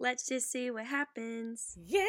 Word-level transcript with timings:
let's 0.00 0.26
just 0.26 0.50
see 0.50 0.70
what 0.70 0.86
happens. 0.86 1.76
Yeah! 1.86 2.04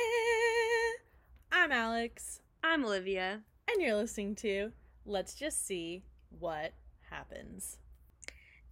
I'm 1.51 1.73
Alex, 1.73 2.39
I'm 2.63 2.85
Olivia. 2.85 3.41
and 3.69 3.81
you're 3.81 3.95
listening 3.97 4.33
to 4.35 4.71
Let's 5.05 5.35
Just 5.35 5.67
See 5.67 6.05
What 6.39 6.71
Happens. 7.09 7.79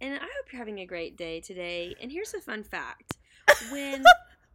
And 0.00 0.14
I 0.14 0.22
hope 0.22 0.50
you're 0.50 0.58
having 0.58 0.78
a 0.80 0.86
great 0.86 1.18
day 1.18 1.40
today. 1.40 1.94
And 2.00 2.10
here's 2.10 2.32
a 2.32 2.40
fun 2.40 2.64
fact. 2.64 3.18
When 3.70 4.04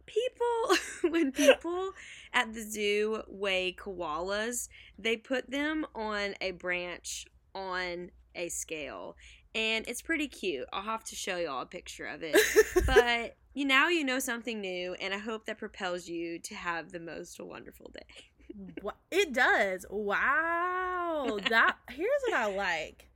people 0.06 0.76
when 1.12 1.30
people 1.30 1.92
at 2.32 2.52
the 2.52 2.62
zoo 2.62 3.22
weigh 3.28 3.76
koalas, 3.78 4.68
they 4.98 5.16
put 5.16 5.48
them 5.48 5.86
on 5.94 6.34
a 6.40 6.50
branch 6.50 7.26
on 7.54 8.10
a 8.34 8.48
scale. 8.48 9.16
And 9.54 9.86
it's 9.86 10.02
pretty 10.02 10.26
cute. 10.26 10.66
I'll 10.72 10.82
have 10.82 11.04
to 11.04 11.14
show 11.14 11.36
y'all 11.36 11.62
a 11.62 11.66
picture 11.66 12.06
of 12.06 12.22
it. 12.24 12.36
But 12.86 13.36
you 13.56 13.64
now 13.64 13.88
you 13.88 14.04
know 14.04 14.18
something 14.18 14.60
new 14.60 14.92
and 15.00 15.14
I 15.14 15.18
hope 15.18 15.46
that 15.46 15.56
propels 15.56 16.08
you 16.08 16.38
to 16.40 16.54
have 16.54 16.92
the 16.92 17.00
most 17.00 17.40
wonderful 17.40 17.90
day. 17.90 18.90
It 19.10 19.32
does. 19.32 19.86
Wow. 19.88 21.38
That 21.48 21.76
here's 21.90 22.20
what 22.28 22.36
I 22.36 22.46
like. 22.54 23.08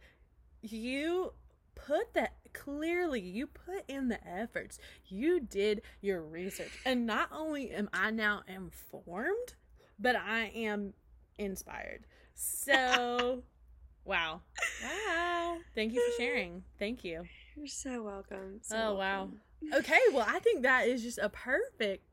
You 0.63 1.35
put 1.75 2.15
that 2.15 2.37
clearly 2.55 3.21
you 3.21 3.47
put 3.49 3.85
in 3.87 4.09
the 4.09 4.27
efforts. 4.27 4.79
You 5.09 5.41
did 5.41 5.83
your 6.01 6.23
research. 6.23 6.73
And 6.87 7.07
not 7.07 7.29
only 7.33 7.71
am 7.71 7.91
I 7.93 8.11
now 8.11 8.41
informed, 8.49 9.55
but 9.99 10.17
I 10.17 10.53
am 10.55 10.95
inspired. 11.37 12.07
So 12.35 13.43
wow. 14.07 14.41
Wow. 14.83 15.59
Thank 15.75 15.93
you 15.93 16.01
for 16.01 16.23
sharing. 16.23 16.65
Thank 16.79 17.05
you. 17.05 17.25
You're 17.55 17.67
so 17.67 18.03
welcome. 18.03 18.61
so 18.63 18.75
Oh 18.75 18.95
wow. 18.95 19.29
Okay, 19.75 20.01
well 20.13 20.27
I 20.29 20.39
think 20.39 20.63
that 20.63 20.89
is 20.89 21.03
just 21.03 21.19
a 21.19 21.29
perfect 21.29 22.05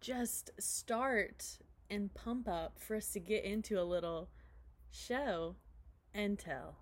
just 0.00 0.50
start 0.58 1.58
and 1.90 2.12
pump 2.14 2.48
up 2.48 2.78
for 2.78 2.96
us 2.96 3.12
to 3.12 3.20
get 3.20 3.44
into 3.44 3.80
a 3.80 3.84
little 3.84 4.28
show 4.90 5.56
and 6.14 6.38
tell. 6.38 6.76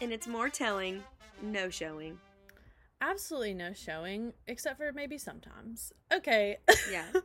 And 0.00 0.12
it's 0.12 0.26
more 0.26 0.48
telling, 0.48 1.02
no 1.42 1.70
showing. 1.70 2.18
Absolutely 3.00 3.54
no 3.54 3.72
showing, 3.74 4.32
except 4.46 4.78
for 4.78 4.92
maybe 4.92 5.18
sometimes. 5.18 5.92
Okay. 6.12 6.56
Yeah. 6.90 7.04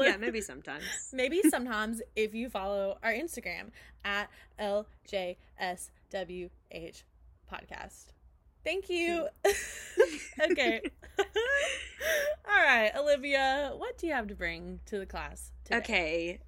Yeah, 0.00 0.16
maybe 0.16 0.40
sometimes. 0.40 0.84
maybe 1.12 1.42
sometimes 1.50 2.00
if 2.16 2.34
you 2.34 2.48
follow 2.48 2.98
our 3.02 3.12
Instagram 3.12 3.70
at 4.04 4.30
LJSWH 4.58 5.36
podcast. 7.52 8.06
Thank 8.64 8.88
you. 8.88 9.28
okay. 10.50 10.80
All 11.18 12.64
right, 12.64 12.92
Olivia, 12.96 13.72
what 13.76 13.98
do 13.98 14.06
you 14.06 14.12
have 14.12 14.28
to 14.28 14.34
bring 14.34 14.80
to 14.86 14.98
the 14.98 15.06
class 15.06 15.52
today? 15.64 15.78
Okay. 15.78 16.38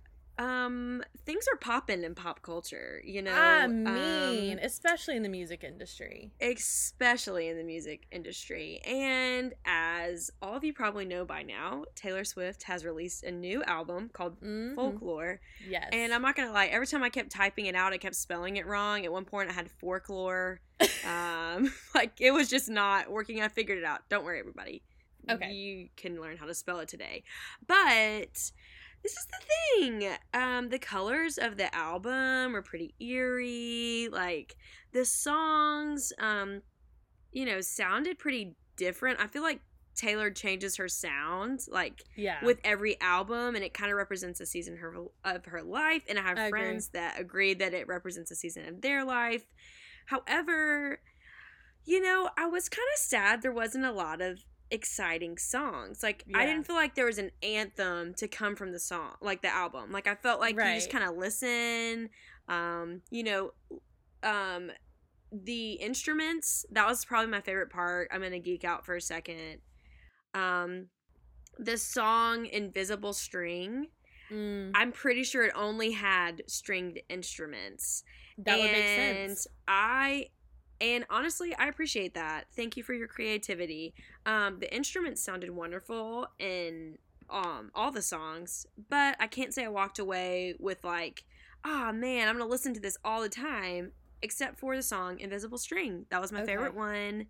Um, 0.41 1.03
things 1.27 1.45
are 1.53 1.59
popping 1.59 2.03
in 2.03 2.15
pop 2.15 2.41
culture, 2.41 3.03
you 3.05 3.21
know. 3.21 3.33
I 3.35 3.67
mean, 3.67 4.55
um, 4.55 4.59
especially 4.65 5.17
in 5.17 5.23
the 5.23 5.29
music 5.29 5.63
industry. 5.63 6.33
especially 6.41 7.49
in 7.49 7.59
the 7.59 7.63
music 7.65 8.07
industry. 8.11 8.81
And 8.87 9.53
as 9.67 10.31
all 10.41 10.55
of 10.57 10.65
you 10.65 10.73
probably 10.73 11.05
know 11.05 11.25
by 11.27 11.43
now, 11.43 11.85
Taylor 11.95 12.25
Swift 12.25 12.63
has 12.65 12.85
released 12.87 13.23
a 13.23 13.31
new 13.31 13.63
album 13.65 14.09
called 14.13 14.41
Mhm. 14.41 14.75
Folklore. 14.77 15.41
Yes. 15.69 15.89
And 15.93 16.15
I'm 16.15 16.23
not 16.23 16.37
gonna 16.37 16.53
lie, 16.53 16.67
every 16.67 16.87
time 16.87 17.03
I 17.03 17.11
kept 17.11 17.31
typing 17.31 17.67
it 17.67 17.75
out, 17.75 17.93
I 17.93 17.99
kept 17.99 18.15
spelling 18.15 18.57
it 18.57 18.67
wrong. 18.67 19.05
At 19.05 19.13
one 19.13 19.27
point, 19.27 19.51
I 19.51 19.53
had 19.53 19.71
folklore. 19.71 20.61
um, 21.05 21.71
like 21.95 22.19
it 22.19 22.31
was 22.31 22.49
just 22.49 22.71
not 22.71 23.11
working. 23.11 23.43
I 23.43 23.49
figured 23.49 23.77
it 23.79 23.85
out. 23.85 24.09
Don't 24.09 24.25
worry, 24.25 24.39
everybody. 24.41 24.83
Okay. 25.31 25.53
you 25.53 25.91
can 25.97 26.19
learn 26.19 26.39
how 26.39 26.47
to 26.47 26.55
spell 26.55 26.81
it 26.81 26.89
today. 26.89 27.25
But 27.67 28.51
this 29.03 29.13
is 29.13 29.27
the 29.27 29.47
thing. 29.81 30.11
Um, 30.35 30.69
the 30.69 30.79
colors 30.79 31.39
of 31.39 31.57
the 31.57 31.75
album 31.75 32.55
are 32.55 32.63
pretty 32.63 32.95
eerie. 33.01 34.09
Like 34.11 34.57
the 34.93 35.05
songs, 35.05 36.13
um, 36.19 36.63
you 37.33 37.45
know, 37.47 37.61
sounded 37.61 38.19
pretty 38.19 38.55
different. 38.77 39.21
I 39.21 39.27
feel 39.27 39.43
like 39.43 39.61
Taylor 39.97 40.31
changes 40.31 40.77
her 40.77 40.89
sound 40.89 41.61
like 41.69 42.05
yeah. 42.17 42.45
with 42.45 42.59
every 42.65 43.01
album, 43.01 43.55
and 43.55 43.65
it 43.65 43.75
kind 43.75 43.91
of 43.91 43.97
represents 43.97 44.41
a 44.41 44.47
season 44.47 44.77
her, 44.77 44.95
of 45.25 45.45
her 45.47 45.63
life. 45.63 46.05
And 46.09 46.19
I 46.19 46.23
have 46.23 46.39
I 46.39 46.47
agree. 46.47 46.61
friends 46.61 46.89
that 46.89 47.21
agree 47.21 47.55
that 47.55 47.75
it 47.75 47.87
represents 47.89 48.31
a 48.31 48.35
season 48.35 48.67
of 48.67 48.81
their 48.81 49.05
life. 49.05 49.45
However, 50.07 51.01
you 51.85 52.01
know, 52.01 52.31
I 52.37 52.47
was 52.47 52.69
kind 52.69 52.87
of 52.95 52.99
sad 52.99 53.43
there 53.43 53.53
wasn't 53.53 53.85
a 53.85 53.93
lot 53.93 54.21
of 54.21 54.45
exciting 54.71 55.39
songs. 55.39 56.03
Like 56.03 56.25
I 56.35 56.47
didn't 56.47 56.67
feel 56.67 56.77
like 56.77 56.95
there 56.95 57.07
was 57.07 57.19
an 57.19 57.31
anthem 57.43 58.15
to 58.15 58.29
come 58.29 58.57
from 58.57 58.73
the 58.73 58.79
song, 58.79 59.15
like 59.21 59.43
the 59.43 59.49
album. 59.49 59.91
Like 59.93 60.07
I 60.07 60.15
felt 60.15 60.41
like 60.41 60.55
you 60.55 60.75
just 60.75 60.91
kind 60.91 61.05
of 61.05 61.17
listen. 61.17 62.11
Um, 62.49 63.03
you 63.11 63.23
know, 63.25 63.53
um, 64.23 64.71
the 65.33 65.73
instruments 65.75 66.67
that 66.73 66.87
was 66.87 67.05
probably 67.05 67.31
my 67.31 67.41
favorite 67.41 67.71
part. 67.71 68.09
I'm 68.13 68.23
gonna 68.23 68.39
geek 68.39 68.65
out 68.65 68.85
for 68.85 68.97
a 68.97 69.01
second. 69.01 69.59
Um, 70.35 70.87
the 71.59 71.77
song 71.77 72.47
"Invisible 72.47 73.13
String." 73.13 73.89
Mm, 74.31 74.71
I'm 74.75 74.93
pretty 74.93 75.25
sure 75.25 75.45
it 75.45 75.53
only 75.57 75.91
had 75.91 76.43
stringed 76.47 77.01
instruments. 77.09 78.05
that 78.39 78.59
would 78.59 78.71
make 78.71 78.87
sense. 78.87 79.47
I 79.67 80.29
and 80.81 81.05
honestly, 81.11 81.55
I 81.57 81.67
appreciate 81.69 82.15
that. 82.15 82.47
Thank 82.55 82.77
you 82.77 82.83
for 82.83 82.95
your 82.95 83.07
creativity. 83.09 83.95
Um, 84.27 84.59
the 84.59 84.75
instruments 84.75 85.23
sounded 85.23 85.51
wonderful 85.51 86.27
in 86.39 86.99
um 87.29 87.71
all 87.75 87.93
the 87.93 88.03
songs, 88.03 88.67
but 88.89 89.17
I 89.21 89.27
can't 89.27 89.55
say 89.55 89.65
I 89.65 89.69
walked 89.69 89.99
away 89.99 90.55
with 90.59 90.83
like, 90.85 91.25
oh 91.65 91.93
man, 91.93 92.29
I'm 92.29 92.37
gonna 92.39 92.51
listen 92.51 92.75
to 92.75 92.81
this 92.81 92.97
all 93.05 93.23
the 93.23 93.29
time. 93.29 93.93
Except 94.23 94.59
for 94.59 94.77
the 94.77 94.83
song 94.83 95.19
"Invisible 95.19 95.57
String," 95.59 96.05
that 96.11 96.21
was 96.21 96.31
my 96.33 96.41
Okay. 96.41 96.53
favorite 96.53 96.75
one. 96.75 97.27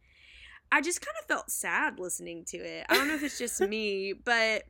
I 0.72 0.80
just 0.80 1.00
kind 1.00 1.14
of 1.20 1.26
felt 1.26 1.50
sad 1.50 1.98
listening 1.98 2.44
to 2.46 2.56
it. 2.58 2.86
I 2.88 2.94
don't 2.96 3.08
know 3.08 3.14
if 3.14 3.22
it's 3.22 3.38
just 3.38 3.60
me, 3.60 4.12
but 4.24 4.64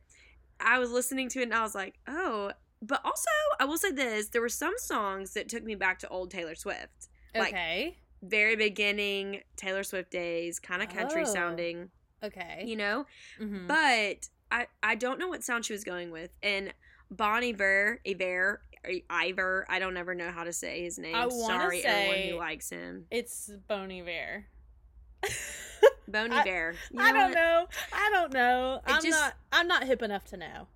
I 0.59 0.79
was 0.79 0.91
listening 0.91 1.29
to 1.29 1.39
it 1.39 1.43
and 1.43 1.53
I 1.53 1.61
was 1.63 1.75
like, 1.75 1.95
oh. 2.07 2.51
But 2.83 3.01
also, 3.05 3.29
I 3.59 3.65
will 3.65 3.77
say 3.77 3.91
this: 3.91 4.29
there 4.29 4.41
were 4.41 4.49
some 4.49 4.73
songs 4.77 5.33
that 5.33 5.49
took 5.49 5.63
me 5.63 5.75
back 5.75 5.99
to 5.99 6.07
old 6.09 6.31
Taylor 6.31 6.55
Swift, 6.55 7.09
like 7.35 7.53
Okay. 7.53 7.97
Very 8.21 8.55
beginning 8.55 9.41
Taylor 9.55 9.83
Swift 9.83 10.11
days, 10.11 10.59
kind 10.59 10.81
of 10.81 10.89
country 10.89 11.21
Oh. 11.23 11.25
sounding, 11.33 11.89
Okay. 12.23 12.63
you 12.65 12.75
know. 12.75 13.05
Mhm. 13.39 13.67
But 13.67 14.29
I 14.51 14.67
I 14.83 14.95
don't 14.95 15.19
know 15.19 15.27
what 15.27 15.43
sound 15.43 15.65
she 15.65 15.73
was 15.73 15.83
going 15.83 16.11
with, 16.11 16.31
and 16.43 16.73
Bonnie 17.09 17.51
Ver, 17.53 17.99
Iver, 18.07 18.61
Ivor, 19.09 19.65
I 19.69 19.79
don't 19.79 19.95
ever 19.97 20.13
know 20.15 20.31
how 20.31 20.43
to 20.43 20.53
say 20.53 20.83
his 20.83 20.97
name. 20.97 21.15
I 21.15 21.27
Sorry, 21.29 21.83
everyone 21.83 22.29
who 22.29 22.35
likes 22.37 22.69
him. 22.69 23.05
it's 23.11 23.49
Boney 23.67 24.01
Bear. 24.01 24.47
Bonnie 26.07 26.35
I- 26.35 26.43
Bear. 26.43 26.75
You 26.91 26.99
I 26.99 27.11
don't 27.11 27.29
what? 27.29 27.33
know. 27.35 27.67
I 27.93 28.09
don't 28.11 28.33
know. 28.33 28.75
It 28.85 28.91
I'm 28.93 29.01
just- 29.03 29.19
not. 29.19 29.33
I'm 29.51 29.67
not 29.67 29.83
hip 29.83 30.01
enough 30.01 30.25
to 30.25 30.37
know. 30.37 30.67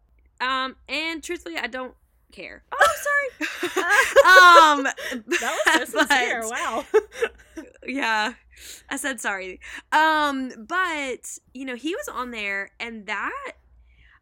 Um, 0.42 0.76
and 0.90 1.24
truthfully, 1.24 1.58
I 1.58 1.68
don't 1.68 1.96
care. 2.36 2.64
Oh, 2.72 2.96
sorry. 3.08 3.50
um, 4.26 4.84
That 5.40 5.80
was 5.80 5.90
so 5.90 6.00
sincere. 6.08 6.42
but- 6.42 6.50
Wow. 6.52 6.86
yeah 7.88 8.34
i 8.90 8.98
said 8.98 9.22
sorry 9.22 9.60
um 9.92 10.52
but 10.68 11.38
you 11.54 11.64
know 11.66 11.76
he 11.76 11.94
was 11.96 12.08
on 12.08 12.32
there 12.32 12.72
and 12.80 13.06
that 13.06 13.52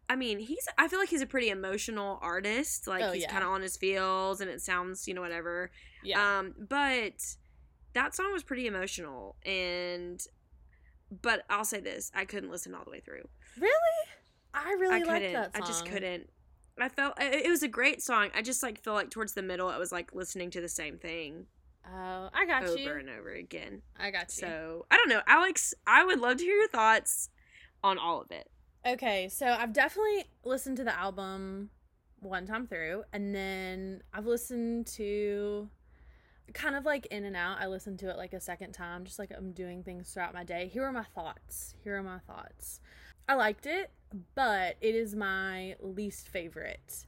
i 0.09 0.15
mean 0.15 0.37
he's 0.37 0.67
i 0.77 0.87
feel 0.87 0.99
like 0.99 1.09
he's 1.09 1.21
a 1.21 1.25
pretty 1.25 1.49
emotional 1.49 2.19
artist 2.21 2.85
like 2.87 3.01
Oh, 3.03 3.11
he's 3.13 3.23
yeah. 3.23 3.31
kind 3.31 3.43
of 3.43 3.49
on 3.51 3.61
his 3.61 3.77
feels 3.77 4.41
and 4.41 4.49
it 4.51 4.61
sounds 4.61 5.07
you 5.07 5.13
know 5.13 5.21
whatever 5.21 5.71
yeah. 6.03 6.39
um 6.39 6.53
but 6.69 7.35
that 7.93 8.13
song 8.15 8.31
was 8.33 8.43
pretty 8.43 8.67
emotional 8.67 9.35
and 9.45 10.25
but 11.21 11.43
i'll 11.49 11.65
say 11.65 11.79
this 11.79 12.11
i 12.13 12.25
couldn't 12.25 12.51
listen 12.51 12.75
all 12.75 12.83
the 12.83 12.91
way 12.91 12.99
through 12.99 13.27
really? 13.57 13.71
I 14.53 14.71
really 14.79 14.95
i 14.95 14.97
like 14.99 15.05
couldn't 15.21 15.33
that 15.33 15.51
i 15.55 15.59
just 15.61 15.85
couldn't 15.85 16.29
i 16.79 16.89
felt 16.89 17.13
it 17.19 17.49
was 17.49 17.63
a 17.63 17.67
great 17.67 18.01
song 18.01 18.29
i 18.35 18.41
just 18.41 18.63
like 18.63 18.79
feel 18.79 18.93
like 18.93 19.09
towards 19.09 19.33
the 19.33 19.41
middle 19.41 19.69
i 19.69 19.77
was 19.77 19.91
like 19.91 20.13
listening 20.13 20.49
to 20.49 20.61
the 20.61 20.69
same 20.69 20.97
thing 20.97 21.45
Oh, 21.85 22.29
I 22.33 22.45
got 22.45 22.63
over 22.63 22.77
you. 22.77 22.89
Over 22.89 22.99
and 22.99 23.09
over 23.09 23.31
again 23.31 23.81
I 23.99 24.09
got 24.09 24.29
you. 24.29 24.47
So 24.47 24.85
I 24.89 24.95
don't 24.95 25.09
know, 25.09 25.21
Alex. 25.27 25.73
I 25.85 26.05
would 26.05 26.19
love 26.19 26.37
to 26.37 26.43
hear 26.43 26.55
your 26.55 26.69
thoughts 26.69 27.29
on 27.83 27.97
all 27.97 28.21
of 28.21 28.31
it. 28.31 28.49
Okay, 28.85 29.27
so 29.29 29.47
I've 29.47 29.73
definitely 29.73 30.25
listened 30.43 30.77
to 30.77 30.83
the 30.83 30.97
album 30.97 31.69
one 32.19 32.45
time 32.45 32.67
through, 32.67 33.03
and 33.11 33.35
then 33.35 34.01
I've 34.13 34.25
listened 34.25 34.87
to 34.95 35.69
kind 36.53 36.75
of 36.75 36.85
like 36.85 37.05
in 37.07 37.25
and 37.25 37.35
out. 37.35 37.57
I 37.59 37.67
listened 37.67 37.99
to 37.99 38.09
it 38.09 38.17
like 38.17 38.33
a 38.33 38.39
second 38.39 38.71
time, 38.73 39.03
just 39.05 39.19
like 39.19 39.31
I'm 39.35 39.51
doing 39.51 39.83
things 39.83 40.09
throughout 40.11 40.33
my 40.33 40.43
day. 40.43 40.69
Here 40.71 40.83
are 40.83 40.91
my 40.91 41.03
thoughts. 41.15 41.75
Here 41.83 41.97
are 41.97 42.03
my 42.03 42.19
thoughts. 42.19 42.79
I 43.27 43.35
liked 43.35 43.65
it, 43.65 43.91
but 44.35 44.77
it 44.81 44.95
is 44.95 45.15
my 45.15 45.75
least 45.79 46.27
favorite 46.27 47.05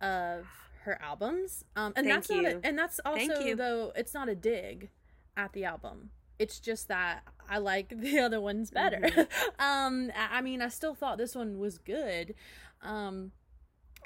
of 0.00 0.46
her 0.82 1.00
albums. 1.02 1.64
Um, 1.74 1.92
and 1.96 2.06
Thank 2.06 2.08
that's 2.08 2.30
not 2.30 2.44
a, 2.44 2.60
and 2.64 2.78
that's 2.78 3.00
also 3.04 3.40
you. 3.40 3.56
though 3.56 3.92
it's 3.96 4.14
not 4.14 4.28
a 4.28 4.34
dig 4.34 4.90
at 5.36 5.52
the 5.52 5.64
album. 5.64 6.10
It's 6.38 6.60
just 6.60 6.88
that 6.88 7.22
I 7.48 7.58
like 7.58 7.88
the 8.00 8.18
other 8.20 8.40
ones 8.40 8.70
better. 8.70 9.00
Mm-hmm. 9.00 9.20
um, 9.62 10.10
I 10.16 10.38
I 10.38 10.40
mean, 10.42 10.62
I 10.62 10.68
still 10.68 10.94
thought 10.94 11.18
this 11.18 11.34
one 11.34 11.58
was 11.58 11.78
good. 11.78 12.34
Um, 12.82 13.32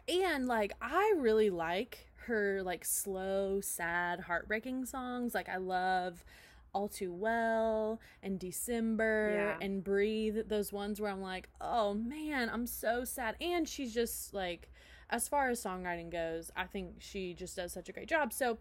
and 0.09 0.47
like, 0.47 0.73
I 0.81 1.15
really 1.17 1.51
like 1.51 2.07
her 2.27 2.63
like 2.63 2.85
slow, 2.85 3.61
sad, 3.61 4.21
heartbreaking 4.21 4.87
songs. 4.87 5.35
Like, 5.35 5.49
I 5.49 5.57
love 5.57 6.25
All 6.73 6.89
Too 6.89 7.13
Well 7.13 8.01
and 8.23 8.39
December 8.39 9.33
Yeah. 9.61 9.65
and 9.67 9.83
Breathe. 9.85 10.49
Those 10.49 10.73
ones 10.73 11.01
where 11.01 11.11
I'm 11.11 11.23
like, 11.23 11.49
oh 11.61 11.95
man, 11.95 12.49
I'm 12.53 12.67
so 12.67 13.05
sad. 13.05 13.37
And 13.41 13.69
she's 13.69 13.93
just 13.95 14.33
like, 14.35 14.71
as 15.11 15.27
far 15.29 15.51
as 15.51 15.63
songwriting 15.63 16.11
goes, 16.11 16.51
I 16.57 16.65
think 16.65 16.97
she 16.99 17.35
just 17.35 17.57
does 17.57 17.73
such 17.73 17.89
a 17.89 17.93
great 17.93 18.09
job. 18.09 18.33
So, 18.33 18.59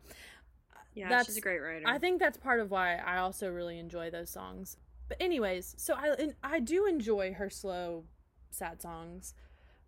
Yeah, 0.95 1.07
That's- 1.09 1.27
she's 1.27 1.37
a 1.37 1.41
great 1.41 1.59
writer. 1.59 1.85
I 1.87 1.99
think 1.99 2.19
that's 2.19 2.37
part 2.37 2.59
of 2.59 2.71
why 2.71 2.95
I 2.95 3.17
also 3.17 3.49
really 3.51 3.77
enjoy 3.77 4.09
those 4.09 4.29
songs. 4.31 4.75
But 5.07 5.17
anyways, 5.21 5.75
so 5.77 5.93
I 5.93 6.33
I 6.43 6.59
do 6.59 6.85
enjoy 6.87 7.33
her 7.33 7.49
slow, 7.49 8.05
sad 8.49 8.81
songs. 8.81 9.33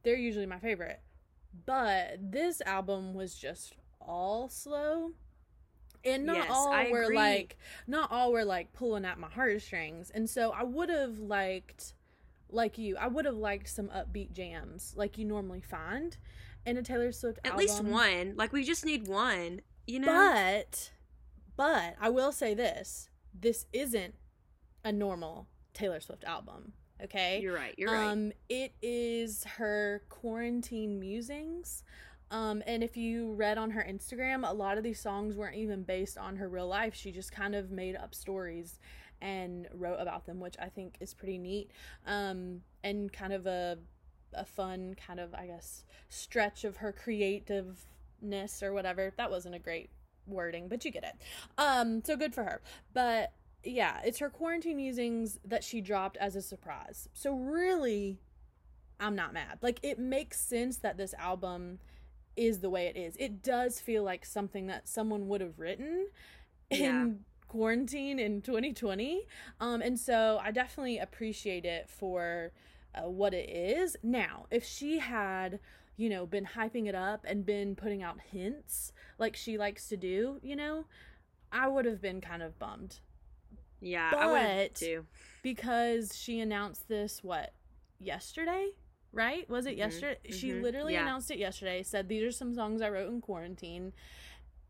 They're 0.03 0.15
usually 0.15 0.45
my 0.45 0.59
favorite. 0.59 1.01
But 1.65 2.31
this 2.31 2.61
album 2.61 3.13
was 3.13 3.35
just 3.35 3.75
all 3.99 4.47
slow. 4.47 5.11
And 6.03 6.25
not 6.25 6.35
Yes, 6.37 6.47
all 6.49 6.71
I 6.71 6.89
were 6.89 7.03
agree. 7.03 7.15
like 7.15 7.57
not 7.87 8.11
all 8.11 8.31
were 8.31 8.43
like 8.45 8.73
pulling 8.73 9.05
at 9.05 9.19
my 9.19 9.29
heartstrings. 9.29 10.09
And 10.09 10.29
so 10.29 10.51
I 10.51 10.63
would 10.63 10.89
have 10.89 11.19
liked 11.19 11.93
like 12.49 12.77
you, 12.77 12.97
I 12.97 13.07
would 13.07 13.25
have 13.25 13.37
liked 13.37 13.69
some 13.69 13.87
upbeat 13.89 14.33
jams 14.33 14.93
like 14.97 15.17
you 15.17 15.25
normally 15.25 15.61
find 15.61 16.17
in 16.65 16.77
a 16.77 16.83
Taylor 16.83 17.11
Swift 17.11 17.39
At 17.45 17.51
album. 17.51 17.59
least 17.59 17.83
one. 17.83 18.33
Like 18.35 18.51
we 18.51 18.63
just 18.63 18.85
need 18.85 19.07
one. 19.07 19.61
You 19.87 19.99
know. 19.99 20.07
But 20.07 20.91
but 21.55 21.95
I 21.99 22.09
will 22.09 22.31
say 22.31 22.53
this. 22.53 23.09
This 23.39 23.65
isn't 23.73 24.15
a 24.83 24.91
normal 24.91 25.47
Taylor 25.73 25.99
Swift 26.01 26.23
album, 26.25 26.73
okay? 27.03 27.39
you're 27.41 27.53
right. 27.55 27.73
You're 27.77 27.91
right. 27.91 28.07
um 28.07 28.31
it 28.49 28.73
is 28.81 29.43
her 29.57 30.03
quarantine 30.09 30.99
musings. 30.99 31.83
Um 32.31 32.63
and 32.65 32.83
if 32.83 32.97
you 32.97 33.33
read 33.33 33.57
on 33.57 33.71
her 33.71 33.85
Instagram, 33.87 34.49
a 34.49 34.53
lot 34.53 34.77
of 34.77 34.83
these 34.83 34.99
songs 34.99 35.35
weren't 35.35 35.57
even 35.57 35.83
based 35.83 36.17
on 36.17 36.37
her 36.37 36.47
real 36.47 36.67
life. 36.67 36.95
She 36.95 37.11
just 37.11 37.31
kind 37.31 37.53
of 37.53 37.69
made 37.69 37.95
up 37.95 38.15
stories 38.15 38.79
and 39.21 39.67
wrote 39.73 39.97
about 39.99 40.25
them, 40.25 40.39
which 40.39 40.55
I 40.59 40.69
think 40.69 40.95
is 40.99 41.13
pretty 41.13 41.37
neat. 41.37 41.69
Um 42.07 42.61
and 42.83 43.11
kind 43.11 43.33
of 43.33 43.45
a 43.45 43.77
a 44.33 44.45
fun 44.45 44.95
kind 44.95 45.19
of 45.19 45.33
I 45.35 45.47
guess 45.47 45.83
stretch 46.09 46.63
of 46.63 46.77
her 46.77 46.93
creativeness 46.93 48.63
or 48.63 48.73
whatever. 48.73 49.13
That 49.17 49.29
wasn't 49.29 49.55
a 49.55 49.59
great 49.59 49.89
wording, 50.25 50.69
but 50.69 50.85
you 50.85 50.91
get 50.91 51.03
it. 51.03 51.15
Um 51.57 52.01
so 52.03 52.15
good 52.15 52.33
for 52.33 52.43
her. 52.45 52.61
But 52.93 53.33
yeah, 53.63 53.99
it's 54.05 54.19
her 54.19 54.29
quarantine 54.29 54.77
musings 54.77 55.37
that 55.45 55.63
she 55.65 55.81
dropped 55.81 56.17
as 56.17 56.35
a 56.37 56.41
surprise. 56.41 57.09
So 57.13 57.33
really 57.35 58.19
I'm 59.01 59.15
not 59.15 59.33
mad. 59.33 59.57
Like 59.61 59.79
it 59.83 59.99
makes 59.99 60.39
sense 60.39 60.77
that 60.77 60.97
this 60.97 61.13
album 61.15 61.79
is 62.37 62.59
the 62.59 62.69
way 62.69 62.87
it 62.87 62.95
is. 62.97 63.15
It 63.17 63.43
does 63.43 63.79
feel 63.79 64.03
like 64.03 64.25
something 64.25 64.67
that 64.67 64.87
someone 64.87 65.27
would 65.27 65.41
have 65.41 65.59
written 65.59 66.07
in 66.69 67.19
quarantine 67.47 68.17
in 68.19 68.41
2020. 68.41 69.25
Um 69.59 69.81
and 69.81 69.99
so 69.99 70.39
I 70.41 70.51
definitely 70.51 70.97
appreciate 70.99 71.65
it 71.65 71.89
for 71.89 72.51
uh, 72.95 73.09
what 73.09 73.33
it 73.33 73.49
is. 73.49 73.95
Now, 74.03 74.45
if 74.51 74.63
she 74.65 74.99
had, 74.99 75.59
you 75.97 76.09
know, 76.09 76.25
been 76.25 76.45
hyping 76.45 76.87
it 76.87 76.95
up 76.95 77.25
and 77.27 77.45
been 77.45 77.75
putting 77.75 78.01
out 78.03 78.19
hints 78.31 78.91
like 79.17 79.35
she 79.35 79.57
likes 79.57 79.87
to 79.89 79.97
do, 79.97 80.39
you 80.41 80.55
know, 80.55 80.85
I 81.51 81.67
would 81.67 81.85
have 81.85 82.01
been 82.01 82.21
kind 82.21 82.41
of 82.41 82.57
bummed 82.57 82.99
yeah, 83.83 84.11
I 84.15 84.27
would 84.27 84.69
but- 84.69 84.75
too. 84.75 85.05
because 85.41 86.15
she 86.17 86.39
announced 86.39 86.87
this 86.87 87.23
what 87.23 87.53
yesterday 87.99 88.69
right? 89.13 89.49
Was 89.49 89.65
it 89.65 89.71
Mhm, 89.71 89.77
yesterday? 89.77 90.19
She 90.29 90.51
mhm, 90.51 90.61
literally 90.63 90.93
yeah. 90.93 91.01
announced 91.03 91.31
it 91.31 91.37
yesterday 91.37 91.83
said 91.83 92.07
these 92.07 92.23
are 92.23 92.31
some 92.31 92.53
songs 92.53 92.81
i 92.81 92.89
wrote 92.89 93.09
in 93.09 93.21
quarantine. 93.21 93.93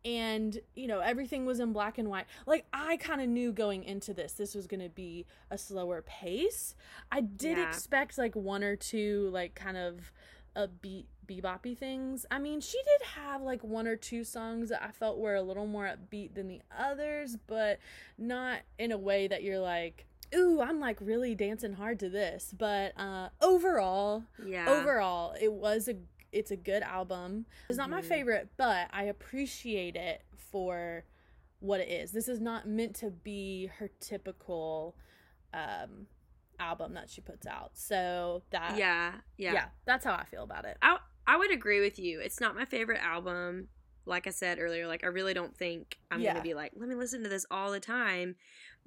And 0.04 0.60
you 0.76 0.88
know 0.88 1.00
everything 1.00 1.46
was 1.46 1.60
in 1.60 1.74
black 1.74 2.00
and 2.00 2.10
white. 2.10 2.26
Like 2.48 2.66
i 2.74 2.98
kind 2.98 3.22
of 3.22 3.30
knew 3.30 3.52
going 3.52 3.84
into 3.84 4.14
this 4.16 4.34
this 4.34 4.56
was 4.56 4.66
going 4.66 4.80
to 4.82 4.90
be 4.90 5.28
a 5.52 5.58
slower 5.60 6.02
pace. 6.02 6.74
I 7.12 7.22
did 7.22 7.58
Yeah. 7.58 7.64
expect 7.70 8.18
like 8.18 8.36
one 8.36 8.64
or 8.64 8.76
two 8.76 9.30
like 9.32 9.54
kind 9.54 9.78
of 9.78 10.12
upbeat 10.56 11.06
beboppy 11.28 11.78
things. 11.78 12.26
I 12.32 12.40
mean 12.40 12.62
she 12.62 12.78
did 12.80 13.08
have 13.16 13.42
like 13.44 13.64
one 13.64 13.88
or 13.88 13.96
two 13.96 14.24
songs 14.24 14.70
that 14.70 14.84
i 14.84 14.92
felt 14.92 15.18
were 15.20 15.36
a 15.36 15.42
little 15.42 15.68
more 15.68 15.86
upbeat 15.86 16.34
than 16.34 16.48
the 16.48 16.62
others 16.78 17.38
but 17.48 17.80
not 18.18 18.60
in 18.80 18.92
a 18.92 18.98
way 18.98 19.28
that 19.28 19.44
you're 19.44 19.60
like 19.60 20.08
ooh 20.36 20.62
i'm 20.62 20.80
like 20.80 20.98
really 21.02 21.36
dancing 21.36 21.74
hard 21.74 22.00
to 22.00 22.10
this 22.10 22.54
but 22.58 22.98
uh 23.00 23.30
overall 23.42 24.24
Yeah. 24.44 24.66
overall 24.70 25.34
it 25.40 25.52
was 25.52 25.88
a 25.88 25.96
it's 26.32 26.52
a 26.52 26.56
good 26.56 26.82
album 26.84 27.46
it's 27.70 27.78
not 27.78 27.90
my 27.90 28.02
Mhm. 28.02 28.06
favorite 28.06 28.50
but 28.58 28.88
i 28.94 29.04
appreciate 29.04 29.96
it 29.96 30.24
for 30.36 31.04
what 31.60 31.80
it 31.80 31.90
is 31.90 32.12
this 32.12 32.28
is 32.28 32.40
not 32.40 32.68
meant 32.68 32.96
to 32.96 33.10
be 33.12 33.70
her 33.80 33.90
typical 34.00 34.96
um 35.54 36.08
album 36.60 36.94
that 36.94 37.10
she 37.10 37.22
puts 37.22 37.46
out 37.48 37.72
so 37.74 38.44
that 38.52 38.78
Yeah. 38.78 39.14
Yeah. 39.38 39.54
yeah 39.54 39.66
that's 39.86 40.06
how 40.06 40.14
i 40.14 40.24
feel 40.26 40.44
about 40.44 40.66
it 40.66 40.78
I 40.82 40.98
I 41.28 41.38
would 41.38 41.52
agree 41.52 41.82
with 41.82 42.00
you. 42.00 42.20
It's 42.20 42.42
not 42.42 42.56
my 42.56 42.66
favorite 42.66 43.00
album. 43.02 43.68
Like 44.08 44.26
I 44.26 44.32
said 44.32 44.58
earlier, 44.60 44.88
like 44.88 45.04
I 45.04 45.08
really 45.08 45.36
don't 45.36 45.56
think 45.56 46.00
I'm 46.10 46.20
Yeah. 46.24 46.32
gonna 46.34 46.42
be 46.42 46.56
like, 46.56 46.72
let 46.76 46.90
me 46.90 46.96
listen 46.96 47.22
to 47.22 47.30
this 47.30 47.46
all 47.52 47.70
the 47.72 47.80
time. 47.80 48.36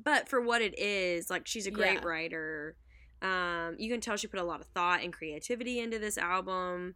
But 0.02 0.29
for 0.29 0.41
what 0.41 0.61
it 0.62 0.79
is, 0.79 1.31
like 1.31 1.46
she's 1.46 1.67
a 1.67 1.70
great 1.70 2.00
Yeah. 2.02 2.06
writer. 2.06 2.76
Um, 3.23 3.76
you 3.79 3.91
can 3.91 4.00
tell 4.00 4.17
she 4.17 4.26
put 4.26 4.41
a 4.41 4.44
lot 4.44 4.61
of 4.61 4.67
thought 4.67 5.02
and 5.02 5.12
creativity 5.12 5.81
into 5.81 5.99
this 5.99 6.19
album. 6.19 6.94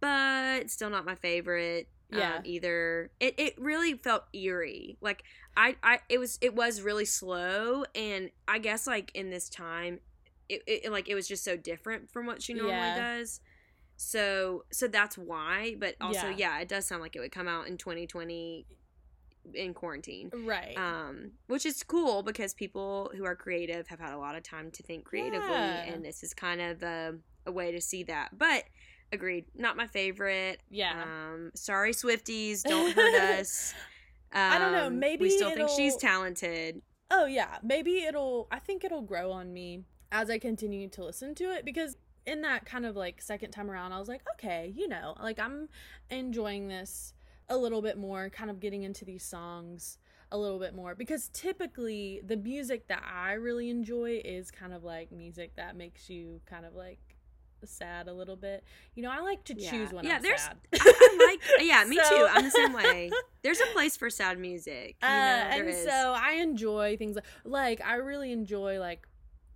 But 0.00 0.70
still 0.70 0.90
not 0.90 1.04
my 1.04 1.14
favorite. 1.14 1.88
Yeah. 2.10 2.36
Um, 2.36 2.42
either. 2.44 3.10
It 3.18 3.34
it 3.38 3.54
really 3.58 3.94
felt 3.94 4.24
eerie. 4.34 4.98
Like 5.00 5.24
I, 5.56 5.76
I 5.82 6.00
it 6.08 6.18
was 6.18 6.38
it 6.42 6.54
was 6.54 6.80
really 6.82 7.06
slow 7.06 7.84
and 7.94 8.30
I 8.46 8.58
guess 8.58 8.86
like 8.86 9.10
in 9.14 9.30
this 9.30 9.48
time 9.48 10.00
it, 10.48 10.62
it 10.66 10.92
like 10.92 11.08
it 11.08 11.14
was 11.14 11.26
just 11.26 11.42
so 11.42 11.56
different 11.56 12.10
from 12.10 12.26
what 12.26 12.42
she 12.42 12.52
normally 12.52 12.76
Yeah. 12.76 13.16
does. 13.18 13.40
So 13.96 14.64
so 14.70 14.86
that's 14.86 15.16
why, 15.16 15.76
but 15.78 15.96
also 16.00 16.28
Yeah. 16.28 16.36
yeah. 16.36 16.60
it 16.60 16.68
does 16.68 16.84
sound 16.84 17.00
like 17.00 17.16
it 17.16 17.20
would 17.20 17.32
come 17.32 17.48
out 17.48 17.66
in 17.66 17.78
2020 17.78 18.66
in 19.52 19.74
quarantine. 19.74 20.30
right 20.44 20.76
Um 20.78 21.32
which 21.48 21.66
is 21.66 21.82
cool 21.82 22.22
because 22.22 22.54
people 22.54 23.10
who 23.16 23.24
are 23.24 23.34
creative 23.36 23.86
have 23.88 24.00
had 24.00 24.12
a 24.12 24.18
lot 24.18 24.34
of 24.36 24.42
time 24.42 24.70
to 24.72 24.82
think 24.82 25.04
creatively 25.04 25.48
Yeah. 25.48 25.82
and 25.84 26.04
this 26.04 26.22
is 26.22 26.32
kind 26.32 26.60
of 26.60 26.82
a, 26.82 27.14
a 27.46 27.52
way 27.52 27.72
to 27.72 27.80
see 27.80 28.02
that. 28.04 28.38
But 28.38 28.64
agreed, 29.12 29.44
not 29.54 29.76
my 29.76 29.86
favorite. 29.86 30.60
yeah 30.70 31.02
Um 31.02 31.50
sorry 31.54 31.92
Swifties, 31.92 32.62
don't 32.62 32.94
hurt 32.94 33.14
us. 33.38 33.74
I 34.32 34.58
don't 34.58 34.72
know, 34.72 34.86
Um, 34.86 34.98
maybe 34.98 35.22
we 35.24 35.30
still 35.30 35.50
think 35.52 35.68
she's 35.76 35.96
talented. 35.96 36.82
Oh 37.10 37.26
yeah, 37.26 37.58
maybe 37.62 37.98
it'll 38.04 38.48
I 38.50 38.58
think 38.58 38.82
it'll 38.82 39.02
grow 39.02 39.30
on 39.30 39.52
me 39.52 39.84
as 40.10 40.30
I 40.30 40.38
continue 40.38 40.88
to 40.88 41.04
listen 41.04 41.34
to 41.36 41.44
it 41.52 41.64
because 41.64 41.96
in 42.26 42.40
that 42.40 42.64
kind 42.64 42.86
of 42.86 42.96
like 42.96 43.20
second 43.20 43.50
time 43.50 43.70
around 43.70 43.92
I 43.92 43.98
was 43.98 44.08
like, 44.08 44.22
okay, 44.34 44.72
you 44.74 44.88
know, 44.88 45.14
like 45.20 45.38
I'm 45.38 45.68
enjoying 46.10 46.68
this 46.68 47.12
a 47.48 47.56
little 47.56 47.82
bit 47.82 47.96
more, 47.98 48.28
kind 48.30 48.50
of 48.50 48.60
getting 48.60 48.82
into 48.82 49.04
these 49.04 49.24
songs 49.24 49.98
a 50.32 50.38
little 50.38 50.58
bit 50.58 50.74
more 50.74 50.94
because 50.94 51.28
typically 51.32 52.20
the 52.26 52.36
music 52.36 52.88
that 52.88 53.02
I 53.08 53.34
really 53.34 53.70
enjoy 53.70 54.20
is 54.24 54.50
kind 54.50 54.72
of 54.72 54.82
like 54.82 55.12
music 55.12 55.54
that 55.56 55.76
makes 55.76 56.10
you 56.10 56.40
kind 56.46 56.64
of 56.66 56.74
like 56.74 56.98
sad 57.64 58.08
a 58.08 58.12
little 58.12 58.36
bit. 58.36 58.64
You 58.94 59.02
know, 59.04 59.10
I 59.10 59.20
like 59.20 59.44
to 59.44 59.54
Yeah. 59.56 59.70
choose 59.70 59.92
when 59.92 60.04
Yeah, 60.04 60.16
I'm 60.16 60.22
there's- 60.22 60.42
sad. 60.42 60.56
I, 60.72 60.78
I 60.80 61.26
like 61.30 61.64
yeah, 61.66 61.84
me 61.84 61.96
So- 62.02 62.08
too. 62.18 62.26
I'm 62.30 62.44
the 62.44 62.50
same 62.50 62.72
way. 62.72 63.10
There's 63.42 63.60
a 63.60 63.66
place 63.72 63.96
for 63.96 64.10
sad 64.10 64.38
music. 64.38 64.96
You 65.02 65.08
Uh, 65.08 65.10
know, 65.12 65.16
there 65.16 65.60
and 65.60 65.68
is. 65.68 65.84
so 65.84 66.14
I 66.16 66.32
enjoy 66.40 66.96
things 66.96 67.14
like, 67.16 67.24
like 67.44 67.80
I 67.82 67.94
really 67.96 68.32
enjoy 68.32 68.80
like 68.80 69.06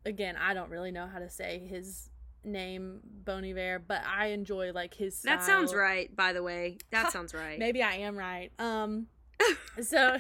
again 0.07 0.37
I 0.37 0.55
don't 0.55 0.71
really 0.71 0.91
know 0.91 1.07
how 1.07 1.19
to 1.19 1.29
say 1.29 1.59
his 1.69 2.09
name 2.53 3.01
Bon 3.25 3.45
Iver, 3.45 3.83
but 3.87 4.03
I 4.07 4.29
enjoy 4.29 4.73
like 4.73 4.95
his. 4.95 5.23
that 5.23 5.43
sounds 5.43 5.75
right, 5.75 6.15
by 6.15 6.33
the 6.33 6.43
way. 6.43 6.79
That 6.91 7.13
sounds 7.13 7.35
right. 7.35 7.59
Maybe 7.59 7.83
I 7.83 7.95
am 7.97 8.17
right. 8.17 8.51
Um, 8.59 9.07
so. 9.81 10.19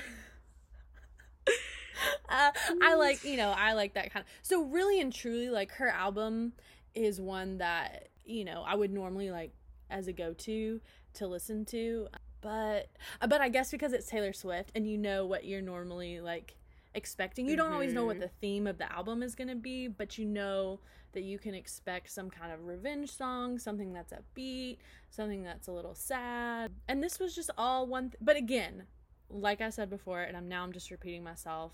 Uh, 2.29 2.53
I 2.81 2.95
like 2.95 3.25
you 3.25 3.37
know 3.37 3.51
I 3.51 3.73
like 3.73 3.95
that 3.95 4.13
kind 4.13 4.25
of 4.25 4.31
so 4.43 4.63
really 4.63 5.01
and 5.01 5.13
truly 5.13 5.51
like 5.51 5.73
her 5.73 5.89
album 5.89 6.53
is 6.95 7.21
one 7.21 7.59
that 7.59 8.09
you 8.25 8.45
know 8.45 8.63
I 8.65 8.77
would 8.77 8.93
normally 8.93 9.33
like 9.33 9.53
as 9.91 10.07
a 10.07 10.13
go 10.13 10.33
to 10.33 10.81
to 11.15 11.27
listen 11.27 11.65
to 11.67 12.07
but 12.41 12.91
but 13.29 13.41
I 13.41 13.49
guess 13.49 13.71
because 13.71 13.93
it's 13.93 14.07
Taylor 14.07 14.33
Swift 14.33 14.71
and 14.75 14.89
you 14.89 14.97
know 14.97 15.27
what 15.27 15.45
you're 15.45 15.63
normally 15.63 16.21
like 16.21 16.55
expecting 16.99 17.49
you 17.49 17.57
don't 17.57 17.73
always 17.73 17.95
know 17.95 18.05
what 18.05 18.17
Mhm. 18.19 18.21
the 18.21 18.29
theme 18.43 18.67
of 18.67 18.77
the 18.77 18.93
album 18.93 19.23
is 19.23 19.35
going 19.35 19.49
to 19.49 19.55
be 19.57 19.89
but 19.89 20.19
you 20.19 20.27
know 20.27 20.81
that 21.13 21.23
you 21.23 21.39
can 21.39 21.55
expect 21.55 22.11
some 22.11 22.29
kind 22.29 22.53
of 22.53 22.67
revenge 22.67 23.11
song 23.11 23.59
something 23.59 23.93
that's 23.95 24.13
upbeat 24.13 24.77
something 25.09 25.43
that's 25.43 25.69
a 25.69 25.73
little 25.73 25.95
sad 25.95 26.71
and 26.89 27.03
this 27.03 27.19
was 27.19 27.35
just 27.35 27.51
all 27.57 27.87
one 27.87 28.11
th- 28.11 28.19
but 28.21 28.37
again 28.37 28.83
like 29.31 29.61
I 29.63 29.71
said 29.71 29.89
before 29.89 30.21
and 30.23 30.37
I'm 30.37 30.49
now 30.49 30.63
I'm 30.65 30.73
just 30.73 30.91
repeating 30.91 31.23
myself 31.25 31.73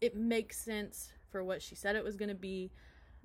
it 0.00 0.14
makes 0.14 0.56
sense 0.58 1.12
for 1.30 1.42
what 1.42 1.60
she 1.62 1.74
said 1.74 1.96
it 1.96 2.04
was 2.04 2.16
going 2.16 2.28
to 2.28 2.34
be 2.34 2.70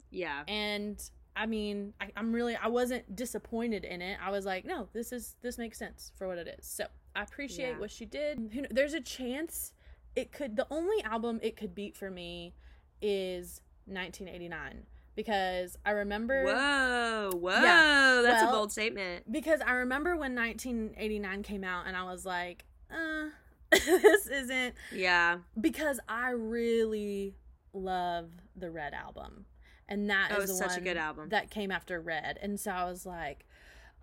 Yeah. 0.09 0.43
and 0.47 0.97
i 1.35 1.45
mean 1.45 1.93
I, 2.01 2.09
i'm 2.17 2.33
really 2.33 2.55
i 2.55 2.67
wasn't 2.67 3.15
disappointed 3.15 3.83
in 3.85 4.01
it 4.01 4.17
i 4.21 4.31
was 4.31 4.45
like 4.47 4.65
no 4.65 4.89
this 4.93 5.11
is 5.11 5.35
this 5.41 5.59
makes 5.59 5.77
sense 5.77 6.11
for 6.17 6.27
what 6.27 6.39
it 6.39 6.47
is 6.57 6.65
so 6.65 6.88
i 7.15 7.21
appreciate 7.21 7.73
Yeah. 7.73 7.79
what 7.79 7.91
she 7.91 8.05
did 8.07 8.67
there's 8.71 8.95
a 8.95 8.99
chance 8.99 9.73
it 10.19 10.31
could 10.31 10.55
the 10.55 10.67
only 10.69 11.01
album 11.03 11.39
it 11.41 11.55
could 11.57 11.73
beat 11.73 11.95
for 11.95 12.09
me 12.11 12.53
is 13.01 13.61
1989 13.85 14.85
because 15.15 15.77
i 15.85 15.91
remember 15.91 16.43
Whoa, 16.45 17.29
whoa. 17.33 17.61
Yeah. 17.61 18.21
That's 18.23 18.43
Well- 18.43 18.49
a 18.49 18.57
bold 18.57 18.71
statement. 18.71 19.31
because 19.31 19.61
I 19.61 19.71
remember 19.73 20.15
when 20.15 20.35
1989 20.35 21.43
came 21.43 21.63
out 21.63 21.88
and 21.88 21.95
I 21.97 22.03
was 22.03 22.25
like, 22.25 22.65
uh, 22.91 23.29
this 23.71 24.27
isn't 24.27 24.75
Yeah. 24.91 25.39
because 25.59 25.99
I 26.07 26.31
really 26.31 27.35
love 27.73 28.29
the 28.55 28.69
Red 28.71 28.93
album. 28.93 29.45
And 29.88 30.09
that 30.09 30.31
is 30.31 30.38
Oh, 30.38 30.41
the 30.41 30.47
such 30.47 30.77
a 30.77 30.81
good 30.81 30.97
album. 30.97 31.29
that 31.29 31.49
came 31.49 31.71
after 31.71 31.99
Red. 31.99 32.38
And 32.41 32.59
so 32.59 32.71
I 32.71 32.85
was 32.85 33.05
like, 33.05 33.45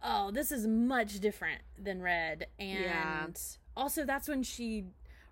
oh, 0.02 0.30
this 0.30 0.50
is 0.52 0.66
much 0.66 1.20
different 1.20 1.62
than 1.78 2.02
Red. 2.02 2.46
And 2.58 2.80
Yeah. 2.84 3.26
also 3.76 4.04
that's 4.04 4.28
when 4.28 4.42
she 4.42 4.86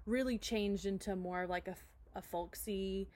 really 0.07 0.39
changed 0.39 0.87
into 0.87 1.17
more 1.17 1.43
of 1.43 1.51
like 1.51 1.69
a, 1.69 1.77
a 2.15 2.23
folksy 2.23 3.09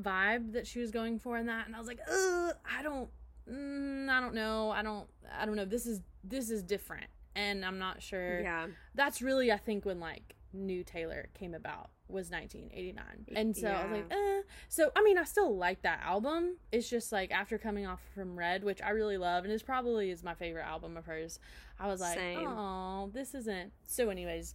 vibe 0.00 0.52
that 0.52 0.66
she 0.66 0.78
was 0.80 0.90
going 0.90 1.18
for 1.18 1.36
in 1.38 1.46
that. 1.46 1.66
And 1.66 1.74
I 1.74 1.78
was 1.78 1.88
like, 1.88 2.00
ugh, 2.10 2.54
I 2.78 2.82
don't, 2.82 3.08
mm, 3.50 4.08
I 4.08 4.20
don't 4.20 4.34
know. 4.34 4.70
I 4.70 4.82
don't, 4.82 5.08
I 5.38 5.46
don't 5.46 5.56
know. 5.56 5.64
This 5.64 5.86
is, 5.86 6.00
this 6.22 6.50
is 6.50 6.62
different. 6.62 7.06
And 7.34 7.64
I'm 7.64 7.78
not 7.78 8.02
sure 8.02 8.40
Yeah. 8.40 8.66
that's 8.94 9.20
really 9.20 9.52
I 9.52 9.58
think 9.58 9.84
when 9.84 10.00
like 10.00 10.36
New 10.54 10.82
Taylor 10.84 11.28
came 11.34 11.52
about 11.54 11.90
was 12.08 12.30
1989, 12.30 13.26
and 13.36 13.54
so 13.56 13.68
I 13.68 13.82
was 13.82 13.90
like, 13.92 14.06
eh. 14.10 14.42
So 14.68 14.90
I 14.96 15.02
mean, 15.02 15.18
I 15.18 15.24
still 15.24 15.54
like 15.56 15.82
that 15.82 16.00
album. 16.04 16.56
It's 16.72 16.88
just 16.88 17.12
like 17.12 17.30
after 17.32 17.58
coming 17.58 17.84
off 17.86 18.00
from 18.14 18.38
Red, 18.38 18.64
which 18.64 18.80
I 18.80 18.90
really 18.90 19.18
love, 19.18 19.44
and 19.44 19.52
it's 19.52 19.62
probably 19.62 20.10
is 20.10 20.22
my 20.22 20.32
favorite 20.34 20.64
album 20.64 20.96
of 20.96 21.04
hers. 21.04 21.38
I 21.78 21.88
was 21.88 22.00
like, 22.00 22.16
oh, 22.48 23.10
this 23.12 23.34
isn't. 23.34 23.72
So, 23.84 24.08
anyways, 24.08 24.54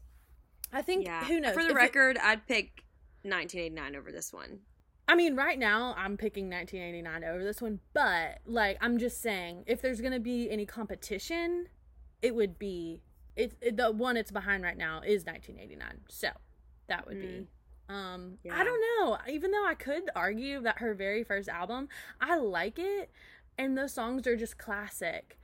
I 0.72 0.82
think 0.82 1.06
Yeah. 1.06 1.24
who 1.26 1.40
knows 1.40 1.54
For 1.54 1.64
the 1.64 1.70
If 1.70 1.76
it- 1.76 1.80
record, 1.80 2.18
I'd 2.18 2.48
pick 2.48 2.84
1989 3.24 3.96
over 3.96 4.12
this 4.12 4.32
one. 4.34 4.62
I 5.08 5.16
mean, 5.16 5.36
right 5.36 5.60
now 5.60 5.94
I'm 5.98 6.16
picking 6.18 6.48
1989 6.50 7.24
over 7.24 7.44
this 7.44 7.62
one, 7.62 7.80
but 7.94 8.40
like 8.46 8.78
I'm 8.82 8.98
just 8.98 9.22
saying, 9.22 9.64
if 9.68 9.82
there's 9.82 10.00
gonna 10.00 10.20
be 10.20 10.50
any 10.50 10.66
competition, 10.66 11.68
it 12.22 12.34
would 12.36 12.58
be 12.58 13.02
it's 13.36 13.56
it, 13.62 13.78
the 13.78 13.92
one 13.92 14.18
it's 14.18 14.32
behind 14.32 14.64
right 14.64 14.78
now 14.78 15.02
is 15.02 15.26
1989. 15.26 16.02
So 16.10 16.30
that 16.88 17.06
would 17.08 17.20
be. 17.22 17.48
Um, 17.90 18.38
Yeah. 18.44 18.58
I 18.60 18.64
don't 18.64 18.80
know. 18.82 19.18
Even 19.28 19.52
though 19.52 19.66
I 19.66 19.74
could 19.76 20.10
argue 20.16 20.62
that 20.62 20.78
her 20.80 20.94
very 20.94 21.24
first 21.24 21.50
album, 21.50 21.90
I 22.22 22.36
like 22.38 22.80
it, 22.80 23.12
and 23.58 23.78
those 23.78 23.94
songs 23.94 24.26
are 24.28 24.38
just 24.38 24.58
classic. 24.58 25.38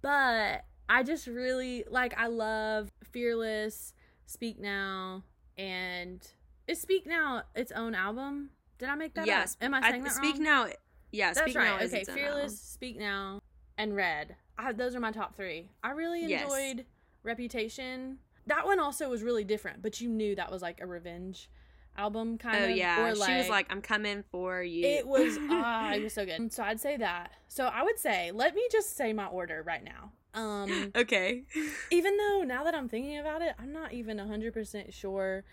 But 0.00 0.64
I 0.88 1.02
just 1.02 1.26
really 1.26 1.84
like. 1.88 2.16
I 2.18 2.26
love 2.26 2.90
"Fearless," 3.04 3.94
"Speak 4.30 4.58
Now," 4.58 5.24
and 5.58 6.26
is 6.66 6.80
"Speak 6.80 7.06
Now" 7.06 7.42
its 7.54 7.72
own 7.72 7.94
album? 7.94 8.50
Did 8.78 8.88
I 8.88 8.94
make 8.94 9.14
that 9.14 9.26
yes. 9.26 9.56
up? 9.60 9.64
Am 9.64 9.74
I 9.74 9.90
saying 9.90 10.04
that 10.04 10.12
Speak 10.12 10.34
wrong? 10.36 10.42
Now. 10.42 10.66
Yeah, 11.12 11.32
That's 11.32 11.40
Speak 11.50 11.56
Now 11.56 11.76
right. 11.76 11.82
is 11.82 11.92
Okay, 11.92 12.04
Fearless. 12.04 12.58
Speak 12.60 12.96
Now, 12.98 13.40
and 13.76 13.94
Red. 13.96 14.36
I, 14.56 14.72
those 14.72 14.94
are 14.94 15.00
my 15.00 15.10
top 15.10 15.34
three. 15.36 15.70
I 15.82 15.90
really 15.90 16.24
Yes. 16.26 16.42
enjoyed 16.44 16.86
Reputation. 17.24 18.18
That 18.46 18.64
one 18.64 18.78
also 18.80 19.08
was 19.10 19.22
really 19.22 19.44
different, 19.44 19.82
but 19.82 20.00
you 20.00 20.08
knew 20.08 20.34
that 20.36 20.50
was 20.50 20.62
like 20.62 20.80
a 20.80 20.86
revenge 20.86 21.50
album 21.96 22.38
kind 22.38 22.56
Oh 22.64 22.64
of. 22.70 22.76
yeah, 22.76 23.00
or 23.10 23.14
she 23.14 23.36
was 23.36 23.48
like, 23.48 23.66
"I'm 23.70 23.82
coming 23.82 24.22
for 24.30 24.62
you." 24.62 24.86
it 24.86 25.06
was 25.06 25.36
ah, 25.50 25.92
it 25.94 26.02
was 26.02 26.14
so 26.14 26.24
good. 26.24 26.52
So 26.52 26.62
I'd 26.62 26.80
say 26.80 26.96
that. 26.96 27.32
So 27.48 27.66
I 27.66 27.82
would 27.82 27.98
say, 27.98 28.30
let 28.32 28.54
me 28.54 28.62
just 28.70 28.96
say 28.96 29.12
my 29.12 29.26
order 29.26 29.62
right 29.62 29.82
now. 29.84 30.12
Um, 30.34 30.92
okay. 30.96 31.42
even 31.90 32.16
though 32.16 32.42
now 32.46 32.64
that 32.64 32.74
I'm 32.74 32.88
thinking 32.88 33.18
about 33.18 33.42
it, 33.42 33.54
I'm 33.58 33.72
not 33.72 33.92
even 33.92 34.18
100% 34.18 34.92
sure 34.92 35.44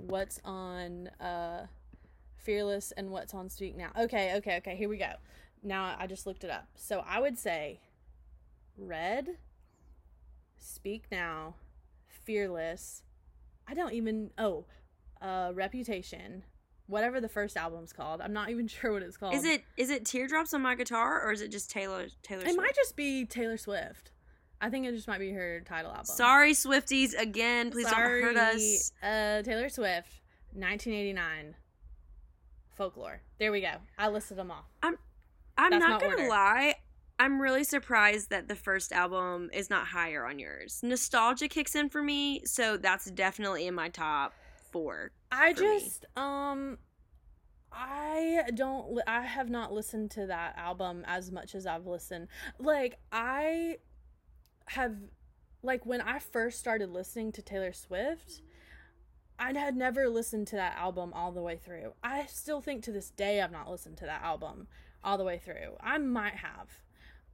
what's 0.00 0.40
on 0.44 1.08
uh 1.20 1.66
Fearless 2.36 2.92
and 2.96 3.10
what's 3.10 3.34
on 3.34 3.48
Speak 3.48 3.76
Now. 3.76 3.90
Okay, 3.96 4.34
okay, 4.36 4.56
okay, 4.56 4.74
here 4.74 4.88
we 4.88 4.96
go. 4.96 5.12
Now 5.62 5.94
I 5.96 6.08
just 6.08 6.26
looked 6.26 6.42
it 6.42 6.50
up. 6.50 6.66
So 6.74 7.04
I 7.06 7.20
would 7.20 7.38
say 7.38 7.78
Red, 8.76 9.36
Speak 10.58 11.04
Now, 11.12 11.54
Fearless. 12.08 13.02
I 13.68 13.74
don't 13.74 13.92
even 13.92 14.30
oh, 14.38 14.64
uh 15.20 15.52
Reputation. 15.54 16.42
Whatever 16.88 17.20
the 17.20 17.28
first 17.28 17.56
album's 17.56 17.92
called. 17.92 18.20
I'm 18.20 18.32
not 18.32 18.50
even 18.50 18.66
sure 18.68 18.92
what 18.92 19.02
it's 19.02 19.16
called. 19.16 19.34
Is 19.34 19.44
it 19.44 19.62
is 19.76 19.90
it 19.90 20.04
teardrops 20.04 20.52
on 20.52 20.62
my 20.62 20.74
guitar 20.74 21.22
or 21.24 21.32
is 21.32 21.42
it 21.42 21.52
just 21.52 21.70
Taylor 21.70 22.06
Taylor? 22.22 22.42
It 22.42 22.46
Swift? 22.46 22.56
might 22.56 22.74
just 22.74 22.96
be 22.96 23.24
Taylor 23.24 23.56
Swift. 23.56 24.11
I 24.62 24.70
think 24.70 24.86
it 24.86 24.92
just 24.94 25.08
might 25.08 25.18
be 25.18 25.32
her 25.32 25.60
title 25.66 25.90
album. 25.90 26.06
Sorry, 26.06 26.52
Swifties. 26.52 27.18
Again, 27.20 27.70
please 27.72 27.90
don't 27.90 27.98
hurt 27.98 28.36
us. 28.36 28.92
Uh, 29.02 29.42
Taylor 29.42 29.68
Swift, 29.68 30.20
1989. 30.54 31.56
Folklore. 32.74 33.20
There 33.38 33.50
we 33.52 33.60
go. 33.60 33.72
I 33.98 34.08
listed 34.08 34.38
them 34.38 34.50
all. 34.52 34.64
I'm 34.82 34.96
That's 35.58 35.80
not 35.84 36.00
gonna 36.00 36.14
order. 36.14 36.28
lie. 36.28 36.76
I'm 37.18 37.40
really 37.40 37.64
surprised 37.64 38.30
that 38.30 38.48
the 38.48 38.54
first 38.56 38.90
album 38.92 39.50
is 39.52 39.68
not 39.68 39.88
higher 39.88 40.24
on 40.24 40.38
yours. 40.38 40.80
Nostalgia 40.82 41.48
kicks 41.48 41.74
in 41.74 41.88
for 41.88 42.02
me, 42.02 42.42
so 42.44 42.76
that's 42.76 43.10
definitely 43.10 43.66
in 43.66 43.74
my 43.74 43.88
top 43.90 44.32
four. 44.70 45.10
I 45.30 45.52
For 45.54 45.62
me. 45.62 45.80
just 45.80 46.06
um 46.16 46.78
I 47.72 48.44
don't 48.54 48.92
li- 48.92 49.02
I 49.06 49.22
have 49.22 49.50
not 49.50 49.72
listened 49.72 50.10
to 50.12 50.26
that 50.26 50.56
album 50.58 51.04
as 51.06 51.30
much 51.30 51.54
as 51.54 51.66
I've 51.66 51.86
listened. 51.86 52.28
Like 52.58 52.98
I 53.12 53.76
have 54.66 54.96
like 55.62 55.86
when 55.86 56.00
I 56.00 56.18
first 56.18 56.58
started 56.58 56.90
listening 56.90 57.32
to 57.32 57.42
Taylor 57.42 57.72
Swift, 57.72 58.42
I 59.38 59.56
had 59.56 59.76
never 59.76 60.08
listened 60.08 60.46
to 60.48 60.56
that 60.56 60.76
album 60.76 61.12
all 61.14 61.32
the 61.32 61.42
way 61.42 61.56
through. 61.56 61.94
I 62.02 62.26
still 62.26 62.60
think 62.60 62.82
to 62.84 62.92
this 62.92 63.10
day 63.10 63.40
I've 63.40 63.52
not 63.52 63.70
listened 63.70 63.98
to 63.98 64.06
that 64.06 64.22
album 64.22 64.68
all 65.04 65.18
the 65.18 65.24
way 65.24 65.38
through. 65.38 65.76
I 65.80 65.98
might 65.98 66.36
have. 66.36 66.68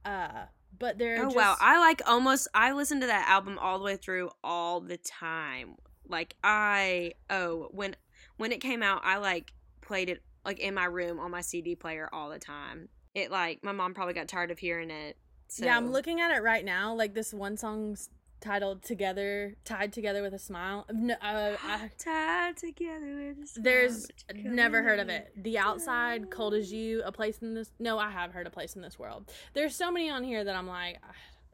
Uh 0.05 0.45
but 0.77 0.97
there 0.97 1.17
Oh 1.25 1.29
wow, 1.29 1.55
I 1.59 1.79
like 1.79 2.01
almost. 2.07 2.47
I 2.53 2.73
listen 2.73 3.01
to 3.01 3.07
that 3.07 3.27
album 3.27 3.57
all 3.57 3.79
the 3.79 3.85
way 3.85 3.97
through 3.97 4.29
all 4.43 4.79
the 4.81 4.97
time. 4.97 5.75
Like 6.07 6.35
I 6.43 7.13
oh 7.29 7.69
when 7.71 7.95
when 8.37 8.51
it 8.51 8.61
came 8.61 8.83
out, 8.83 9.01
I 9.03 9.17
like 9.17 9.53
played 9.81 10.09
it 10.09 10.21
like 10.45 10.59
in 10.59 10.73
my 10.73 10.85
room 10.85 11.19
on 11.19 11.31
my 11.31 11.41
CD 11.41 11.75
player 11.75 12.09
all 12.13 12.29
the 12.29 12.39
time. 12.39 12.89
It 13.13 13.31
like 13.31 13.63
my 13.63 13.71
mom 13.71 13.93
probably 13.93 14.13
got 14.13 14.27
tired 14.27 14.51
of 14.51 14.59
hearing 14.59 14.91
it. 14.91 15.17
So. 15.49 15.65
Yeah, 15.65 15.75
I'm 15.77 15.91
looking 15.91 16.21
at 16.21 16.31
it 16.31 16.43
right 16.43 16.63
now. 16.63 16.93
Like 16.93 17.13
this 17.13 17.33
one 17.33 17.57
song's 17.57 18.09
titled 18.39 18.83
"Together," 18.83 19.55
tied 19.65 19.91
together 19.93 20.21
with 20.21 20.33
a 20.33 20.39
smile. 20.39 20.85
No, 20.93 21.15
uh, 21.15 21.57
I, 21.63 21.89
Tied 21.97 22.57
together 22.57 23.15
with 23.35 23.43
a 23.43 23.47
smile, 23.47 23.63
there's 23.63 24.07
never 24.33 24.81
heard 24.83 24.99
of 24.99 25.09
it. 25.09 25.31
The 25.35 25.57
outside, 25.57 26.29
cold 26.29 26.53
as 26.53 26.71
you, 26.71 27.01
a 27.03 27.11
place 27.11 27.39
in 27.39 27.53
this. 27.53 27.71
No, 27.79 27.97
I 27.99 28.09
have 28.09 28.31
heard 28.31 28.47
a 28.47 28.51
place 28.51 28.75
in 28.75 28.81
this 28.81 28.97
world. 28.99 29.31
There's 29.53 29.75
so 29.75 29.91
many 29.91 30.09
on 30.09 30.23
here 30.23 30.43
that 30.43 30.55
I'm 30.55 30.67
like, 30.67 30.99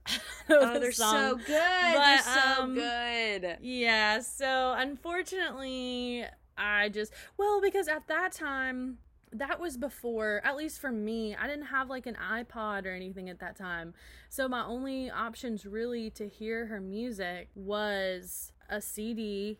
Oh, 0.49 0.79
they're 0.79 0.91
so 0.91 1.03
song. 1.03 1.37
good. 1.37 1.47
they're 1.47 2.21
so 2.21 2.61
um, 2.63 2.75
good. 2.75 3.57
Yeah, 3.61 4.19
so 4.19 4.75
unfortunately, 4.77 6.25
I 6.57 6.89
just 6.89 7.11
well 7.37 7.61
because 7.61 7.87
at 7.87 8.07
that 8.07 8.31
time 8.31 8.99
that 9.31 9.59
was 9.59 9.75
before 9.77 10.41
at 10.43 10.55
least 10.55 10.79
for 10.79 10.91
me 10.91 11.35
i 11.35 11.47
didn't 11.47 11.65
have 11.65 11.89
like 11.89 12.05
an 12.05 12.15
ipod 12.31 12.85
or 12.85 12.91
anything 12.93 13.29
at 13.29 13.39
that 13.39 13.55
time. 13.57 13.93
So 14.29 14.47
my 14.47 14.63
only 14.65 15.09
options 15.09 15.65
really 15.65 16.09
to 16.11 16.27
hear 16.27 16.67
her 16.67 16.79
music 16.81 17.49
was 17.55 18.51
a 18.69 18.79
cd 18.81 19.59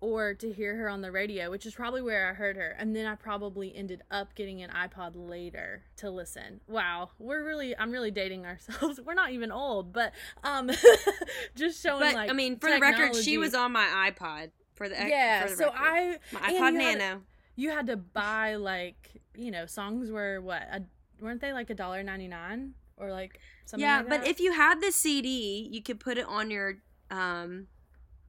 or 0.00 0.34
to 0.34 0.52
hear 0.52 0.76
her 0.76 0.88
on 0.88 1.00
the 1.00 1.10
radio 1.10 1.50
which 1.50 1.64
is 1.64 1.74
probably 1.74 2.02
where 2.02 2.28
i 2.28 2.34
heard 2.34 2.56
her. 2.56 2.76
And 2.78 2.94
then 2.94 3.06
i 3.06 3.14
probably 3.14 3.74
ended 3.74 4.02
up 4.10 4.34
getting 4.34 4.62
an 4.62 4.70
ipod 4.70 5.12
later 5.14 5.84
to 5.96 6.10
listen. 6.10 6.60
Wow 6.68 7.10
we're 7.18 7.44
really 7.44 7.76
i'm 7.78 7.90
really 7.92 8.10
dating 8.10 8.44
ourselves. 8.50 9.00
We're 9.04 9.14
not 9.14 9.32
even 9.32 9.50
old 9.52 9.92
but 9.92 10.12
um 10.42 10.70
just 11.54 11.82
showing 11.82 12.00
But 12.00 12.14
like 12.14 12.30
I 12.30 12.32
mean, 12.34 12.58
for 12.58 12.70
the 12.70 12.78
record, 12.80 13.14
she 13.16 13.38
was 13.38 13.54
on 13.54 13.72
my 13.72 14.10
iPod 14.10 14.50
for 14.74 14.88
the 14.88 14.96
yeah 14.96 15.44
For 15.44 15.50
the 15.50 15.56
so 15.56 15.64
record. 15.66 15.78
i 15.80 16.18
my 16.32 16.40
iPod 16.52 16.74
Nano. 16.74 17.22
You 17.56 17.70
had 17.70 17.86
to 17.86 17.96
buy 17.96 18.56
like 18.56 19.20
you 19.36 19.50
know 19.50 19.66
songs 19.66 20.10
were 20.10 20.40
what 20.40 20.62
a, 20.62 20.82
weren't 21.20 21.40
they 21.40 21.52
like 21.52 21.70
a 21.70 21.74
dollar 21.74 22.02
99 22.02 22.74
or 22.96 23.10
like 23.10 23.38
something 23.64 23.82
Yeah, 23.86 23.98
like 23.98 24.08
but 24.08 24.26
if 24.26 24.40
you 24.40 24.52
had 24.52 24.80
the 24.80 24.92
CD, 24.92 25.68
you 25.70 25.82
could 25.82 25.98
put 26.00 26.18
it 26.18 26.26
on 26.26 26.50
your 26.50 26.78
um. 27.10 27.66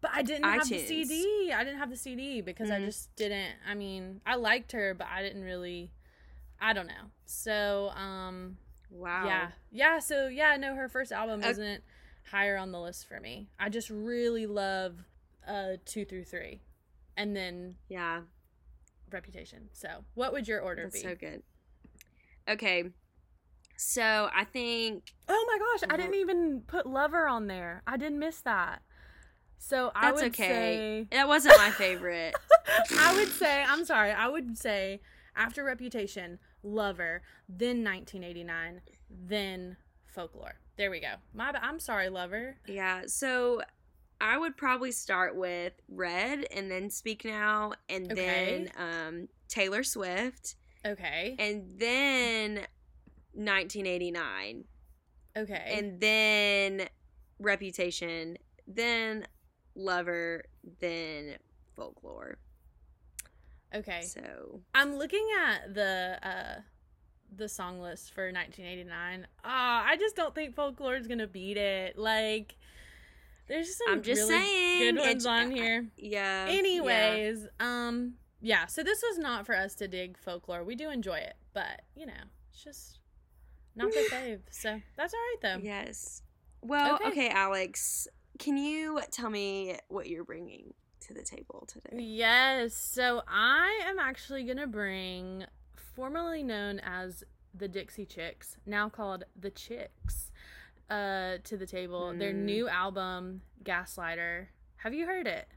but 0.02 0.12
i 0.14 0.22
didn't 0.22 0.44
have 0.44 0.68
the 0.70 0.78
cd 0.78 1.52
i 1.54 1.64
didn't 1.64 1.80
have 1.80 1.90
the 1.90 1.96
cd 1.98 2.42
because 2.42 2.70
i 2.70 2.80
Mhm. 2.80 2.86
just 2.86 3.16
didn't 3.16 3.54
i 3.68 3.74
mean 3.74 4.22
i 4.26 4.36
liked 4.36 4.72
her 4.74 4.94
but 4.94 5.08
i 5.08 5.22
didn't 5.24 5.44
really 5.44 5.90
i 6.62 6.74
don't 6.74 6.88
know 6.88 7.06
so 7.26 7.90
um 7.96 8.58
Wow. 8.92 9.26
yeah 9.26 9.52
yeah 9.72 10.00
so 10.00 10.28
yeah 10.28 10.58
no 10.58 10.76
her 10.76 10.88
first 10.90 11.12
album 11.12 11.42
Ok- 11.42 11.52
isn't 11.52 11.84
higher 12.32 12.58
on 12.58 12.72
the 12.72 12.80
list 12.80 13.08
for 13.08 13.20
me 13.20 13.48
i 13.58 13.70
just 13.70 13.90
really 13.90 14.46
love 14.46 14.94
uh 15.48 15.78
two 15.86 16.06
through 16.06 16.26
three 16.26 16.62
and 17.18 17.36
then 17.36 17.76
Yeah. 17.88 18.22
Reputation. 19.16 19.70
So, 19.74 19.90
what 20.14 20.32
would 20.34 20.48
your 20.48 20.62
order 20.62 20.84
That's 20.84 21.02
be? 21.02 21.08
so 21.10 21.16
good. 21.16 21.42
Okay. 22.48 22.84
So 23.78 24.30
I 24.34 24.44
think 24.46 25.12
Oh 25.28 25.46
my 25.50 25.58
gosh, 25.58 25.90
I 25.92 25.98
didn't 25.98 26.16
even 26.16 26.62
put 26.68 26.86
Lover 26.86 27.28
on 27.28 27.48
there. 27.48 27.82
I 27.88 27.98
didn't 27.98 28.20
miss 28.20 28.40
that. 28.42 28.82
So 29.58 29.92
I 29.96 30.12
that's 30.12 30.22
would 30.22 30.32
okay. 30.34 30.48
say 30.48 31.08
That 31.12 31.28
wasn't 31.28 31.58
my 31.58 31.72
favorite. 31.72 32.36
I 33.00 33.16
would 33.16 33.30
say 33.34 33.64
I'm 33.68 33.84
sorry. 33.84 34.12
I 34.12 34.28
would 34.30 34.58
say 34.58 35.02
after 35.36 35.64
Reputation, 35.66 36.40
Lover, 36.64 37.22
then 37.50 37.84
1989, 37.84 38.82
then 39.10 39.76
Folklore. 40.08 40.56
There 40.78 40.90
we 40.92 41.00
go. 41.02 41.16
My 41.34 41.52
ba- 41.52 41.64
I'm 41.64 41.80
sorry, 41.80 42.08
Lover. 42.10 42.58
yeah. 42.68 43.02
So 43.08 43.62
I 44.22 44.38
would 44.38 44.56
probably 44.58 44.92
start 44.92 45.36
with 45.36 45.74
Red 45.90 46.46
and 46.52 46.70
then 46.72 46.90
Speak 46.90 47.26
Now 47.26 47.74
and 47.90 48.12
Okay. 48.12 48.16
then 48.16 48.70
um, 48.78 49.28
Taylor 49.48 49.84
Swift 49.84 50.56
Okay. 50.86 51.36
and 51.38 51.80
then 51.80 52.66
1989 53.34 54.64
Okay. 55.38 55.78
and 55.78 56.00
then 56.00 56.88
Reputation, 57.40 58.38
then 58.68 59.28
Lover, 59.76 60.44
then 60.80 61.36
Folklore. 61.76 62.38
okay. 63.74 64.02
So 64.04 64.62
I'm 64.74 64.96
looking 64.96 65.28
at 65.46 65.74
the 65.74 66.18
uh 66.24 66.62
the 67.36 67.50
song 67.50 67.82
list 67.82 68.14
for 68.14 68.32
1989. 68.32 69.28
Ah, 69.44 69.84
I 69.86 69.98
just 69.98 70.16
don't 70.16 70.34
think 70.34 70.56
Folklore 70.56 70.96
is 70.96 71.08
gonna 71.08 71.28
beat 71.28 71.58
it. 71.58 71.98
Like, 71.98 72.56
there's 73.48 73.76
some 73.78 73.88
I'm 73.90 74.02
just 74.02 74.22
really 74.30 74.44
saying, 74.46 74.96
good 74.96 75.02
ones 75.02 75.26
on 75.26 75.52
here. 75.52 75.88
yeah. 75.98 76.48
yeah. 76.48 76.52
Anyways, 76.58 77.48
um, 77.60 78.14
yeah. 78.42 78.66
So 78.66 78.84
this 78.84 79.04
was 79.08 79.18
not 79.18 79.46
for 79.46 79.56
us 79.56 79.76
to 79.76 79.88
dig 79.88 80.18
folklore. 80.18 80.64
We 80.64 80.76
do 80.76 80.90
enjoy 80.90 81.18
it, 81.18 81.36
but 81.54 81.82
you 81.96 82.06
know, 82.06 82.14
it's 82.52 82.64
just 82.64 83.00
not 83.76 83.92
the 83.92 84.00
fave. 84.12 84.40
So 84.50 84.82
that's 84.98 85.14
all 85.14 85.20
right 85.20 85.36
though. 85.42 85.66
Yes. 85.66 86.22
Well, 86.62 86.96
Okay. 86.96 87.08
okay. 87.10 87.30
Alex, 87.30 88.08
can 88.40 88.58
you 88.58 89.00
tell 89.12 89.30
me 89.30 89.76
what 89.88 90.08
you're 90.08 90.24
bringing 90.24 90.74
to 91.02 91.14
the 91.14 91.22
table 91.22 91.68
today? 91.68 92.02
Yes. 92.04 92.74
So 92.74 93.22
I 93.28 93.84
am 93.88 94.00
actually 94.00 94.44
gonna 94.44 94.66
bring 94.68 95.46
formerly 95.76 96.42
known 96.44 96.80
as 96.80 97.24
the 97.58 97.68
Dixie 97.70 98.06
Chicks, 98.06 98.58
now 98.66 98.90
called 98.90 99.24
the 99.40 99.50
Chicks, 99.50 100.30
uh, 100.90 101.38
to 101.44 101.58
the 101.58 101.66
table. 101.66 102.14
Their 102.14 102.34
Mm. 102.34 102.44
new 102.46 102.68
album, 102.68 103.42
Gaslighter. 103.64 104.48
Have 104.78 104.94
you 104.94 105.06
heard 105.06 105.28
it? 105.28 105.48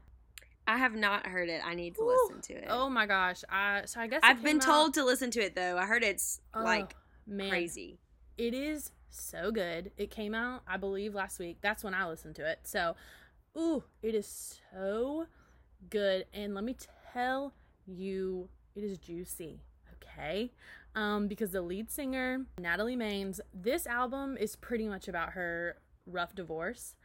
I 0.67 0.77
have 0.77 0.95
not 0.95 1.25
heard 1.27 1.49
it. 1.49 1.61
I 1.65 1.73
need 1.73 1.95
to 1.95 2.01
Ooh. 2.01 2.07
listen 2.29 2.41
to 2.41 2.53
it. 2.63 2.67
Oh 2.69 2.89
my 2.89 3.05
gosh! 3.07 3.43
I 3.49 3.83
so 3.85 3.99
I 4.01 4.07
guess 4.07 4.21
I've 4.23 4.43
been 4.43 4.57
out- 4.57 4.61
told 4.63 4.93
to 4.95 5.03
listen 5.03 5.31
to 5.31 5.39
it 5.41 5.55
though. 5.55 5.77
I 5.77 5.85
heard 5.85 6.03
it's 6.03 6.41
Oh, 6.53 6.63
like 6.63 6.95
man. 7.25 7.49
crazy. 7.49 7.99
It 8.37 8.53
is 8.53 8.91
so 9.09 9.51
good. 9.51 9.91
It 9.97 10.11
came 10.11 10.35
out, 10.35 10.61
I 10.67 10.77
believe, 10.77 11.15
last 11.15 11.39
week. 11.39 11.57
That's 11.61 11.83
when 11.83 11.93
I 11.95 12.07
listened 12.07 12.35
to 12.35 12.45
it. 12.49 12.59
So, 12.63 12.95
ooh, 13.57 13.83
it 14.03 14.13
is 14.15 14.59
so 14.71 15.25
good. 15.89 16.25
And 16.33 16.53
let 16.53 16.63
me 16.63 16.75
tell 17.13 17.53
you, 17.87 18.49
it 18.75 18.83
is 18.83 18.97
juicy. 18.99 19.61
Okay. 19.95 20.51
Um, 20.95 21.27
because 21.27 21.51
the 21.51 21.61
lead 21.61 21.91
singer, 21.91 22.45
Natalie 22.59 22.95
Maines, 22.97 23.39
this 23.53 23.85
album 23.85 24.37
is 24.37 24.55
pretty 24.55 24.87
much 24.87 25.07
about 25.07 25.31
her 25.31 25.77
rough 26.05 26.33
divorce. 26.35 26.95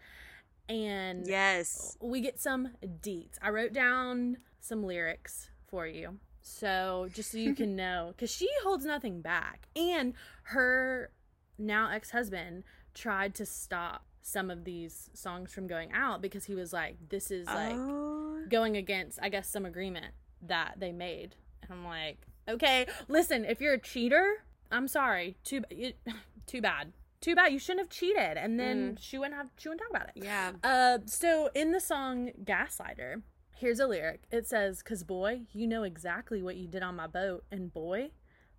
And 0.68 1.27
Yes. 1.27 1.97
we 2.01 2.20
get 2.20 2.40
some 2.40 2.70
deets. 2.83 3.37
I 3.42 3.51
wrote 3.51 3.73
down 3.73 4.38
some 4.61 4.83
lyrics 4.83 5.51
for 5.66 5.87
you. 5.87 6.18
So 6.40 7.09
just 7.12 7.31
so 7.33 7.38
you 7.38 7.55
can 7.55 7.77
know, 7.77 8.12
because 8.16 8.31
she 8.31 8.49
holds 8.62 8.85
nothing 8.85 9.20
back. 9.20 9.68
And 9.77 10.14
her 10.44 11.11
now 11.59 11.90
ex 11.90 12.11
husband 12.11 12.64
tried 12.94 13.35
to 13.37 13.47
stop 13.47 14.07
some 14.23 14.51
of 14.51 14.64
these 14.64 15.11
songs 15.12 15.53
from 15.53 15.66
going 15.66 15.92
out 15.92 16.23
because 16.23 16.47
he 16.47 16.55
was 16.55 16.73
like, 16.73 16.97
this 17.11 17.31
is 17.31 17.47
like 17.47 17.75
oh. 17.77 18.44
going 18.49 18.77
against, 18.77 19.18
I 19.20 19.29
guess, 19.29 19.49
some 19.49 19.66
agreement 19.66 20.14
that 20.40 20.75
they 20.79 20.92
made. 20.92 21.37
And 21.62 21.70
I'm 21.70 21.85
like, 21.85 22.27
okay, 22.49 22.87
listen, 23.09 23.45
if 23.45 23.61
you're 23.61 23.75
a 23.75 23.79
cheater, 23.79 24.45
I'm 24.71 24.89
sorry. 24.89 25.37
Too, 25.45 25.63
it, 25.71 25.97
too 26.47 26.61
bad. 26.61 26.93
Too 27.21 27.35
bad. 27.35 27.53
You 27.53 27.59
shouldn't 27.59 27.87
have 27.87 27.91
cheated. 27.91 28.37
And 28.37 28.61
then 28.61 28.99
she 29.01 29.17
wouldn't 29.17 29.37
have, 29.37 29.49
she 29.57 29.69
wouldn't 29.69 29.81
talk 29.81 29.91
about 29.91 30.09
it. 30.15 30.23
Yeah. 30.23 30.53
Uh, 30.63 30.99
so 31.07 31.49
in 31.55 31.73
the 31.73 31.81
song 31.81 32.31
Gaslighter, 32.45 33.23
here's 33.57 33.81
a 33.81 33.87
lyric. 33.87 34.25
It 34.31 34.47
says, 34.47 34.83
Cause 34.83 35.05
boy, 35.05 35.43
you 35.53 35.67
know 35.67 35.85
exactly 35.85 36.43
what 36.43 36.57
you 36.57 36.69
did 36.69 36.83
on 36.83 36.97
my 36.97 37.07
boat, 37.07 37.45
and 37.51 37.73
boy, 37.73 38.11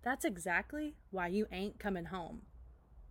that's 0.02 0.24
exactly 0.24 0.94
why 1.10 1.28
you 1.28 1.46
ain't 1.52 1.78
coming 1.78 2.06
home. 2.06 2.42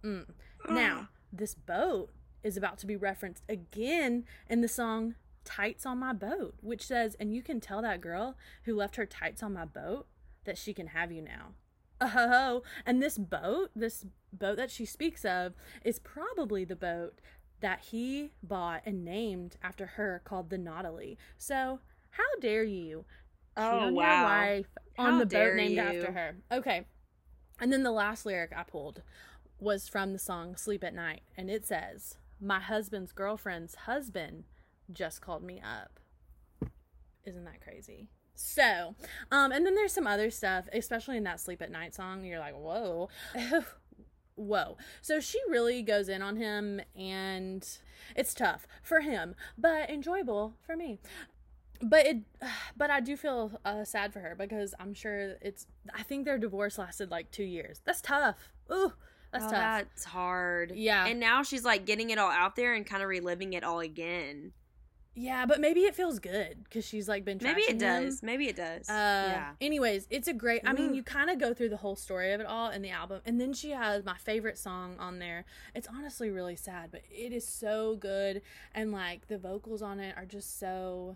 Mm. 0.03 0.25
Now, 0.69 1.09
this 1.31 1.55
boat 1.55 2.09
is 2.43 2.57
about 2.57 2.77
to 2.79 2.85
be 2.85 2.95
referenced 2.95 3.43
again 3.49 4.25
in 4.49 4.61
the 4.61 4.67
song 4.67 5.15
Tights 5.45 5.85
on 5.85 5.99
My 5.99 6.13
Boat, 6.13 6.55
which 6.61 6.85
says, 6.85 7.15
And 7.19 7.33
you 7.33 7.41
can 7.41 7.59
tell 7.59 7.81
that 7.81 8.01
girl 8.01 8.35
who 8.63 8.75
left 8.75 8.95
her 8.95 9.05
tights 9.05 9.43
on 9.43 9.53
my 9.53 9.65
boat 9.65 10.07
that 10.45 10.57
she 10.57 10.73
can 10.73 10.87
have 10.87 11.11
you 11.11 11.21
now. 11.21 11.53
Oh, 12.01 12.61
and 12.85 13.01
this 13.01 13.17
boat, 13.17 13.69
this 13.75 14.05
boat 14.33 14.57
that 14.57 14.69
she 14.71 14.85
speaks 14.85 15.23
of, 15.23 15.53
is 15.83 15.97
probably 15.99 16.65
the 16.65 16.75
boat 16.75 17.19
that 17.61 17.79
he 17.91 18.31
bought 18.43 18.81
and 18.85 19.05
named 19.05 19.55
after 19.63 19.85
her 19.85 20.21
called 20.25 20.49
the 20.49 20.57
Nautilus. 20.57 21.15
So, 21.37 21.79
how 22.11 22.23
dare 22.41 22.63
you 22.63 23.05
cheat 23.57 23.63
Oh, 23.63 23.79
on 23.79 23.95
wow. 23.95 24.15
your 24.17 24.23
wife 24.25 24.67
on 24.97 25.13
How 25.13 25.19
the 25.19 25.25
boat 25.25 25.55
named 25.55 25.71
you. 25.75 25.79
after 25.81 26.11
her? 26.11 26.35
Okay. 26.51 26.85
And 27.61 27.71
then 27.71 27.83
the 27.83 27.91
last 27.91 28.25
lyric 28.25 28.51
I 28.55 28.63
pulled 28.63 29.01
was 29.57 29.87
from 29.87 30.11
the 30.11 30.19
song 30.19 30.57
Sleep 30.57 30.83
at 30.83 30.93
Night, 30.93 31.21
and 31.37 31.49
it 31.49 31.65
says, 31.65 32.17
My 32.41 32.59
husband's 32.59 33.13
girlfriend's 33.13 33.75
husband 33.75 34.43
just 34.91 35.21
called 35.21 35.43
me 35.43 35.61
up. 35.61 36.01
Isn't 37.23 37.45
that 37.45 37.61
crazy? 37.61 38.09
So, 38.35 38.95
um, 39.31 39.51
and 39.51 39.65
then 39.65 39.75
there's 39.75 39.93
some 39.93 40.07
other 40.07 40.29
stuff, 40.29 40.65
especially 40.73 41.17
in 41.17 41.23
that 41.23 41.39
Sleep 41.39 41.61
at 41.61 41.71
Night 41.71 41.95
song. 41.95 42.23
You're 42.25 42.39
like, 42.39 42.55
whoa, 42.55 43.09
whoa. 44.35 44.77
So 45.01 45.19
she 45.19 45.39
really 45.49 45.81
goes 45.81 46.09
in 46.09 46.21
on 46.21 46.35
him, 46.35 46.81
and 46.97 47.67
it's 48.15 48.33
tough 48.33 48.67
for 48.83 48.99
him, 49.01 49.35
but 49.57 49.89
enjoyable 49.89 50.53
for 50.65 50.75
me. 50.75 50.99
But 51.81 52.05
it, 52.05 52.17
but 52.77 52.89
I 52.89 52.99
do 52.99 53.15
feel 53.17 53.59
uh, 53.65 53.83
sad 53.85 54.13
for 54.13 54.19
her 54.19 54.35
because 54.37 54.73
I'm 54.79 54.93
sure 54.93 55.35
it's. 55.41 55.67
I 55.93 56.03
think 56.03 56.25
their 56.25 56.37
divorce 56.37 56.77
lasted 56.77 57.11
like 57.11 57.31
two 57.31 57.43
years. 57.43 57.81
That's 57.85 58.01
tough. 58.01 58.35
Ooh, 58.71 58.93
that's 59.31 59.45
Oh, 59.45 59.49
tough. 59.49 59.59
that's 59.59 60.05
hard. 60.05 60.71
Yeah. 60.75 61.05
And 61.05 61.19
now 61.19 61.43
she's 61.43 61.63
like 61.63 61.85
getting 61.85 62.09
it 62.09 62.17
all 62.17 62.31
out 62.31 62.55
there 62.55 62.73
and 62.73 62.85
kind 62.85 63.01
of 63.03 63.09
reliving 63.09 63.53
it 63.53 63.63
all 63.63 63.79
again. 63.79 64.51
Yeah, 65.17 65.45
but 65.45 65.61
maybe 65.61 65.81
it 65.81 65.95
feels 65.95 66.19
good 66.19 66.63
because 66.65 66.85
she's 66.85 67.07
like 67.07 67.23
been. 67.23 67.39
Maybe 67.41 67.61
it 67.61 67.77
trashing 67.77 67.81
him. 67.81 68.03
does. 68.03 68.21
Maybe 68.21 68.49
it 68.49 68.57
does. 68.57 68.89
Uh, 68.89 68.93
yeah. 68.93 69.51
Anyways, 69.61 70.07
it's 70.09 70.27
a 70.27 70.33
great. 70.33 70.61
I 70.65 70.73
mean, 70.73 70.91
Ooh. 70.91 70.95
you 70.95 71.03
kind 71.03 71.29
of 71.29 71.39
go 71.39 71.53
through 71.53 71.69
the 71.69 71.77
whole 71.77 71.95
story 71.95 72.33
of 72.33 72.41
it 72.41 72.45
all 72.45 72.69
in 72.69 72.81
the 72.81 72.89
album, 72.89 73.21
and 73.25 73.39
then 73.39 73.53
she 73.53 73.71
has 73.71 74.03
my 74.03 74.17
favorite 74.17 74.57
song 74.57 74.97
on 74.99 75.19
there. 75.19 75.45
It's 75.73 75.87
honestly 75.87 76.29
really 76.29 76.57
sad, 76.57 76.91
but 76.91 77.01
it 77.09 77.31
is 77.31 77.47
so 77.47 77.95
good, 77.95 78.41
and 78.73 78.91
like 78.91 79.27
the 79.27 79.37
vocals 79.37 79.81
on 79.81 80.01
it 80.01 80.15
are 80.17 80.25
just 80.25 80.59
so 80.59 81.15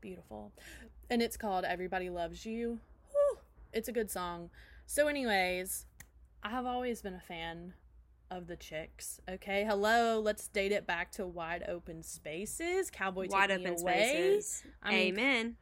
beautiful. 0.00 0.52
And 1.08 1.22
it's 1.22 1.36
called 1.36 1.64
"Everybody 1.64 2.10
Loves 2.10 2.44
You." 2.44 2.80
Whew, 3.12 3.38
it's 3.72 3.88
a 3.88 3.92
good 3.92 4.10
song. 4.10 4.50
So, 4.86 5.06
anyways, 5.06 5.86
I 6.42 6.48
have 6.48 6.66
always 6.66 7.00
been 7.00 7.14
a 7.14 7.20
fan 7.20 7.74
of 8.30 8.46
the 8.46 8.56
chicks. 8.56 9.20
Okay, 9.28 9.64
hello. 9.64 10.20
Let's 10.20 10.46
date 10.48 10.72
it 10.72 10.86
back 10.86 11.10
to 11.12 11.26
wide 11.26 11.64
open 11.68 12.02
spaces. 12.02 12.90
Cowboy, 12.90 13.26
Wide 13.28 13.50
take 13.50 13.60
me 13.60 13.70
open 13.70 13.82
away. 13.82 13.92
spaces. 14.38 14.62
I 14.82 14.90
mean, 14.90 14.98
Amen. 15.18 15.56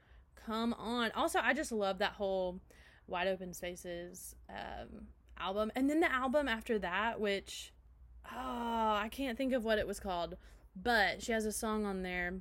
Come 0.47 0.75
on. 0.75 1.11
Also, 1.13 1.41
I 1.43 1.55
just 1.55 1.73
love 1.73 1.99
that 1.99 2.13
whole 2.13 2.61
Wide 3.07 3.29
Open 3.29 3.53
Spaces 3.53 4.35
um, 4.49 5.07
album. 5.39 5.71
And 5.75 5.89
then 5.91 6.01
the 6.01 6.13
album 6.13 6.49
after 6.49 6.79
that, 6.79 7.21
which, 7.21 7.73
oh, 8.27 8.37
I 8.37 9.09
can't 9.11 9.37
think 9.37 9.53
of 9.53 9.65
what 9.65 9.79
it 9.79 9.87
was 9.87 10.01
called. 10.01 10.37
But 10.81 11.23
she 11.23 11.33
has 11.33 11.45
a 11.45 11.53
song 11.53 11.85
on 11.85 12.03
there 12.03 12.35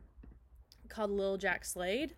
called 0.90 1.12
Lil 1.12 1.38
Jack 1.38 1.66
Slade. 1.66 2.16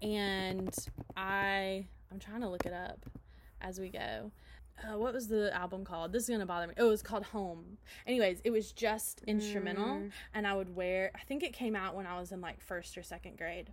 And 0.00 0.74
I, 1.16 1.86
I'm 2.10 2.18
trying 2.18 2.40
to 2.40 2.48
look 2.48 2.64
it 2.64 2.72
up 2.72 3.04
as 3.60 3.78
we 3.78 3.88
go. 3.90 4.30
Uh, 4.82 4.96
what 4.98 5.12
was 5.12 5.28
the 5.28 5.54
album 5.54 5.84
called? 5.84 6.12
This 6.12 6.24
is 6.24 6.30
gonna 6.30 6.46
bother 6.46 6.66
me. 6.66 6.74
Oh, 6.78 6.86
it 6.86 6.90
was 6.90 7.02
called 7.02 7.24
Home. 7.26 7.76
Anyways, 8.06 8.40
it 8.44 8.50
was 8.50 8.72
just 8.72 9.22
instrumental, 9.26 9.84
Mm. 9.96 10.10
and 10.34 10.46
I 10.46 10.54
would 10.54 10.74
wear. 10.74 11.10
I 11.14 11.20
think 11.20 11.42
it 11.42 11.52
came 11.52 11.76
out 11.76 11.94
when 11.94 12.06
I 12.06 12.18
was 12.18 12.32
in 12.32 12.40
like 12.40 12.60
first 12.60 12.96
or 12.96 13.02
second 13.02 13.36
grade, 13.36 13.72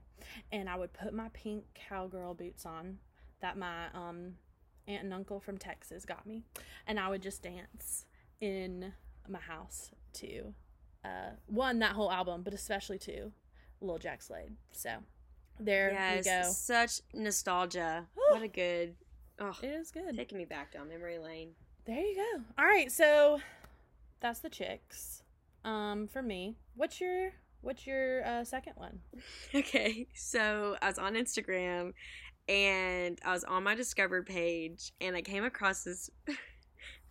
and 0.52 0.70
I 0.70 0.76
would 0.76 0.92
put 0.94 1.14
my 1.14 1.30
pink 1.34 1.64
cowgirl 1.74 2.34
boots 2.34 2.66
on 2.66 3.00
that 3.40 3.58
my 3.58 3.88
um 3.94 4.36
aunt 4.88 5.04
and 5.04 5.14
uncle 5.14 5.40
from 5.40 5.58
Texas 5.58 6.04
got 6.06 6.26
me, 6.26 6.44
and 6.86 7.00
I 7.00 7.10
would 7.10 7.22
just 7.22 7.42
dance 7.42 8.06
in 8.42 8.94
my 9.30 9.40
house 9.40 9.92
to 10.14 10.54
uh 11.06 11.32
one 11.48 11.80
that 11.80 11.92
whole 11.94 12.12
album, 12.12 12.44
but 12.44 12.54
especially 12.54 13.00
to 13.00 13.32
Lil 13.80 13.98
Jack 13.98 14.22
Slade. 14.22 14.56
So 14.72 15.04
There 15.60 15.92
yes, 15.92 16.26
you 16.26 16.32
go. 16.32 16.50
such 16.52 17.02
nostalgia. 17.14 18.08
what 18.30 18.42
a 18.42 18.48
good. 18.48 18.96
Oh, 19.40 19.56
It 19.62 19.68
is 19.68 19.92
good. 19.92 20.16
taking 20.16 20.38
me 20.38 20.46
back 20.46 20.72
down 20.74 20.90
memory 20.90 21.20
lane. 21.20 21.52
There 21.86 22.00
you 22.00 22.16
go. 22.16 22.42
All 22.58 22.66
right, 22.66 22.92
so 22.92 23.40
that's 24.20 24.40
the 24.40 24.50
chicks. 24.50 25.24
Um, 25.64 26.08
for 26.08 26.22
me, 26.22 26.56
what's 26.76 27.00
your 27.02 27.32
what's 27.62 27.86
your 27.88 28.26
uh, 28.26 28.44
second 28.44 28.74
one? 28.76 29.00
Okay, 29.56 30.08
so 30.16 30.76
I 30.82 30.88
was 30.88 30.98
on 30.98 31.14
Instagram 31.16 31.94
and 32.50 33.20
I 33.26 33.32
was 33.34 33.44
on 33.44 33.64
my 33.64 33.76
discovered 33.76 34.26
page 34.26 34.92
and 35.02 35.16
I 35.16 35.22
came 35.22 35.44
across 35.44 35.84
this 35.84 36.10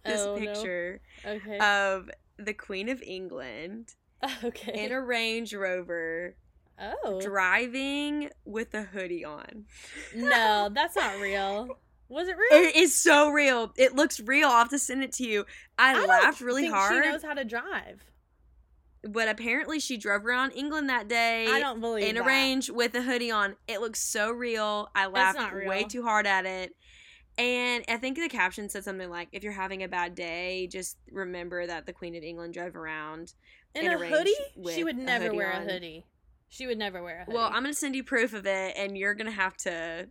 this 0.04 0.20
Oh, 0.20 0.36
no. 0.36 0.40
picture 0.40 1.00
Okay. 1.24 1.58
of 1.58 2.10
the 2.38 2.54
Queen 2.54 2.88
of 2.88 3.02
England 3.02 3.94
okay. 4.44 4.84
in 4.84 4.92
a 4.92 5.00
Range 5.00 5.52
Rover 5.54 6.36
oh 6.78 7.20
driving 7.20 8.30
with 8.44 8.74
a 8.74 8.82
hoodie 8.82 9.24
on. 9.24 9.64
no, 10.14 10.70
that's 10.72 10.96
not 10.96 11.18
real. 11.20 11.78
Was 12.08 12.28
it 12.28 12.36
real? 12.36 12.62
It 12.62 12.76
is 12.76 12.94
so 12.94 13.30
real. 13.30 13.72
It 13.76 13.94
looks 13.94 14.20
real. 14.20 14.48
I'll 14.48 14.58
have 14.58 14.68
to 14.70 14.78
send 14.78 15.02
it 15.02 15.12
to 15.14 15.24
you. 15.24 15.44
I, 15.78 15.92
don't 15.92 16.06
laughed 16.06 16.40
really 16.40 16.62
think 16.62 16.74
hard, 16.74 17.04
She 17.04 17.10
knows 17.10 17.22
how 17.22 17.34
to 17.34 17.44
drive. 17.44 18.04
but 19.02 19.28
apparently 19.28 19.80
she 19.80 19.96
drove 19.96 20.24
around 20.24 20.52
England 20.52 20.88
that 20.88 21.08
day. 21.08 21.46
I 21.48 21.58
don't 21.60 21.80
believe 21.80 22.08
in 22.08 22.16
a 22.16 22.20
that. 22.20 22.26
range 22.26 22.70
with 22.70 22.94
a 22.94 23.02
hoodie 23.02 23.30
on. 23.30 23.56
It 23.66 23.80
looks 23.80 24.00
so 24.00 24.30
real. 24.30 24.88
I 24.94 25.06
laughed 25.06 25.52
real. 25.52 25.68
way 25.68 25.84
too 25.84 26.02
hard 26.02 26.26
at 26.26 26.46
it. 26.46 26.74
And 27.38 27.84
I 27.88 27.98
think 27.98 28.16
the 28.16 28.28
caption 28.28 28.68
said 28.68 28.84
something 28.84 29.10
like, 29.10 29.28
if 29.32 29.42
you're 29.44 29.52
having 29.52 29.82
a 29.82 29.88
bad 29.88 30.14
day, 30.14 30.68
just 30.68 30.96
remember 31.10 31.66
that 31.66 31.84
the 31.86 31.92
Queen 31.92 32.14
of 32.16 32.22
England 32.22 32.54
drove 32.54 32.74
around. 32.76 33.34
in, 33.74 33.84
in 33.84 33.92
a 33.92 33.98
a 34.00 34.06
hoodie. 34.06 34.34
She 34.72 34.84
would 34.84 34.96
never 34.96 35.26
hoodie 35.26 35.36
wear 35.36 35.52
on. 35.52 35.68
a 35.68 35.72
hoodie. 35.72 36.06
She 36.48 36.66
would 36.66 36.78
never 36.78 37.02
wear 37.02 37.20
a 37.20 37.24
hoodie. 37.24 37.36
Well, 37.36 37.46
I'm 37.46 37.62
going 37.62 37.74
to 37.74 37.74
send 37.74 37.94
you 37.94 38.04
proof 38.04 38.32
of 38.32 38.46
it, 38.46 38.74
and 38.78 38.96
you're 38.96 39.14
going 39.14 39.26
to 39.26 39.32
have 39.32 39.56
to 39.58 40.08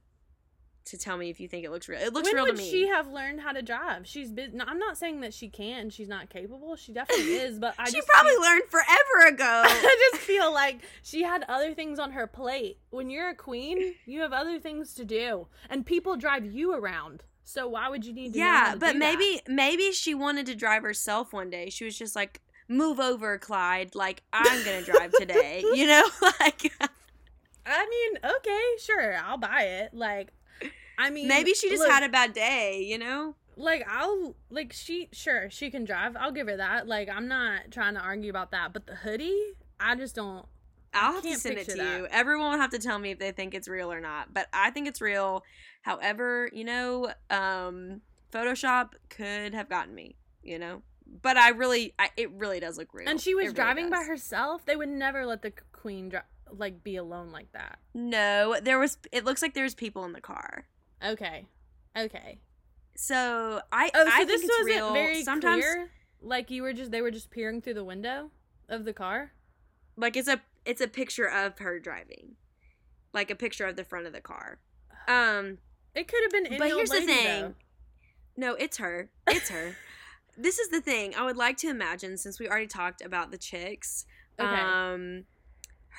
to 0.86 0.98
tell 0.98 1.18
me 1.18 1.30
if 1.30 1.40
you 1.40 1.48
think 1.48 1.66
it 1.66 1.72
looks 1.72 1.90
real. 1.90 2.00
It 2.00 2.14
looks 2.14 2.28
when 2.28 2.36
real 2.36 2.46
to 2.46 2.54
me. 2.54 2.58
When 2.60 2.66
would 2.66 2.72
she 2.72 2.88
have 2.88 3.08
learned 3.08 3.42
how 3.42 3.52
to 3.52 3.62
drive? 3.62 4.06
She's 4.08 4.32
been. 4.32 4.58
No, 4.58 4.66
I'm 4.68 4.78
not 4.80 4.98
saying 4.98 5.22
that 5.22 5.34
she 5.34 5.50
can. 5.50 5.90
She's 5.90 6.08
not 6.08 6.30
capable. 6.30 6.76
She 6.76 6.94
definitely 6.94 7.34
is. 7.36 7.60
But 7.60 7.76
I 7.78 7.86
she 7.90 7.98
just 7.98 8.08
probably 8.08 8.32
feel- 8.34 8.42
learned 8.42 8.64
forever 8.70 9.28
ago. 9.34 9.64
I 9.66 10.10
just 10.12 10.24
feel 10.24 10.54
like 10.54 10.82
she 11.02 11.24
had 11.24 11.44
other 11.50 11.74
things 11.74 11.98
on 12.00 12.12
her 12.12 12.28
plate. 12.28 12.78
When 12.92 13.10
you're 13.10 13.30
a 13.30 13.36
queen, 13.36 13.96
you 14.06 14.22
have 14.22 14.32
other 14.34 14.60
things 14.60 14.94
to 14.96 15.06
do, 15.06 15.48
and 15.70 15.86
people 15.86 16.16
drive 16.18 16.46
you 16.46 16.74
around. 16.74 17.24
So 17.44 17.68
why 17.68 17.90
would 17.90 18.06
you 18.06 18.14
need 18.14 18.34
to? 18.34 18.40
yeah, 18.40 18.76
but 18.76 18.94
do 18.94 18.94
that? 18.94 18.98
maybe 19.00 19.42
maybe 19.48 19.92
she 19.92 20.14
wanted 20.16 20.46
to 20.48 20.56
drive 20.56 20.84
herself 20.84 21.32
one 21.34 21.50
day. 21.50 21.70
She 21.70 21.86
was 21.86 21.98
just 21.98 22.16
like, 22.16 22.42
"Move 22.68 23.00
over, 23.00 23.38
Clyde. 23.38 23.94
Like 23.96 24.24
I'm 24.34 24.64
gonna 24.66 24.82
drive 24.84 25.12
today." 25.14 25.64
you 25.74 25.86
know, 25.88 26.04
like 26.40 26.72
I 27.68 27.86
mean, 27.90 28.32
okay, 28.38 28.62
sure, 28.80 29.18
I'll 29.18 29.38
buy 29.38 29.64
it. 29.64 29.94
Like, 29.94 30.30
I 30.98 31.10
mean, 31.10 31.28
maybe 31.28 31.54
she 31.54 31.70
just 31.70 31.82
look, 31.82 31.92
had 31.92 32.04
a 32.04 32.10
bad 32.10 32.34
day. 32.34 32.82
You 32.82 32.98
know. 32.98 33.36
like 33.58 33.86
I'll 33.90 34.36
like 34.50 34.74
she 34.74 35.10
sure 35.12 35.50
she 35.50 35.70
can 35.70 35.86
drive. 35.86 36.16
I'll 36.18 36.32
give 36.32 36.48
her 36.48 36.58
that. 36.58 36.88
Like 36.88 37.10
I'm 37.10 37.28
not 37.28 37.72
trying 37.72 37.96
to 37.96 38.00
argue 38.00 38.30
about 38.30 38.52
that, 38.52 38.74
but 38.74 38.88
the 38.88 38.96
hoodie, 38.96 39.54
I 39.80 39.96
just 39.96 40.16
don't. 40.16 40.46
I'll 40.94 41.14
have 41.14 41.24
to 41.24 41.36
send 41.36 41.58
it 41.58 41.68
to 41.70 41.76
that. 41.76 41.98
you. 42.00 42.08
Everyone 42.10 42.52
will 42.52 42.60
have 42.60 42.70
to 42.72 42.80
tell 42.80 42.98
me 42.98 43.12
if 43.12 43.20
they 43.20 43.32
think 43.32 43.54
it's 43.54 43.68
real 43.68 43.92
or 43.92 44.00
not. 44.00 44.34
But 44.34 44.48
I 44.54 44.72
think 44.72 44.88
it's 44.88 45.02
real. 45.02 45.44
However, 45.82 46.50
you 46.54 46.64
know, 46.64 47.12
um, 47.30 48.02
Photoshop 48.32 48.92
could 49.10 49.54
have 49.54 49.68
gotten 49.70 49.94
me. 49.94 50.16
You 50.42 50.60
know, 50.60 50.84
but 51.22 51.38
I 51.38 51.50
really, 51.50 51.94
I, 52.00 52.12
it 52.16 52.32
really 52.32 52.60
does 52.60 52.78
look 52.78 52.94
real. 52.94 53.10
And 53.10 53.20
she 53.20 53.36
was 53.36 53.46
really 53.46 53.56
driving 53.56 53.90
by 53.90 54.04
herself. 54.04 54.66
They 54.66 54.76
would 54.76 54.90
never 54.90 55.26
let 55.26 55.42
the 55.42 55.52
queen 55.72 56.10
drive 56.10 56.24
like 56.52 56.84
be 56.84 56.96
alone 56.96 57.32
like 57.32 57.52
that. 57.54 57.80
No, 57.94 58.56
there 58.62 58.80
was. 58.80 58.98
It 59.12 59.26
looks 59.26 59.42
like 59.42 59.54
there's 59.54 59.74
people 59.76 60.06
in 60.06 60.14
the 60.14 60.22
car. 60.22 60.66
Okay, 61.06 61.46
okay. 61.98 62.40
So 62.96 63.62
I, 63.72 63.92
Oh, 63.94 64.06
so 64.06 64.12
I 64.14 64.26
this 64.26 64.42
wasn't 64.42 64.66
real. 64.66 64.94
very 64.94 65.24
Sometimes, 65.24 65.64
clear. 65.64 65.90
Like 66.22 66.50
you 66.50 66.64
were 66.64 66.74
just 66.74 66.92
they 66.92 67.02
were 67.02 67.12
just 67.12 67.30
peering 67.30 67.62
through 67.62 67.74
the 67.76 67.84
window 67.84 68.32
of 68.70 68.86
the 68.86 68.94
car. 68.94 69.32
like 69.98 70.16
it's 70.18 70.28
a, 70.28 70.42
it's 70.66 70.82
a 70.82 70.88
picture 70.88 71.30
of 71.30 71.60
her 71.60 71.80
driving, 71.80 72.36
like 73.14 73.30
a 73.30 73.36
picture 73.36 73.66
of 73.66 73.76
the 73.76 73.84
front 73.84 74.08
of 74.08 74.14
the 74.14 74.22
car. 74.22 74.60
Um, 75.08 75.60
It 75.94 76.08
could 76.08 76.24
have 76.24 76.32
been. 76.32 76.48
Any 76.48 76.58
but 76.58 76.70
here's 76.70 76.90
the 76.90 77.02
thing. 77.02 77.42
though. 77.42 77.54
No, 78.38 78.54
it's 78.56 78.78
her. 78.78 79.10
It's 79.28 79.50
her. 79.50 79.76
this 80.38 80.58
is 80.60 80.70
the 80.70 80.82
thing. 80.82 81.14
I 81.16 81.24
would 81.24 81.38
like 81.38 81.58
to 81.58 81.70
imagine 81.70 82.18
since 82.18 82.40
we 82.40 82.48
already 82.50 82.68
talked 82.68 83.02
about 83.04 83.32
the 83.32 83.38
chicks. 83.38 84.06
Okay. 84.40 84.50
Um 84.50 85.26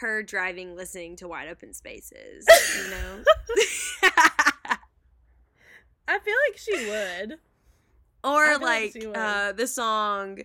her 0.00 0.22
driving 0.22 0.74
listening 0.76 1.16
to 1.16 1.26
wide 1.28 1.48
open 1.48 1.72
spaces, 1.72 2.44
you 2.76 2.90
know. 2.90 3.22
I 6.08 6.18
feel 6.18 6.34
like 6.48 6.58
she 6.58 6.86
would. 6.86 7.38
Or 8.24 8.58
like 8.58 8.96
uh 9.14 9.52
the 9.52 9.66
song 9.66 10.40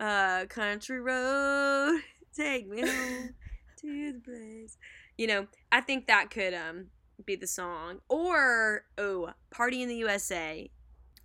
uh 0.00 0.44
Country 0.46 1.00
Road 1.00 2.00
Take 2.36 2.68
Me 2.68 2.82
Home 2.82 3.34
to 3.80 4.12
the 4.12 4.20
Place. 4.20 4.76
You 5.16 5.26
know, 5.28 5.46
I 5.70 5.80
think 5.80 6.06
that 6.08 6.30
could 6.30 6.54
um 6.54 6.86
be 7.24 7.36
the 7.36 7.46
song. 7.46 8.00
Or 8.08 8.84
oh, 8.98 9.30
Party 9.50 9.82
in 9.82 9.88
the 9.88 9.96
USA. 9.96 10.70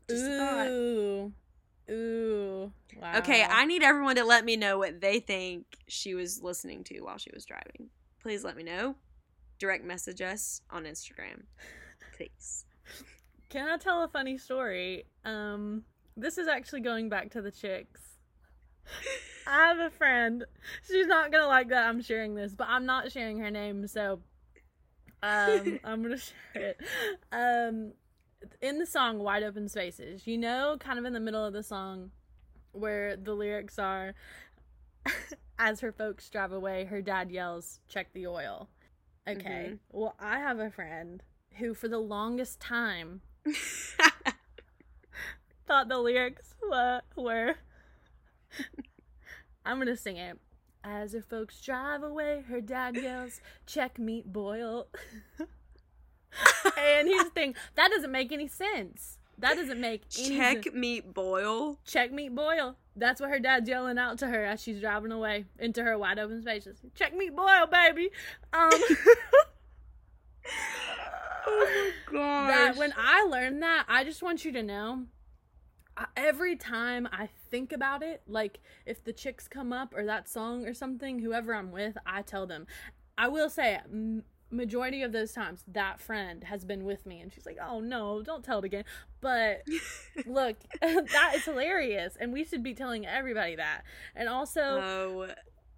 Just. 0.09 0.23
Ooh, 0.25 1.31
ooh. 1.89 2.71
Wow. 2.99 3.17
Okay, 3.17 3.43
I 3.43 3.65
need 3.65 3.83
everyone 3.83 4.15
to 4.15 4.25
let 4.25 4.45
me 4.45 4.55
know 4.55 4.77
what 4.77 5.01
they 5.01 5.19
think 5.19 5.65
she 5.87 6.15
was 6.15 6.41
listening 6.41 6.83
to 6.85 6.99
while 7.01 7.17
she 7.17 7.31
was 7.33 7.45
driving. 7.45 7.89
Please 8.21 8.43
let 8.43 8.57
me 8.57 8.63
know. 8.63 8.95
Direct 9.59 9.85
message 9.85 10.21
us 10.21 10.61
on 10.69 10.83
Instagram. 10.83 11.43
Please. 12.17 12.65
Can 13.49 13.67
I 13.67 13.77
tell 13.77 14.03
a 14.03 14.07
funny 14.07 14.37
story? 14.37 15.05
Um, 15.25 15.83
this 16.15 16.37
is 16.37 16.47
actually 16.47 16.81
going 16.81 17.09
back 17.09 17.31
to 17.31 17.41
the 17.41 17.51
chicks. 17.51 18.01
I 19.47 19.67
have 19.67 19.79
a 19.79 19.89
friend. 19.89 20.45
She's 20.87 21.07
not 21.07 21.31
gonna 21.31 21.47
like 21.47 21.69
that 21.69 21.87
I'm 21.87 22.01
sharing 22.01 22.35
this, 22.35 22.53
but 22.53 22.67
I'm 22.69 22.85
not 22.85 23.11
sharing 23.11 23.39
her 23.39 23.49
name, 23.49 23.87
so 23.87 24.19
um, 25.23 25.79
I'm 25.83 26.03
gonna 26.03 26.17
share 26.17 26.35
it. 26.53 26.79
Um, 27.31 27.93
in 28.61 28.77
the 28.79 28.85
song 28.85 29.19
"Wide 29.19 29.43
Open 29.43 29.67
Spaces," 29.67 30.27
you 30.27 30.37
know, 30.37 30.77
kind 30.79 30.99
of 30.99 31.05
in 31.05 31.13
the 31.13 31.19
middle 31.19 31.43
of 31.43 31.53
the 31.53 31.63
song, 31.63 32.11
where 32.71 33.15
the 33.15 33.33
lyrics 33.33 33.79
are, 33.79 34.13
"As 35.59 35.79
her 35.81 35.91
folks 35.91 36.29
drive 36.29 36.51
away, 36.51 36.85
her 36.85 37.01
dad 37.01 37.31
yells, 37.31 37.79
check 37.87 38.13
the 38.13 38.27
oil." 38.27 38.69
Okay, 39.27 39.71
Mhm. 39.73 39.79
well, 39.91 40.15
I 40.19 40.39
have 40.39 40.59
a 40.59 40.69
friend 40.71 41.21
who, 41.57 41.73
for 41.73 41.87
the 41.87 41.99
longest 41.99 42.59
time, 42.59 43.21
thought 45.67 45.87
the 45.87 45.97
lyrics 45.97 46.55
were, 46.67 47.01
were 47.15 47.55
I'm 49.65 49.77
gonna 49.77 49.95
sing 49.97 50.17
it. 50.17 50.39
As 50.83 51.13
her 51.13 51.21
folks 51.21 51.61
drive 51.61 52.03
away, 52.03 52.43
her 52.47 52.61
dad 52.61 52.95
yells, 52.95 53.41
check 53.65 53.99
meat 53.99 54.31
boil. 54.31 54.87
and 55.39 57.07
here's 57.07 57.25
the 57.25 57.29
thing, 57.31 57.55
that 57.75 57.91
doesn't 57.91 58.11
make 58.11 58.31
any 58.31 58.47
sense. 58.47 59.17
That 59.37 59.55
doesn't 59.55 59.79
make 59.79 60.03
any 60.17 60.37
Check 60.37 60.73
meat 60.73 61.13
boil. 61.13 61.79
Check 61.85 62.11
meat 62.11 62.35
boil. 62.35 62.75
That's 62.95 63.21
what 63.21 63.29
her 63.29 63.39
dad's 63.39 63.69
yelling 63.69 63.97
out 63.97 64.19
to 64.19 64.27
her 64.27 64.43
as 64.43 64.61
she's 64.61 64.81
driving 64.81 65.13
away 65.13 65.45
into 65.57 65.81
her 65.83 65.97
wide 65.97 66.19
open 66.19 66.41
spaces. 66.41 66.81
Check 66.93 67.15
meat 67.15 67.33
boil, 67.33 67.67
baby. 67.71 68.09
Um 68.51 68.69
Oh 71.45 71.91
my 72.07 72.11
gosh. 72.11 72.49
that 72.49 72.77
when 72.77 72.93
I 72.97 73.23
learned 73.23 73.61
that, 73.63 73.85
I 73.87 74.03
just 74.03 74.21
want 74.21 74.45
you 74.45 74.51
to 74.53 74.63
know 74.63 75.05
every 76.15 76.55
time 76.55 77.07
I 77.11 77.29
think 77.49 77.71
about 77.71 78.03
it, 78.03 78.21
like 78.27 78.59
if 78.85 79.03
the 79.03 79.13
chicks 79.13 79.47
come 79.47 79.73
up 79.73 79.93
or 79.95 80.05
that 80.05 80.29
song 80.29 80.65
or 80.65 80.73
something, 80.73 81.19
whoever 81.19 81.53
I'm 81.53 81.71
with, 81.71 81.97
I 82.05 82.21
tell 82.21 82.47
them. 82.47 82.67
I 83.17 83.27
will 83.27 83.49
say, 83.49 83.79
majority 84.51 85.03
of 85.03 85.11
those 85.11 85.33
times, 85.33 85.63
that 85.67 85.99
friend 85.99 86.43
has 86.45 86.63
been 86.63 86.85
with 86.85 87.05
me, 87.05 87.19
and 87.19 87.31
she's 87.31 87.45
like, 87.45 87.57
"Oh 87.61 87.79
no, 87.79 88.21
don't 88.21 88.43
tell 88.43 88.59
it 88.59 88.65
again." 88.65 88.85
But 89.21 89.63
look, 90.25 90.57
that 90.81 91.33
is 91.35 91.43
hilarious, 91.43 92.15
and 92.19 92.31
we 92.31 92.43
should 92.43 92.63
be 92.63 92.73
telling 92.73 93.05
everybody 93.05 93.55
that. 93.55 93.81
And 94.15 94.29
also, 94.29 94.61
oh, 94.61 95.27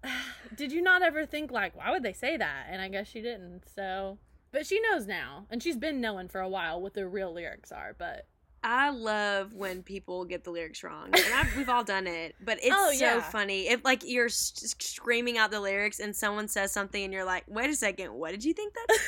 did 0.56 0.72
you 0.72 0.82
not 0.82 1.02
ever 1.02 1.26
think 1.26 1.50
like, 1.50 1.76
why 1.76 1.90
would 1.90 2.02
they 2.02 2.12
say 2.12 2.36
that? 2.36 2.66
And 2.70 2.80
I 2.80 2.88
guess 2.88 3.08
she 3.08 3.22
didn't. 3.22 3.62
So, 3.74 4.18
but 4.52 4.66
she 4.66 4.80
knows 4.80 5.06
now, 5.06 5.46
and 5.50 5.62
she's 5.62 5.76
been 5.76 6.00
knowing 6.00 6.28
for 6.28 6.40
a 6.40 6.48
while 6.48 6.80
what 6.80 6.94
the 6.94 7.06
real 7.08 7.32
lyrics 7.32 7.72
are. 7.72 7.94
But 7.98 8.26
I 8.64 8.90
love 8.90 9.54
when 9.54 9.82
people 9.82 10.24
get 10.24 10.44
the 10.44 10.50
lyrics 10.50 10.84
wrong, 10.84 11.06
and 11.12 11.34
I've, 11.34 11.56
we've 11.56 11.68
all 11.68 11.82
done 11.84 12.06
it. 12.06 12.36
But 12.40 12.58
it's 12.62 12.74
Oh, 12.76 12.90
so 12.90 13.04
yeah. 13.04 13.20
funny 13.22 13.68
if 13.68 13.84
like 13.84 14.02
you're 14.04 14.26
s- 14.26 14.74
screaming 14.78 15.36
out 15.38 15.50
the 15.50 15.60
lyrics 15.60 15.98
and 15.98 16.14
someone 16.14 16.46
says 16.48 16.70
something, 16.72 17.02
and 17.02 17.12
you're 17.12 17.24
like, 17.24 17.44
"Wait 17.48 17.70
a 17.70 17.74
second, 17.74 18.12
what 18.14 18.30
did 18.30 18.44
you 18.44 18.52
think 18.54 18.74
that?" 18.74 18.98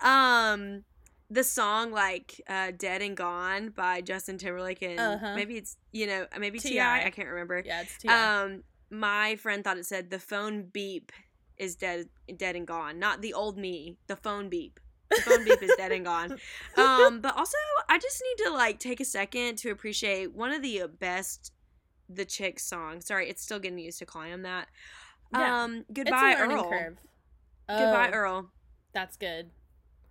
um, 0.00 0.84
the 1.30 1.44
song 1.44 1.90
like 1.92 2.40
uh, 2.48 2.72
"Dead 2.76 3.02
and 3.02 3.16
Gone" 3.16 3.70
by 3.70 4.00
Justin 4.00 4.38
Timberlake 4.38 4.82
and 4.82 4.98
Uh-huh. 5.00 5.34
maybe 5.34 5.56
it's 5.56 5.76
you 5.92 6.06
know 6.06 6.26
maybe 6.38 6.58
Ti. 6.58 6.70
T.I.. 6.70 7.06
I 7.06 7.10
can't 7.10 7.28
remember. 7.28 7.62
yeah, 7.64 7.82
it's 7.82 7.96
Ti. 7.98 8.08
Um, 8.08 8.62
my 8.90 9.36
friend 9.36 9.64
thought 9.64 9.78
it 9.78 9.86
said 9.86 10.10
the 10.10 10.18
phone 10.20 10.64
beep 10.72 11.10
is 11.58 11.76
dead 11.76 12.08
dead 12.36 12.56
and 12.56 12.66
gone. 12.66 12.98
Not 12.98 13.22
the 13.22 13.34
old 13.34 13.56
me, 13.56 13.96
the 14.06 14.16
phone 14.16 14.48
beep. 14.48 14.80
The 15.10 15.20
phone 15.22 15.44
beep 15.44 15.62
is 15.62 15.70
dead 15.76 15.92
and 15.92 16.04
gone. 16.04 16.36
Um, 16.76 17.20
but 17.20 17.36
also, 17.36 17.56
I 17.88 17.98
just 17.98 18.22
need 18.22 18.44
to 18.44 18.50
like 18.52 18.78
take 18.78 19.00
a 19.00 19.04
second 19.04 19.56
to 19.58 19.70
appreciate 19.70 20.34
one 20.34 20.52
of 20.52 20.62
the 20.62 20.82
best 20.98 21.52
the 22.08 22.24
chick 22.24 22.58
songs. 22.60 23.06
Sorry, 23.06 23.28
it's 23.28 23.42
still 23.42 23.58
getting 23.58 23.78
used 23.78 23.98
to 24.00 24.06
calling 24.06 24.30
him 24.32 24.42
that. 24.42 24.68
Yeah, 25.32 25.62
um, 25.64 25.84
goodbye, 25.92 26.36
Earl. 26.38 26.68
curve. 26.70 26.96
Goodbye, 27.68 28.10
Oh, 28.12 28.16
Earl. 28.16 28.50
That's 28.92 29.16
good. 29.16 29.50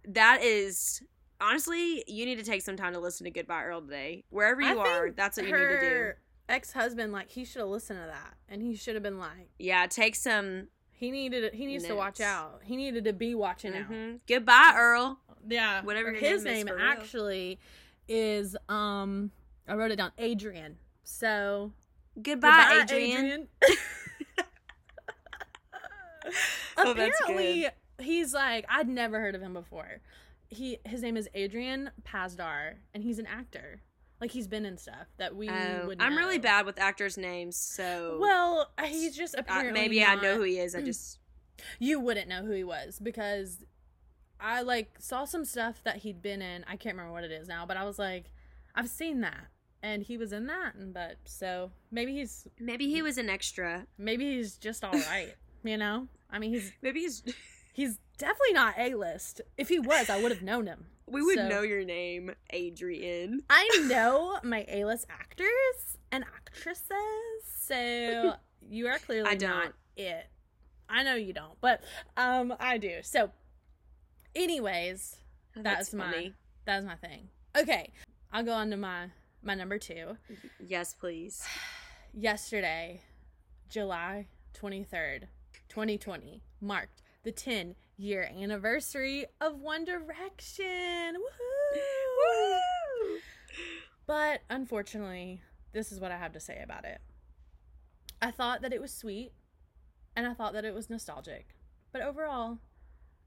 That 0.07 0.41
is 0.43 1.01
honestly, 1.39 2.03
you 2.07 2.25
need 2.25 2.37
to 2.37 2.43
take 2.43 2.61
some 2.61 2.75
time 2.75 2.93
to 2.93 2.99
listen 2.99 3.23
to 3.25 3.31
Goodbye, 3.31 3.63
Earl 3.63 3.81
today. 3.81 4.23
Wherever 4.29 4.61
you 4.61 4.79
I 4.79 4.87
are, 4.89 5.11
that's 5.11 5.37
what 5.37 5.45
you 5.47 5.53
need 5.53 5.59
to 5.63 5.79
do. 5.79 5.85
her 5.85 6.17
Ex-husband, 6.47 7.11
like 7.11 7.29
he 7.31 7.43
should 7.43 7.59
have 7.61 7.69
listened 7.69 7.99
to 7.99 8.05
that, 8.05 8.35
and 8.47 8.61
he 8.61 8.75
should 8.75 8.93
have 8.95 9.03
been 9.03 9.17
like, 9.19 9.49
Yeah, 9.57 9.87
take 9.87 10.15
some. 10.15 10.67
He 10.97 11.11
needed, 11.11 11.53
he 11.53 11.65
needs 11.65 11.83
to 11.85 11.95
watch 11.95 12.21
out. 12.21 12.61
He 12.63 12.75
needed 12.77 13.03
to 13.03 13.13
be 13.13 13.35
watching 13.35 13.75
out. 13.75 13.89
Mhm. 13.91 14.19
Goodbye, 14.27 14.73
Earl. 14.77 15.19
Yeah, 15.47 15.83
Whatever 15.83 16.11
his 16.13 16.43
name 16.43 16.67
name 16.67 16.75
actually 16.79 17.59
is. 18.07 18.55
Um, 18.69 19.31
I 19.67 19.75
wrote 19.75 19.91
it 19.91 19.97
down, 19.97 20.11
Adrian. 20.17 20.77
So 21.03 21.73
Goodbye, 22.21 22.81
Adrian. 22.83 23.47
Oh, 26.77 26.93
that's 26.93 27.19
Apparently, 27.21 27.67
he's 27.99 28.33
like 28.33 28.65
I'd 28.67 28.87
never 28.89 29.19
heard 29.19 29.35
of 29.35 29.41
him 29.41 29.53
before. 29.53 30.01
He 30.49 30.79
his 30.85 31.01
name 31.01 31.17
is 31.17 31.29
Adrian 31.33 31.91
Pasdar, 32.03 32.75
and 32.93 33.03
he's 33.03 33.19
an 33.19 33.25
actor. 33.27 33.81
Like 34.25 34.31
he's 34.31 34.47
been 34.47 34.65
in 34.65 34.77
stuff 34.79 35.05
that 35.17 35.35
we 35.35 35.47
Oh, 35.49 35.83
would. 35.85 36.01
I'm 36.01 36.17
really 36.17 36.39
bad 36.39 36.65
with 36.65 36.79
actors' 36.79 37.15
names, 37.15 37.55
so 37.57 38.17
Well, 38.19 38.71
he's 38.85 39.15
just 39.15 39.35
uh, 39.35 39.41
apparently 39.41 39.79
maybe 39.79 40.03
I 40.03 40.15
know 40.15 40.37
who 40.37 40.41
he 40.41 40.57
is. 40.57 40.73
I 40.73 40.81
just 40.91 41.19
you 41.79 41.99
wouldn't 41.99 42.27
know 42.27 42.43
who 42.43 42.51
he 42.53 42.63
was 42.63 42.97
because 42.99 43.63
I 44.39 44.63
like 44.63 44.95
saw 44.99 45.25
some 45.25 45.45
stuff 45.45 45.81
that 45.83 45.97
he'd 45.97 46.23
been 46.23 46.41
in. 46.41 46.63
I 46.67 46.75
can't 46.75 46.95
remember 46.95 47.11
what 47.13 47.23
it 47.23 47.31
is 47.31 47.47
now, 47.47 47.67
but 47.67 47.77
I 47.77 47.83
was 47.83 47.99
like, 47.99 48.31
I've 48.73 48.89
seen 48.89 49.21
that, 49.21 49.45
and 49.83 50.01
he 50.01 50.17
was 50.17 50.33
in 50.33 50.47
that. 50.47 50.73
And 50.73 50.91
but 50.91 51.17
so 51.25 51.69
maybe 51.91 52.13
he's 52.15 52.47
maybe 52.59 52.87
he 52.89 53.03
was 53.03 53.19
an 53.19 53.29
extra. 53.29 53.85
maybe 53.99 54.37
he's 54.37 54.57
just 54.57 54.83
all 54.83 54.91
right. 54.91 55.35
you 55.63 55.77
know, 55.77 56.07
I 56.31 56.39
mean 56.39 56.51
he's 56.51 56.73
Maybe 56.81 57.01
he's. 57.01 57.21
he's 57.73 57.99
definitely 58.17 58.53
not 58.53 58.73
a 58.79 58.95
list. 58.95 59.41
If 59.57 59.69
he 59.69 59.77
was, 59.79 60.09
I 60.09 60.19
would 60.21 60.31
have 60.31 60.41
known 60.41 60.65
him. 60.65 60.87
We 61.07 61.21
would 61.21 61.37
So- 61.37 61.47
know 61.47 61.61
your 61.61 61.83
name, 61.85 62.33
Adrian. 62.49 63.41
I 63.49 63.85
know 63.87 64.39
my 64.43 64.65
A 64.67 64.85
list 64.85 65.05
actors 65.09 65.97
and 66.11 66.23
actresses, 66.23 66.89
so 67.59 68.35
you 68.67 68.87
are 68.87 68.97
clearly 68.99 69.29
I 69.29 69.35
don't. 69.35 69.49
not 69.65 69.73
it. 69.95 70.25
I 70.89 71.03
know 71.03 71.15
you 71.15 71.33
don't, 71.33 71.59
but 71.61 71.83
um, 72.17 72.53
I 72.59 72.77
do. 72.77 72.99
So, 73.03 73.31
anyways, 74.35 75.17
Oh, 75.57 75.61
that's 75.63 75.93
my 75.93 76.31
that's 76.65 76.85
my 76.85 76.95
thing. 76.95 77.29
Okay, 77.57 77.91
I'll 78.31 78.43
go 78.43 78.51
on 78.53 78.69
to 78.71 78.77
my 78.77 79.07
my 79.41 79.55
number 79.55 79.77
two. 79.77 80.17
Yes, 80.59 80.93
please. 80.93 81.43
Yesterday, 82.13 83.01
July 83.69 84.27
twenty 84.53 84.83
third, 84.83 85.27
twenty 85.69 85.97
twenty, 85.97 86.41
marked 86.61 87.01
the 87.23 87.31
ten 87.31 87.75
year 87.97 88.29
anniversary 88.37 89.25
of 89.41 89.59
One 89.59 89.85
Direction. 89.85 91.15
Woohoo! 91.15 93.17
But 94.07 94.41
unfortunately, 94.49 95.41
this 95.73 95.91
is 95.91 95.99
what 95.99 96.11
I 96.11 96.17
have 96.17 96.33
to 96.33 96.39
say 96.39 96.61
about 96.63 96.85
it. 96.85 96.99
I 98.21 98.31
thought 98.31 98.61
that 98.61 98.73
it 98.73 98.81
was 98.81 98.93
sweet 98.93 99.31
and 100.15 100.25
I 100.27 100.33
thought 100.33 100.53
that 100.53 100.65
it 100.65 100.73
was 100.73 100.89
nostalgic. 100.89 101.47
But 101.91 102.01
overall, 102.01 102.59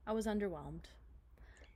I 0.07 0.13
was 0.13 0.25
underwhelmed. 0.25 0.85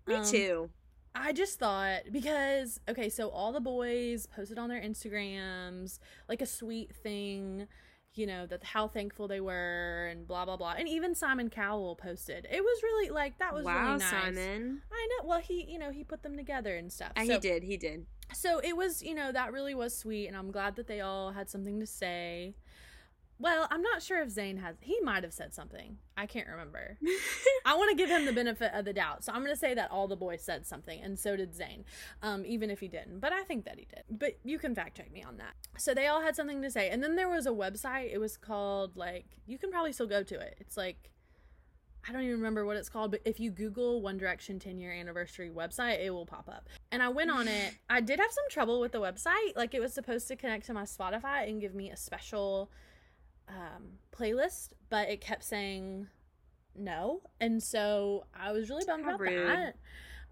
Me 0.07 0.15
Um, 0.15 0.25
too. 0.25 0.69
I 1.15 1.31
just 1.31 1.59
thought 1.59 2.03
because 2.11 2.79
okay, 2.89 3.07
so 3.09 3.29
all 3.29 3.51
the 3.51 3.59
boys 3.59 4.25
posted 4.25 4.57
on 4.57 4.69
their 4.69 4.81
Instagrams 4.81 5.99
like 6.27 6.41
a 6.41 6.45
sweet 6.47 6.95
thing, 6.95 7.67
you 8.15 8.25
know, 8.27 8.45
that 8.45 8.63
how 8.63 8.87
thankful 8.87 9.27
they 9.27 9.39
were 9.41 10.07
and 10.11 10.27
blah 10.27 10.45
blah 10.45 10.57
blah. 10.57 10.75
And 10.77 10.87
even 10.87 11.15
Simon 11.15 11.49
Cowell 11.49 11.95
posted. 11.95 12.47
It 12.51 12.61
was 12.63 12.83
really 12.83 13.09
like 13.09 13.39
that 13.39 13.53
was 13.53 13.65
Wow, 13.65 13.85
really 13.87 13.99
nice. 13.99 14.09
Simon. 14.09 14.81
I 14.91 15.07
know. 15.21 15.27
Well, 15.27 15.39
he, 15.39 15.65
you 15.67 15.79
know, 15.79 15.91
he 15.91 16.03
put 16.03 16.23
them 16.23 16.35
together 16.37 16.75
and 16.75 16.91
stuff. 16.91 17.11
Uh, 17.15 17.25
So- 17.25 17.33
he 17.33 17.39
did. 17.39 17.63
He 17.63 17.77
did. 17.77 18.05
so 18.33 18.59
it 18.59 18.75
was, 18.75 19.03
you 19.03 19.13
know, 19.13 19.31
that 19.31 19.51
really 19.53 19.75
was 19.75 19.95
sweet, 19.97 20.27
and 20.27 20.35
I'm 20.37 20.51
glad 20.51 20.75
that 20.77 20.87
they 20.87 21.01
all 21.01 21.31
had 21.31 21.49
something 21.49 21.79
to 21.79 21.85
say. 21.85 22.55
Well, 23.43 23.67
I'm 23.69 23.81
not 23.81 24.01
sure 24.01 24.21
if 24.21 24.29
Zayn 24.29 24.61
has. 24.61 24.77
He 24.79 25.01
might 25.01 25.25
have 25.25 25.33
said 25.33 25.53
something. 25.53 25.97
I 26.15 26.27
can't 26.27 26.47
remember. 26.47 26.97
I 27.65 27.75
want 27.75 27.89
to 27.89 27.97
give 27.97 28.09
him 28.09 28.25
the 28.25 28.31
benefit 28.31 28.71
of 28.73 28.85
the 28.85 28.93
doubt, 28.93 29.25
so 29.25 29.33
I'm 29.33 29.41
going 29.41 29.51
to 29.51 29.59
say 29.59 29.73
that 29.73 29.91
all 29.91 30.07
the 30.07 30.15
boys 30.15 30.41
said 30.41 30.65
something, 30.65 31.01
and 31.01 31.19
so 31.19 31.35
did 31.35 31.53
Zayn, 31.53 31.83
um, 32.21 32.45
even 32.45 32.69
if 32.69 32.79
he 32.79 32.87
didn't. 32.87 33.19
But 33.19 33.33
I 33.33 33.43
think 33.43 33.65
that 33.65 33.77
he 33.77 33.85
did. 33.93 34.03
But 34.09 34.37
you 34.45 34.57
can 34.57 34.73
fact 34.73 34.95
check 34.95 35.11
me 35.11 35.23
on 35.23 35.35
that. 35.39 35.55
So 35.77 35.93
they 35.93 36.07
all 36.07 36.21
had 36.21 36.37
something 36.37 36.61
to 36.61 36.71
say, 36.71 36.89
and 36.89 37.03
then 37.03 37.17
there 37.17 37.27
was 37.27 37.45
a 37.45 37.49
website. 37.49 38.13
It 38.13 38.17
was 38.17 38.37
called 38.37 38.95
like 38.95 39.25
you 39.45 39.57
can 39.57 39.71
probably 39.71 39.91
still 39.91 40.07
go 40.07 40.23
to 40.23 40.39
it. 40.39 40.55
It's 40.61 40.77
like 40.77 41.11
I 42.07 42.13
don't 42.13 42.23
even 42.23 42.35
remember 42.35 42.65
what 42.65 42.77
it's 42.77 42.89
called, 42.89 43.11
but 43.11 43.21
if 43.25 43.41
you 43.41 43.51
Google 43.51 44.01
One 44.01 44.17
Direction 44.17 44.57
10 44.57 44.79
year 44.79 44.93
anniversary 44.93 45.49
website, 45.49 46.01
it 46.01 46.11
will 46.11 46.25
pop 46.25 46.49
up. 46.49 46.69
And 46.91 47.03
I 47.03 47.09
went 47.09 47.29
on 47.29 47.49
it. 47.49 47.75
I 47.89 47.99
did 48.01 48.19
have 48.19 48.31
some 48.31 48.43
trouble 48.49 48.79
with 48.79 48.91
the 48.93 48.99
website. 48.99 49.55
Like, 49.55 49.73
it 49.73 49.79
was 49.79 49.93
supposed 49.93 50.27
to 50.27 50.35
connect 50.35 50.65
to 50.67 50.73
my 50.73 50.83
Spotify 50.83 51.47
and 51.47 51.61
give 51.61 51.73
me 51.73 51.91
a 51.91 51.97
special 51.97 52.69
um, 53.49 53.99
playlist, 54.15 54.69
but 54.89 55.09
it 55.09 55.21
kept 55.21 55.43
saying 55.43 56.07
no. 56.75 57.21
And 57.39 57.61
so 57.61 58.25
I 58.33 58.51
was 58.51 58.69
really 58.69 58.85
bummed 58.85 59.05
How 59.05 59.15
about 59.15 59.21
rude. 59.21 59.47
that. 59.47 59.75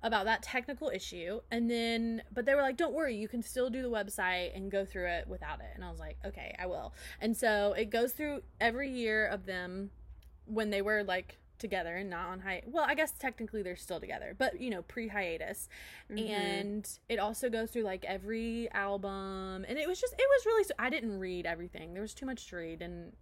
About 0.03 0.25
that 0.25 0.41
technical 0.41 0.89
issue. 0.89 1.41
And 1.51 1.69
then, 1.69 2.23
but 2.33 2.45
they 2.45 2.55
were 2.55 2.63
like, 2.63 2.75
don't 2.75 2.93
worry, 2.93 3.15
you 3.15 3.27
can 3.27 3.43
still 3.43 3.69
do 3.69 3.83
the 3.83 3.89
website 3.89 4.55
and 4.55 4.71
go 4.71 4.83
through 4.83 5.07
it 5.07 5.27
without 5.27 5.59
it. 5.59 5.69
And 5.75 5.83
I 5.83 5.91
was 5.91 5.99
like, 5.99 6.17
okay, 6.25 6.55
I 6.57 6.65
will. 6.65 6.95
And 7.19 7.37
so 7.37 7.73
it 7.73 7.91
goes 7.91 8.13
through 8.13 8.41
every 8.59 8.89
year 8.89 9.27
of 9.27 9.45
them 9.45 9.91
when 10.45 10.71
they 10.71 10.81
were 10.81 11.03
like 11.03 11.37
together 11.61 11.95
and 11.95 12.09
not 12.09 12.27
on 12.27 12.39
high 12.41 12.61
well 12.65 12.83
i 12.85 12.93
guess 12.95 13.11
technically 13.13 13.61
they're 13.61 13.75
still 13.77 13.99
together 13.99 14.35
but 14.37 14.59
you 14.59 14.69
know 14.69 14.81
pre-hiatus. 14.81 15.69
Mhm. 16.09 16.29
and 16.29 16.99
it 17.07 17.19
also 17.19 17.49
goes 17.49 17.71
through 17.71 17.83
like 17.83 18.03
every 18.03 18.69
album 18.71 19.63
and 19.69 19.77
it 19.77 19.87
was 19.87 20.01
just 20.01 20.13
it 20.13 20.27
was 20.27 20.45
really 20.45 20.65
i 20.79 20.89
didn't 20.89 21.17
read 21.19 21.45
everything. 21.45 21.93
There 21.93 22.01
was 22.01 22.13
too 22.13 22.25
much 22.25 22.47
to 22.49 22.55
read 22.57 22.81
and 22.81 23.13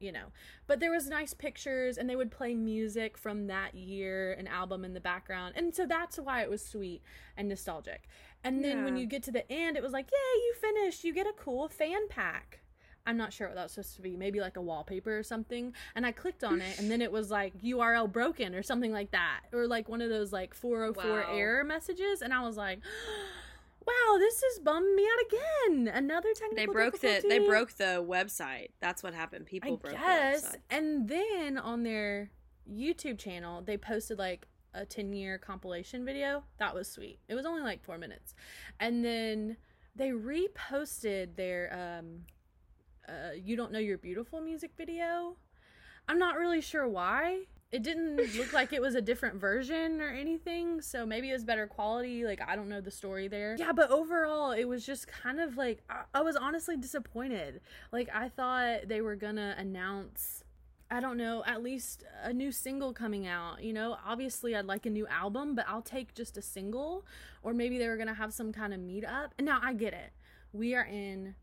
you 0.00 0.12
know. 0.12 0.26
But 0.68 0.78
there 0.78 0.92
was 0.92 1.08
nice 1.08 1.34
pictures 1.34 1.98
and 1.98 2.08
they 2.08 2.14
would 2.14 2.30
play 2.30 2.54
music 2.54 3.18
from 3.18 3.48
that 3.48 3.74
year 3.74 4.32
an 4.32 4.46
album 4.46 4.84
in 4.84 4.94
the 4.94 5.00
background 5.00 5.54
and 5.56 5.74
so 5.74 5.86
that's 5.86 6.18
why 6.18 6.42
it 6.42 6.48
was 6.48 6.64
sweet 6.64 7.02
and 7.36 7.48
nostalgic. 7.48 8.08
And 8.44 8.62
then 8.64 8.84
when 8.84 8.96
you 8.96 9.06
get 9.06 9.24
to 9.24 9.32
the 9.32 9.50
end 9.50 9.76
it 9.76 9.82
was 9.82 9.92
like 9.92 10.08
yay 10.10 10.40
you 10.46 10.54
finished. 10.60 11.02
You 11.04 11.12
get 11.12 11.26
a 11.26 11.32
cool 11.32 11.68
fan 11.68 12.06
pack 12.08 12.60
I'm 13.08 13.16
not 13.16 13.32
sure 13.32 13.46
what 13.48 13.56
that 13.56 13.62
was 13.64 13.72
supposed 13.72 13.96
to 13.96 14.02
be. 14.02 14.16
Maybe 14.16 14.38
like 14.40 14.56
a 14.58 14.60
wallpaper 14.60 15.16
or 15.18 15.22
something. 15.22 15.72
And 15.94 16.04
I 16.04 16.12
clicked 16.12 16.44
on 16.44 16.60
it, 16.60 16.78
and 16.78 16.90
then 16.90 17.00
it 17.00 17.10
was 17.10 17.30
like 17.30 17.56
URL 17.62 18.12
broken 18.12 18.54
or 18.54 18.62
something 18.62 18.92
like 18.92 19.10
that, 19.12 19.40
or 19.52 19.66
like 19.66 19.88
one 19.88 20.02
of 20.02 20.10
those 20.10 20.32
like 20.32 20.52
404 20.54 21.10
Wow. 21.10 21.34
error 21.36 21.64
messages. 21.64 22.20
And 22.22 22.34
I 22.34 22.42
was 22.42 22.56
like, 22.58 22.80
"Wow, 23.86 24.18
this 24.18 24.42
has 24.42 24.58
bummed 24.62 24.94
me 24.94 25.04
out 25.04 25.26
again. 25.26 25.88
Another 25.88 26.28
technical 26.34 26.56
they 26.56 26.66
broke 26.66 27.00
the 27.00 27.24
they 27.26 27.38
broke 27.38 27.72
the 27.72 28.04
website. 28.06 28.68
That's 28.80 29.02
what 29.02 29.14
happened. 29.14 29.46
People 29.46 29.72
I 29.72 29.76
broke 29.76 29.94
guess. 29.94 30.42
the 30.42 30.48
website. 30.48 30.56
And 30.70 31.08
then 31.08 31.56
on 31.58 31.82
their 31.82 32.30
YouTube 32.70 33.18
channel, 33.18 33.62
they 33.62 33.78
posted 33.78 34.18
like 34.18 34.46
a 34.74 34.84
10 34.84 35.14
year 35.14 35.38
compilation 35.38 36.04
video. 36.04 36.44
That 36.58 36.74
was 36.74 36.88
sweet. 36.92 37.18
It 37.26 37.34
was 37.34 37.46
only 37.46 37.62
like 37.62 37.82
four 37.82 37.96
minutes. 37.96 38.34
And 38.78 39.02
then 39.02 39.56
they 39.96 40.10
reposted 40.10 41.36
their 41.36 41.72
um, 41.98 42.24
uh, 43.08 43.32
You 43.34 43.56
Don't 43.56 43.72
Know 43.72 43.78
You're 43.78 43.98
Beautiful 43.98 44.40
music 44.40 44.72
video. 44.76 45.36
I'm 46.08 46.18
not 46.18 46.36
really 46.36 46.60
sure 46.60 46.86
why. 46.88 47.40
It 47.70 47.82
didn't 47.82 48.16
look 48.16 48.54
like 48.54 48.72
it 48.72 48.80
was 48.80 48.94
a 48.94 49.02
different 49.02 49.38
version 49.38 50.00
or 50.00 50.08
anything, 50.08 50.80
so 50.80 51.04
maybe 51.04 51.28
it 51.28 51.34
was 51.34 51.44
better 51.44 51.66
quality. 51.66 52.24
Like, 52.24 52.40
I 52.40 52.56
don't 52.56 52.70
know 52.70 52.80
the 52.80 52.90
story 52.90 53.28
there. 53.28 53.56
Yeah, 53.58 53.72
but 53.72 53.90
overall, 53.90 54.52
it 54.52 54.64
was 54.64 54.86
just 54.86 55.06
kind 55.06 55.38
of 55.38 55.58
like, 55.58 55.82
I, 55.90 56.04
I 56.14 56.22
was 56.22 56.34
honestly 56.34 56.78
disappointed. 56.78 57.60
Like, 57.92 58.08
I 58.14 58.30
thought 58.30 58.88
they 58.88 59.02
were 59.02 59.16
gonna 59.16 59.54
announce, 59.58 60.44
I 60.90 61.00
don't 61.00 61.18
know, 61.18 61.44
at 61.46 61.62
least 61.62 62.04
a 62.22 62.32
new 62.32 62.52
single 62.52 62.94
coming 62.94 63.26
out. 63.26 63.62
You 63.62 63.74
know, 63.74 63.98
obviously, 64.02 64.56
I'd 64.56 64.64
like 64.64 64.86
a 64.86 64.90
new 64.90 65.06
album, 65.06 65.54
but 65.54 65.66
I'll 65.68 65.82
take 65.82 66.14
just 66.14 66.38
a 66.38 66.42
single. 66.42 67.04
Or 67.42 67.52
maybe 67.52 67.76
they 67.76 67.88
were 67.88 67.98
gonna 67.98 68.14
have 68.14 68.32
some 68.32 68.50
kind 68.50 68.72
of 68.72 68.80
meetup. 68.80 69.32
And 69.36 69.44
now 69.44 69.60
I 69.62 69.74
get 69.74 69.92
it. 69.92 70.12
We 70.54 70.74
are 70.74 70.86
in 70.86 71.34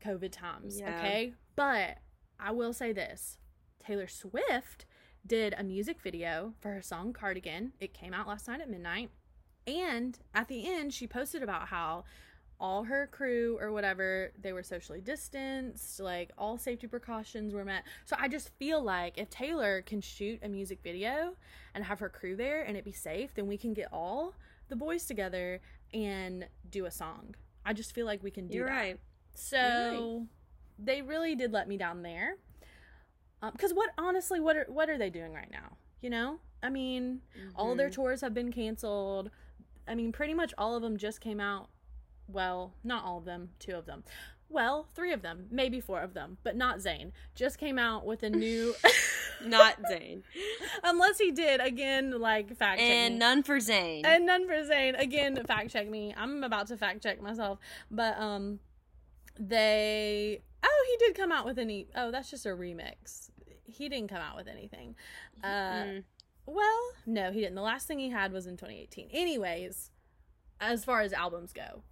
COVID 0.00 0.32
times, 0.32 0.78
Yeah. 0.80 0.96
okay? 0.98 1.34
But 1.56 1.98
I 2.38 2.52
will 2.52 2.72
say 2.72 2.92
this 2.92 3.38
Taylor 3.78 4.06
Swift 4.08 4.86
did 5.26 5.54
a 5.58 5.62
music 5.62 6.00
video 6.00 6.54
for 6.60 6.72
her 6.72 6.82
song 6.82 7.12
Cardigan. 7.12 7.72
It 7.80 7.92
came 7.92 8.14
out 8.14 8.26
last 8.26 8.48
night 8.48 8.60
at 8.60 8.70
midnight. 8.70 9.10
And 9.66 10.18
at 10.34 10.48
the 10.48 10.66
end, 10.66 10.94
she 10.94 11.06
posted 11.06 11.42
about 11.42 11.68
how 11.68 12.04
all 12.58 12.84
her 12.84 13.06
crew 13.06 13.56
or 13.60 13.72
whatever, 13.72 14.32
they 14.38 14.52
were 14.52 14.62
socially 14.62 15.00
distanced, 15.00 15.98
like 16.00 16.30
all 16.36 16.58
safety 16.58 16.86
precautions 16.86 17.54
were 17.54 17.64
met. 17.64 17.84
So 18.04 18.16
I 18.18 18.28
just 18.28 18.50
feel 18.58 18.82
like 18.82 19.16
if 19.16 19.30
Taylor 19.30 19.80
can 19.82 20.00
shoot 20.00 20.40
a 20.42 20.48
music 20.48 20.80
video 20.82 21.36
and 21.74 21.84
have 21.84 22.00
her 22.00 22.08
crew 22.10 22.36
there 22.36 22.62
and 22.62 22.76
it 22.76 22.84
be 22.84 22.92
safe, 22.92 23.32
then 23.34 23.46
we 23.46 23.56
can 23.56 23.72
get 23.72 23.88
all 23.92 24.34
the 24.68 24.76
boys 24.76 25.06
together 25.06 25.60
and 25.94 26.46
do 26.70 26.84
a 26.84 26.90
song. 26.90 27.34
I 27.64 27.72
just 27.72 27.92
feel 27.94 28.06
like 28.06 28.22
we 28.22 28.30
can 28.30 28.46
do 28.48 28.58
You're 28.58 28.66
that. 28.68 28.72
right. 28.74 29.00
So 29.34 29.56
right. 29.58 30.26
they 30.78 31.02
really 31.02 31.34
did 31.34 31.52
let 31.52 31.68
me 31.68 31.76
down 31.76 32.02
there. 32.02 32.36
Because 33.52 33.72
what 33.72 33.90
honestly, 33.96 34.38
what 34.40 34.56
are 34.56 34.66
what 34.68 34.90
are 34.90 34.98
they 34.98 35.08
doing 35.10 35.32
right 35.32 35.50
now? 35.50 35.76
You 36.02 36.10
know, 36.10 36.40
I 36.62 36.68
mean, 36.68 37.22
all 37.56 37.72
of 37.72 37.78
their 37.78 37.88
Mhm. 37.88 37.92
tours 37.94 38.20
have 38.20 38.34
been 38.34 38.52
canceled. 38.52 39.30
I 39.88 39.94
mean, 39.94 40.12
pretty 40.12 40.34
much 40.34 40.52
all 40.58 40.76
of 40.76 40.82
them 40.82 40.98
just 40.98 41.20
came 41.20 41.40
out. 41.40 41.68
Well, 42.28 42.74
not 42.84 43.04
all 43.04 43.18
of 43.18 43.24
them, 43.24 43.50
two 43.58 43.74
of 43.76 43.86
them. 43.86 44.04
Well, 44.48 44.88
three 44.94 45.12
of 45.12 45.22
them, 45.22 45.46
maybe 45.50 45.80
four 45.80 46.00
of 46.00 46.12
them, 46.12 46.38
but 46.42 46.54
not 46.56 46.78
Zayn. 46.78 47.12
Just 47.34 47.56
came 47.58 47.78
out 47.78 48.04
with 48.04 48.22
a 48.22 48.30
new. 48.44 48.74
Not 49.42 49.80
Zayn. 49.90 50.22
Unless 50.84 51.18
he 51.18 51.30
did 51.30 51.60
again, 51.60 52.20
like 52.20 52.54
fact 52.56 52.78
check 52.80 52.88
and 52.90 53.14
me. 53.14 53.18
none 53.18 53.42
for 53.42 53.56
Zayn. 53.58 54.04
and 54.04 54.26
none 54.26 54.46
for 54.46 54.54
Zayn. 54.54 55.00
Again, 55.00 55.42
fact 55.46 55.70
check 55.70 55.88
me. 55.88 56.12
I'm 56.16 56.44
about 56.44 56.66
to 56.68 56.76
fact 56.76 57.02
check 57.02 57.22
myself, 57.22 57.58
but 57.90 58.18
um, 58.18 58.60
they. 59.40 60.42
Oh, 60.62 60.86
he 60.90 61.06
did 61.06 61.16
come 61.16 61.32
out 61.32 61.44
with 61.46 61.58
any. 61.58 61.88
Oh, 61.96 62.10
that's 62.10 62.30
just 62.30 62.46
a 62.46 62.50
remix. 62.50 63.30
He 63.64 63.88
didn't 63.88 64.08
come 64.10 64.18
out 64.20 64.36
with 64.36 64.46
anything. 64.48 64.94
Uh, 65.42 65.46
Mm. 65.48 66.04
well, 66.46 66.80
no, 67.06 67.32
he 67.32 67.40
didn't. 67.40 67.54
The 67.54 67.62
last 67.62 67.86
thing 67.88 67.98
he 67.98 68.10
had 68.10 68.32
was 68.32 68.46
in 68.46 68.56
2018. 68.56 69.08
Anyways, 69.12 69.90
as 70.60 70.84
far 70.84 71.00
as 71.00 71.12
albums 71.12 71.52
go, 71.52 71.82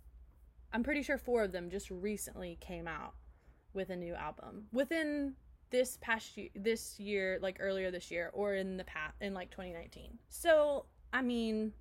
I'm 0.72 0.82
pretty 0.82 1.02
sure 1.02 1.16
four 1.16 1.44
of 1.44 1.52
them 1.52 1.70
just 1.70 1.90
recently 1.90 2.58
came 2.60 2.86
out 2.86 3.14
with 3.72 3.90
a 3.90 3.96
new 3.96 4.14
album 4.14 4.66
within 4.72 5.34
this 5.70 5.98
past 6.00 6.36
year, 6.36 6.48
this 6.54 6.98
year, 6.98 7.38
like 7.40 7.56
earlier 7.60 7.90
this 7.90 8.10
year, 8.10 8.30
or 8.34 8.54
in 8.54 8.76
the 8.76 8.84
past, 8.84 9.14
in 9.20 9.32
like 9.34 9.50
2019. 9.50 10.18
So, 10.28 10.86
I 11.12 11.22
mean, 11.22 11.72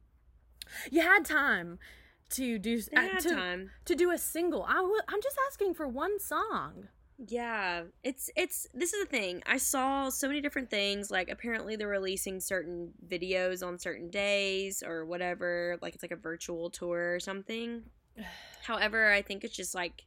you 0.92 1.02
had 1.02 1.26
time 1.26 1.80
to 2.32 2.60
do 2.60 2.82
They 2.82 2.98
uh, 2.98 3.20
to, 3.20 3.30
time. 3.30 3.72
to 3.86 3.96
do 3.96 4.12
a 4.12 4.18
single. 4.18 4.64
I 4.64 4.76
w- 4.76 5.02
I'm 5.08 5.22
just 5.22 5.38
asking 5.50 5.74
for 5.74 5.88
one 5.88 6.20
song. 6.20 6.88
Yeah, 7.18 7.84
it's 8.04 8.30
it's 8.36 8.68
this 8.76 8.94
is 8.94 9.04
the 9.06 9.10
thing. 9.10 9.42
I 9.48 9.58
saw 9.58 10.10
so 10.10 10.28
many 10.28 10.40
different 10.40 10.70
things. 10.70 11.10
Like 11.10 11.30
apparently 11.30 11.76
they're 11.76 11.88
releasing 11.88 12.40
certain 12.40 12.92
videos 13.08 13.66
on 13.66 13.80
certain 13.80 14.10
days 14.12 14.84
or 14.86 15.04
whatever. 15.06 15.78
Like 15.82 15.96
it's 15.96 16.04
like 16.04 16.12
a 16.12 16.16
virtual 16.18 16.70
tour 16.70 17.16
or 17.16 17.20
something. 17.20 17.84
However, 18.64 19.12
I 19.12 19.22
think 19.24 19.44
it's 19.44 19.56
just 19.56 19.74
like 19.74 20.04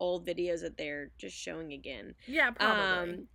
old 0.00 0.26
videos 0.26 0.60
that 0.60 0.76
they're 0.76 1.10
just 1.16 1.36
showing 1.36 1.72
again. 1.72 2.14
Yeah, 2.26 2.50
probably. 2.50 3.12
Um, 3.14 3.28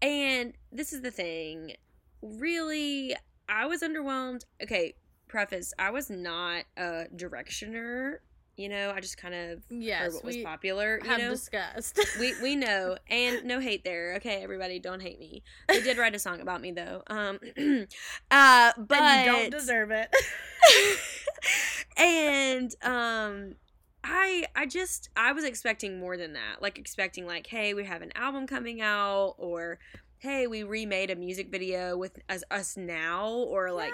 and 0.00 0.52
this 0.70 0.92
is 0.92 1.00
the 1.00 1.10
thing. 1.10 1.74
Really, 2.22 3.16
I 3.48 3.66
was 3.66 3.82
underwhelmed. 3.82 4.42
Okay, 4.62 4.94
preface: 5.32 5.74
I 5.78 5.90
was 5.90 6.10
not 6.10 6.64
a 6.76 7.06
directioner. 7.16 8.18
You 8.56 8.68
know, 8.68 8.92
I 8.94 9.00
just 9.00 9.16
kind 9.16 9.34
of 9.34 9.62
heard 9.70 9.82
yes, 9.82 10.12
what 10.12 10.24
was 10.24 10.36
popular. 10.36 11.00
You 11.02 11.08
have 11.08 11.18
know, 11.18 11.30
discussed. 11.30 11.98
we 12.20 12.34
we 12.42 12.54
know, 12.66 12.98
and 13.08 13.44
no 13.44 13.58
hate 13.58 13.82
there. 13.82 14.14
Okay, 14.16 14.42
everybody, 14.42 14.78
don't 14.78 15.00
hate 15.00 15.18
me. 15.18 15.42
They 15.68 15.80
did 15.80 15.96
write 15.96 16.14
a 16.14 16.18
song 16.18 16.40
about 16.40 16.60
me 16.60 16.70
though. 16.70 17.02
Um, 17.06 17.38
uh, 18.30 18.72
but 18.76 19.00
and 19.00 19.26
you 19.26 19.32
don't 19.32 19.50
deserve 19.50 19.90
it. 19.90 20.14
and 21.96 22.74
um 22.82 23.56
I 24.04 24.44
I 24.54 24.66
just 24.66 25.08
I 25.16 25.32
was 25.32 25.44
expecting 25.44 25.98
more 25.98 26.18
than 26.18 26.34
that. 26.34 26.60
Like 26.60 26.78
expecting 26.78 27.26
like, 27.26 27.46
hey, 27.46 27.72
we 27.72 27.84
have 27.84 28.02
an 28.02 28.12
album 28.14 28.46
coming 28.46 28.82
out 28.82 29.34
or 29.38 29.78
hey, 30.18 30.46
we 30.46 30.62
remade 30.62 31.10
a 31.10 31.16
music 31.16 31.50
video 31.50 31.96
with 31.96 32.18
us, 32.28 32.44
us 32.50 32.76
now 32.76 33.28
or 33.28 33.72
like 33.72 33.92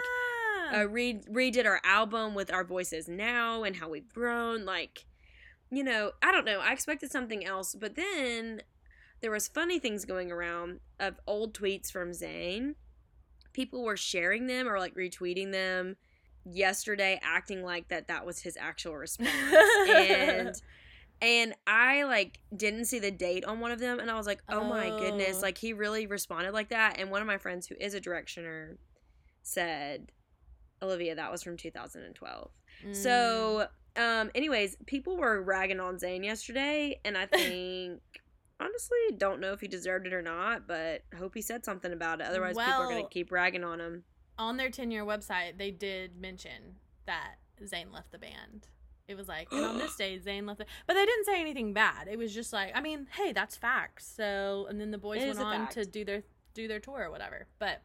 Yeah. 0.72 0.82
uh, 0.82 0.84
re- 0.84 1.22
redid 1.30 1.66
our 1.66 1.80
album 1.84 2.34
with 2.34 2.52
our 2.52 2.64
voices 2.64 3.08
now 3.08 3.62
and 3.64 3.76
how 3.76 3.88
we've 3.88 4.12
grown 4.12 4.64
like 4.64 5.04
you 5.70 5.84
know, 5.84 6.12
I 6.22 6.32
don't 6.32 6.46
know. 6.46 6.60
I 6.60 6.72
expected 6.72 7.10
something 7.12 7.44
else, 7.44 7.74
but 7.74 7.94
then 7.94 8.62
there 9.20 9.30
was 9.30 9.48
funny 9.48 9.78
things 9.78 10.06
going 10.06 10.32
around 10.32 10.80
of 10.98 11.16
old 11.26 11.52
tweets 11.52 11.90
from 11.92 12.12
Zayn. 12.12 12.74
People 13.52 13.84
were 13.84 13.96
sharing 13.96 14.46
them 14.46 14.66
or 14.66 14.78
like 14.78 14.94
retweeting 14.94 15.52
them 15.52 15.96
yesterday 16.50 17.20
acting 17.22 17.62
like 17.62 17.88
that 17.88 18.08
that 18.08 18.24
was 18.24 18.40
his 18.40 18.56
actual 18.58 18.96
response. 18.96 19.30
and 19.90 20.62
and 21.20 21.54
I 21.66 22.04
like 22.04 22.38
didn't 22.56 22.86
see 22.86 23.00
the 23.00 23.10
date 23.10 23.44
on 23.44 23.60
one 23.60 23.70
of 23.72 23.78
them 23.80 23.98
and 24.00 24.10
I 24.10 24.14
was 24.14 24.26
like, 24.26 24.40
"Oh, 24.48 24.64
my 24.64 24.88
goodness, 24.88 25.38
Oh. 25.38 25.42
like 25.42 25.58
he 25.58 25.72
really 25.74 26.06
responded 26.06 26.52
like 26.54 26.68
that." 26.70 26.98
And 26.98 27.10
one 27.10 27.20
of 27.20 27.26
my 27.26 27.36
friends 27.38 27.66
who 27.66 27.74
is 27.78 27.92
a 27.92 28.00
directioner 28.00 28.76
said, 29.42 30.12
"Olivia, 30.82 31.14
that 31.14 31.30
was 31.30 31.42
from 31.42 31.56
2012." 31.56 32.50
Mm. 32.86 32.96
So, 32.96 33.68
um, 33.96 34.30
anyways, 34.34 34.76
people 34.86 35.16
were 35.16 35.42
ragging 35.42 35.80
on 35.80 35.96
Zayn 35.96 36.24
yesterday, 36.24 37.00
and 37.04 37.16
I 37.16 37.26
think 37.32 38.00
honestly 38.60 38.98
don't 39.16 39.40
know 39.40 39.52
if 39.52 39.60
he 39.60 39.68
deserved 39.68 40.06
it 40.06 40.12
or 40.12 40.22
not, 40.22 40.66
but 40.66 41.02
hope 41.16 41.34
he 41.34 41.42
said 41.42 41.64
something 41.64 41.92
about 41.92 42.20
it. 42.20 42.26
Otherwise, 42.26 42.56
people 42.56 42.72
are 42.72 42.88
gonna 42.88 43.08
keep 43.08 43.30
ragging 43.30 43.64
on 43.64 43.80
him. 43.80 44.04
on 44.38 44.56
their 44.56 44.70
10 44.70 44.90
year 44.90 45.04
website, 45.04 45.58
they 45.58 45.70
did 45.70 46.16
mention 46.20 46.76
that 47.06 47.36
Zayn 47.62 47.92
left 47.92 48.12
the 48.12 48.18
band. 48.18 48.68
It 49.08 49.16
was 49.16 49.26
like, 49.26 49.50
and 49.52 49.64
on 49.64 49.78
this 49.78 49.96
day, 49.96 50.18
Zayn 50.18 50.46
left 50.46 50.58
the. 50.58 50.66
But 50.86 50.94
they 50.94 51.06
didn't 51.06 51.24
say 51.24 51.40
anything 51.40 51.72
bad. 51.72 52.08
It 52.08 52.18
was 52.18 52.34
just 52.34 52.52
like, 52.52 52.72
I 52.74 52.80
mean, 52.82 53.06
hey, 53.10 53.32
that's 53.32 53.56
facts. 53.56 54.12
So, 54.14 54.66
and 54.68 54.78
then 54.80 54.90
the 54.90 54.98
boys 54.98 55.22
It 55.22 55.28
went 55.28 55.40
on 55.40 55.60
fact. 55.62 55.74
to 55.74 55.86
do 55.86 56.04
their 56.04 56.22
do 56.54 56.68
their 56.68 56.78
tour 56.80 57.04
or 57.04 57.10
whatever. 57.10 57.46
But, 57.58 57.82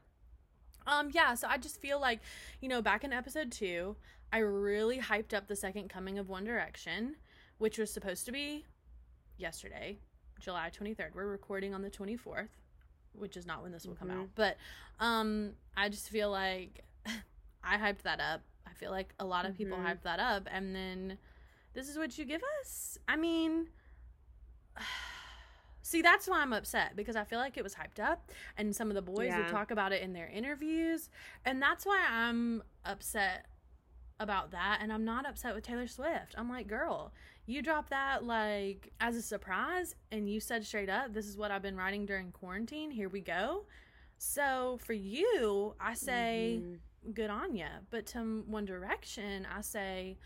um, 0.88 1.10
yeah. 1.12 1.34
So 1.36 1.48
I 1.48 1.58
just 1.58 1.80
feel 1.82 2.00
like, 2.00 2.20
you 2.62 2.70
know, 2.70 2.82
back 2.82 3.04
in 3.04 3.14
episode 3.14 3.52
two, 3.52 3.96
I 4.32 4.40
really 4.40 5.00
hyped 5.00 5.34
up 5.34 5.48
the 5.48 5.56
second 5.56 5.90
coming 5.90 6.18
of 6.20 6.30
One 6.30 6.44
Direction, 6.44 7.16
which 7.58 7.78
was 7.78 7.92
supposed 7.92 8.26
to 8.26 8.32
be 8.32 8.66
yesterday, 9.38 9.98
July 10.40 10.70
twenty 10.72 10.94
third. 10.94 11.14
We're 11.16 11.28
recording 11.28 11.74
on 11.74 11.82
the 11.82 11.90
twenty 11.90 12.18
fourth, 12.18 12.50
which 13.14 13.38
is 13.38 13.46
not 13.46 13.62
when 13.62 13.72
this 13.72 13.86
will 13.86 13.96
come 13.96 14.10
Mhm. 14.10 14.22
out. 14.24 14.30
But 14.36 14.58
um, 15.00 15.54
I 15.78 15.90
just 15.90 16.10
feel 16.10 16.32
like 16.32 16.84
I 17.64 17.78
hyped 17.78 18.02
that 18.04 18.20
up. 18.20 18.42
I 18.66 18.74
feel 18.74 18.92
like 18.92 19.14
a 19.20 19.26
lot 19.26 19.46
of 19.46 19.56
people 19.58 19.78
Mhm. 19.78 19.86
hyped 19.86 20.02
that 20.04 20.20
up, 20.20 20.48
and 20.52 20.76
then 20.76 21.18
this 21.74 21.88
is 21.90 21.98
what 21.98 22.18
you 22.18 22.26
give 22.26 22.42
us. 22.62 22.98
I 23.08 23.16
mean, 23.18 23.68
see, 25.84 26.02
that's 26.02 26.28
why 26.28 26.42
I'm 26.42 26.54
upset 26.54 26.96
because 26.96 27.16
I 27.16 27.24
feel 27.24 27.38
like 27.38 27.56
it 27.58 27.64
was 27.64 27.76
hyped 27.76 28.00
up, 28.04 28.32
and 28.58 28.76
some 28.76 28.90
of 28.90 28.96
the 28.96 29.02
boys 29.04 29.30
would 29.38 29.50
talk 29.52 29.70
about 29.70 29.92
it 29.92 30.02
in 30.02 30.14
their 30.14 30.28
interviews, 30.28 31.10
and 31.46 31.62
that's 31.62 31.86
why 31.86 32.04
I'm 32.10 32.64
upset 32.84 33.46
about 34.20 34.52
that. 34.52 34.80
And 34.82 34.92
I'm 34.92 35.06
not 35.06 35.28
upset 35.28 35.54
with 35.54 35.64
Taylor 35.64 35.88
Swift. 35.88 36.34
I'm 36.38 36.50
like, 36.50 36.68
girl, 36.68 37.14
you 37.46 37.62
dropped 37.62 37.90
that 37.92 38.24
like 38.24 38.92
as 39.00 39.16
a 39.16 39.22
surprise, 39.22 39.96
and 40.12 40.30
you 40.30 40.40
said 40.40 40.66
straight 40.66 40.90
up, 40.90 41.14
"This 41.14 41.28
is 41.28 41.38
what 41.38 41.52
I've 41.52 41.62
been 41.62 41.76
writing 41.78 42.06
during 42.06 42.32
quarantine. 42.32 42.90
Here 42.92 43.10
we 43.10 43.22
go." 43.22 43.66
So 44.18 44.80
for 44.82 44.94
you, 44.94 45.76
I 45.80 45.94
say 45.96 46.62
Mhm. 46.62 47.14
good 47.14 47.30
on 47.30 47.56
ya. 47.56 47.68
But 47.90 48.06
to 48.08 48.44
One 48.48 48.64
Direction, 48.66 49.46
I 49.46 49.60
say, 49.62 50.18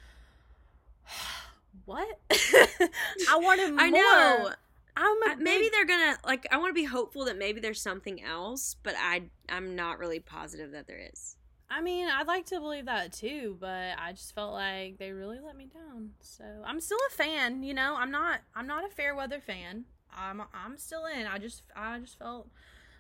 what? 1.85 2.19
I 2.29 3.37
wanted 3.37 3.71
more. 3.73 3.79
I 3.81 3.89
know. 3.89 4.53
I'm 4.99 5.43
maybe 5.43 5.65
big- 5.65 5.71
they're 5.71 5.85
gonna 5.85 6.17
like. 6.25 6.47
I 6.51 6.57
want 6.57 6.69
to 6.69 6.73
be 6.73 6.85
hopeful 6.85 7.25
that 7.25 7.37
maybe 7.37 7.59
there's 7.59 7.81
something 7.81 8.23
else, 8.23 8.75
but 8.83 8.95
I 8.97 9.23
I'm 9.49 9.75
not 9.75 9.99
really 9.99 10.19
positive 10.19 10.71
that 10.71 10.87
there 10.87 11.07
is. 11.11 11.35
I 11.69 11.81
mean, 11.81 12.07
I'd 12.07 12.27
like 12.27 12.45
to 12.47 12.59
believe 12.59 12.85
that 12.85 13.11
too, 13.11 13.57
but 13.59 13.99
I 13.99 14.13
just 14.13 14.33
felt 14.33 14.53
like 14.53 14.97
they 14.97 15.11
really 15.11 15.39
let 15.39 15.57
me 15.57 15.67
down. 15.71 16.11
So 16.21 16.45
I'm 16.65 16.79
still 16.79 16.99
a 17.09 17.11
fan, 17.13 17.61
you 17.63 17.73
know. 17.73 17.95
I'm 17.97 18.11
not. 18.11 18.39
I'm 18.55 18.67
not 18.67 18.85
a 18.85 18.89
fair 18.89 19.15
weather 19.15 19.39
fan. 19.39 19.85
I'm. 20.15 20.41
I'm 20.53 20.77
still 20.77 21.05
in. 21.05 21.27
I 21.27 21.37
just. 21.37 21.63
I 21.75 21.99
just 21.99 22.17
felt 22.17 22.49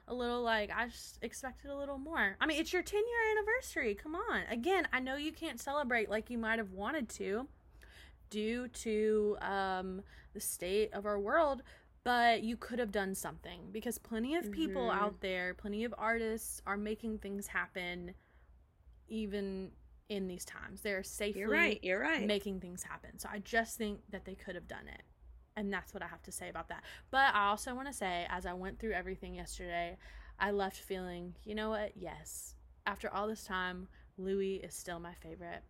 a 0.09 0.13
little 0.13 0.41
like 0.41 0.69
I 0.75 0.87
just 0.87 1.19
expected 1.21 1.69
a 1.71 1.75
little 1.75 1.97
more. 1.97 2.37
I 2.39 2.45
mean, 2.45 2.59
it's 2.59 2.71
your 2.71 2.81
10 2.83 2.99
year 2.99 3.37
anniversary. 3.37 3.95
Come 3.95 4.15
on. 4.15 4.43
Again, 4.49 4.87
I 4.93 4.99
know 4.99 5.15
you 5.15 5.31
can't 5.31 5.59
celebrate 5.59 6.09
like 6.09 6.29
you 6.29 6.37
might 6.37 6.59
have 6.59 6.71
wanted 6.71 7.09
to 7.09 7.47
due 8.29 8.67
to 8.69 9.37
um, 9.41 10.01
the 10.33 10.39
state 10.39 10.93
of 10.93 11.05
our 11.05 11.19
world, 11.19 11.61
but 12.07 12.41
you 12.41 12.55
could 12.55 12.79
have 12.79 12.89
done 12.93 13.13
something 13.13 13.59
because 13.73 13.97
plenty 13.97 14.33
of 14.35 14.49
people 14.49 14.87
Mhm. 14.87 14.95
out 14.95 15.19
there, 15.19 15.53
plenty 15.53 15.83
of 15.83 15.93
artists 15.97 16.61
are 16.65 16.77
making 16.77 17.19
things 17.19 17.47
happen 17.47 18.15
even 19.09 19.73
in 20.07 20.25
these 20.25 20.45
times. 20.45 20.81
They're 20.81 21.03
safely 21.03 21.41
You're 21.41 21.49
right. 21.49 21.83
You're 21.83 21.99
right. 21.99 22.25
making 22.25 22.61
things 22.61 22.83
happen. 22.83 23.19
So 23.19 23.27
I 23.29 23.39
just 23.39 23.77
think 23.77 24.09
that 24.11 24.23
they 24.23 24.35
could 24.35 24.55
have 24.55 24.69
done 24.69 24.87
it. 24.87 25.03
And 25.57 25.73
that's 25.73 25.93
what 25.93 26.01
I 26.01 26.07
have 26.07 26.23
to 26.23 26.31
say 26.31 26.47
about 26.47 26.69
that. 26.69 26.85
But 27.11 27.35
I 27.35 27.47
also 27.47 27.75
want 27.75 27.89
to 27.89 27.93
say, 27.93 28.25
as 28.29 28.45
I 28.45 28.53
went 28.53 28.79
through 28.79 28.93
everything 28.93 29.35
yesterday, 29.35 29.97
I 30.39 30.51
left 30.51 30.77
feeling, 30.77 31.35
you 31.43 31.55
know 31.55 31.71
what? 31.71 31.97
Yes. 31.97 32.55
After 32.85 33.09
all 33.09 33.27
this 33.27 33.43
time, 33.43 33.89
Louis 34.17 34.63
is 34.63 34.73
still 34.73 35.01
my 35.01 35.13
favorite. 35.15 35.61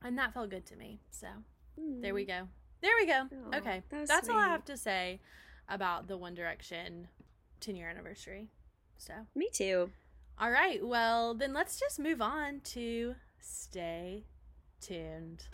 And 0.00 0.16
that 0.16 0.32
felt 0.32 0.48
good 0.48 0.64
to 0.64 0.76
me. 0.76 1.02
So 1.10 1.28
there 1.76 2.14
we 2.14 2.24
go. 2.24 2.48
There 2.80 2.96
we 2.98 3.04
go. 3.04 3.28
Okay. 3.54 3.82
that 3.90 4.08
That's 4.08 4.30
all 4.30 4.38
I 4.38 4.48
have 4.48 4.64
to 4.64 4.78
say 4.78 5.20
about 5.68 6.08
the 6.08 6.16
One 6.16 6.34
Direction 6.34 7.08
10 7.60 7.76
year 7.76 7.88
anniversary. 7.88 8.48
So, 8.96 9.12
Me 9.34 9.48
too. 9.52 9.90
all 10.40 10.50
right. 10.50 10.84
Well, 10.84 11.34
then 11.34 11.52
let's 11.52 11.78
just 11.78 11.98
move 11.98 12.20
on 12.22 12.60
to 12.74 13.14
stay 13.40 14.24
tuned. 14.80 15.46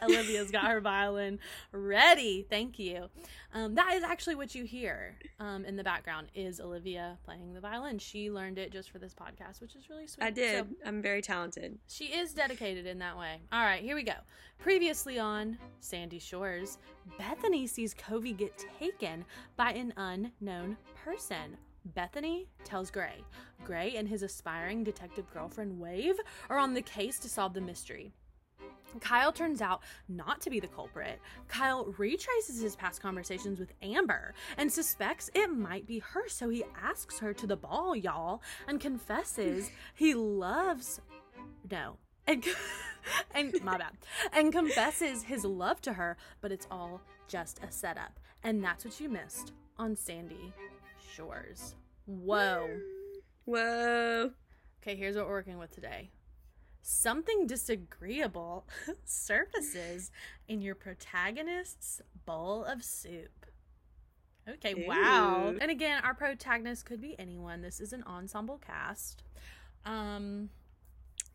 Olivia's 0.04 0.50
got 0.50 0.64
her 0.66 0.80
violin 0.80 1.38
ready. 1.72 2.46
Thank 2.48 2.78
you. 2.78 3.06
Um, 3.54 3.74
that 3.74 3.94
is 3.94 4.02
actually 4.02 4.36
what 4.36 4.54
you 4.54 4.64
hear 4.64 5.16
um, 5.40 5.64
in 5.64 5.76
the 5.76 5.82
background 5.84 6.28
is 6.34 6.60
Olivia 6.60 7.18
playing 7.24 7.52
the 7.54 7.60
violin. 7.60 7.98
She 7.98 8.30
learned 8.30 8.58
it 8.58 8.70
just 8.72 8.90
for 8.90 8.98
this 8.98 9.14
podcast, 9.14 9.60
which 9.60 9.74
is 9.76 9.88
really 9.90 10.06
sweet. 10.06 10.24
I 10.24 10.28
So- 10.30 10.34
did. 10.34 10.66
I'm 10.86 11.02
very 11.02 11.22
talented. 11.22 11.78
she 11.88 12.06
is 12.06 12.32
dedicated 12.32 12.86
in 12.86 12.98
that 13.00 13.18
way. 13.18 13.40
All 13.52 13.62
right, 13.62 13.82
here 13.82 13.94
we 13.96 14.02
go. 14.02 14.14
Previously 14.58 15.18
on 15.18 15.58
Sandy 15.80 16.18
Shores, 16.18 16.78
Bethany 17.18 17.66
sees 17.66 17.94
Covey 17.94 18.32
get 18.32 18.62
taken 18.78 19.24
by 19.56 19.72
an 19.72 19.92
unknown 19.96 20.76
person. 21.04 21.56
Bethany 21.94 22.46
tells 22.62 22.90
Gray. 22.90 23.24
Gray 23.64 23.96
and 23.96 24.06
his 24.06 24.22
aspiring 24.22 24.84
detective 24.84 25.24
girlfriend 25.32 25.80
Wave 25.80 26.16
are 26.50 26.58
on 26.58 26.74
the 26.74 26.82
case 26.82 27.18
to 27.20 27.28
solve 27.28 27.54
the 27.54 27.60
mystery. 27.62 28.12
Kyle 29.00 29.32
turns 29.32 29.60
out 29.60 29.82
not 30.08 30.40
to 30.42 30.50
be 30.50 30.60
the 30.60 30.66
culprit. 30.66 31.20
Kyle 31.48 31.94
retraces 31.98 32.60
his 32.60 32.76
past 32.76 33.00
conversations 33.00 33.58
with 33.58 33.72
Amber 33.82 34.34
and 34.56 34.72
suspects 34.72 35.30
it 35.34 35.48
might 35.48 35.86
be 35.86 35.98
her, 36.00 36.28
so 36.28 36.48
he 36.48 36.64
asks 36.82 37.18
her 37.18 37.32
to 37.34 37.46
the 37.46 37.56
ball, 37.56 37.94
y'all, 37.94 38.42
and 38.66 38.80
confesses 38.80 39.70
he 39.94 40.14
loves 40.14 41.00
no. 41.70 41.96
And 42.26 42.44
and 43.34 43.52
my 43.62 43.78
bad. 43.78 43.92
And 44.32 44.52
confesses 44.52 45.22
his 45.22 45.44
love 45.44 45.80
to 45.82 45.94
her, 45.94 46.16
but 46.40 46.52
it's 46.52 46.66
all 46.70 47.00
just 47.28 47.62
a 47.62 47.70
setup. 47.70 48.18
And 48.42 48.62
that's 48.62 48.84
what 48.84 49.00
you 49.00 49.08
missed 49.08 49.52
on 49.78 49.96
Sandy 49.96 50.52
Shores. 51.14 51.74
Whoa. 52.06 52.68
Whoa. 53.44 54.30
Okay, 54.82 54.96
here's 54.96 55.16
what 55.16 55.26
we're 55.26 55.32
working 55.32 55.58
with 55.58 55.70
today. 55.70 56.10
Something 56.82 57.46
disagreeable 57.46 58.66
surfaces 59.04 60.10
in 60.48 60.60
your 60.62 60.74
protagonist's 60.74 62.00
bowl 62.24 62.64
of 62.64 62.82
soup. 62.82 63.46
Okay, 64.48 64.86
wow. 64.86 65.54
And 65.60 65.70
again, 65.70 66.02
our 66.02 66.14
protagonist 66.14 66.86
could 66.86 67.00
be 67.00 67.14
anyone. 67.18 67.60
This 67.62 67.80
is 67.80 67.92
an 67.92 68.02
ensemble 68.04 68.58
cast. 68.58 69.22
Um, 69.84 70.50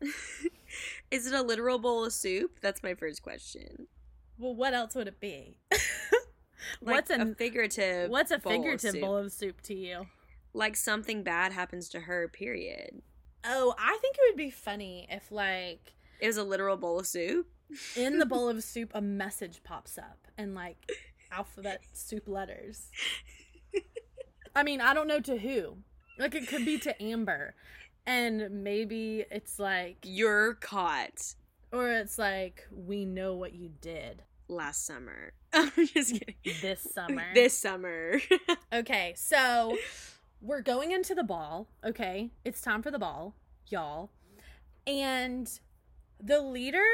Is 1.10 1.26
it 1.26 1.32
a 1.32 1.42
literal 1.42 1.78
bowl 1.78 2.04
of 2.04 2.12
soup? 2.12 2.58
That's 2.60 2.82
my 2.82 2.94
first 2.94 3.22
question. 3.22 3.86
well, 4.38 4.54
what 4.54 4.74
else 4.74 4.94
would 4.94 5.08
it 5.08 5.20
be? 5.20 5.58
Like 6.80 6.94
what's 6.94 7.10
a 7.10 7.20
a 7.20 7.34
figurative? 7.34 8.10
what's 8.10 8.30
a 8.30 8.38
bowl 8.38 8.52
figurative 8.52 8.92
soup? 8.92 9.00
bowl 9.00 9.16
of 9.16 9.32
soup 9.32 9.60
to 9.62 9.74
you? 9.74 10.06
Like 10.52 10.74
something 10.74 11.22
bad 11.22 11.52
happens 11.52 11.88
to 11.90 12.00
her. 12.00 12.28
Period. 12.28 13.02
Oh, 13.46 13.74
I 13.78 13.96
think 14.00 14.16
it 14.16 14.22
would 14.30 14.36
be 14.36 14.50
funny 14.50 15.06
if 15.10 15.30
like 15.30 15.94
It 16.20 16.26
was 16.26 16.36
a 16.36 16.44
literal 16.44 16.76
bowl 16.76 16.98
of 16.98 17.06
soup. 17.06 17.46
in 17.96 18.18
the 18.18 18.26
bowl 18.26 18.48
of 18.54 18.62
soup 18.64 18.90
a 18.94 19.00
message 19.00 19.62
pops 19.64 19.98
up 19.98 20.26
and 20.38 20.54
like 20.54 20.76
alphabet 21.30 21.80
soup 21.92 22.28
letters. 22.28 22.90
I 24.54 24.62
mean, 24.62 24.80
I 24.80 24.94
don't 24.94 25.08
know 25.08 25.20
to 25.20 25.36
who. 25.38 25.76
Like 26.18 26.34
it 26.34 26.48
could 26.48 26.64
be 26.64 26.78
to 26.78 27.02
Amber. 27.02 27.54
And 28.06 28.62
maybe 28.64 29.24
it's 29.30 29.58
like 29.58 29.98
You're 30.04 30.54
caught 30.54 31.34
or 31.72 31.90
it's 31.90 32.18
like 32.18 32.66
we 32.72 33.04
know 33.04 33.34
what 33.34 33.52
you 33.54 33.70
did 33.80 34.22
last 34.48 34.86
summer. 34.86 35.32
I'm 35.52 35.72
just 35.86 36.12
kidding. 36.14 36.34
this 36.62 36.86
summer. 36.94 37.24
This 37.34 37.58
summer. 37.58 38.20
Okay, 38.72 39.14
so 39.16 39.76
we're 40.46 40.62
going 40.62 40.92
into 40.92 41.14
the 41.14 41.24
ball. 41.24 41.66
Okay, 41.84 42.30
it's 42.44 42.60
time 42.60 42.82
for 42.82 42.90
the 42.90 42.98
ball, 42.98 43.34
y'all. 43.68 44.10
And 44.86 45.50
the 46.22 46.40
leader 46.40 46.86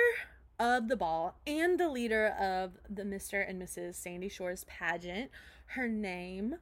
of 0.58 0.88
the 0.88 0.96
ball 0.96 1.36
and 1.46 1.78
the 1.78 1.88
leader 1.88 2.28
of 2.40 2.72
the 2.88 3.02
Mr. 3.02 3.46
and 3.46 3.60
Mrs. 3.60 3.94
Sandy 3.94 4.28
Shores 4.28 4.64
pageant, 4.64 5.30
her 5.66 5.88
name 5.88 6.56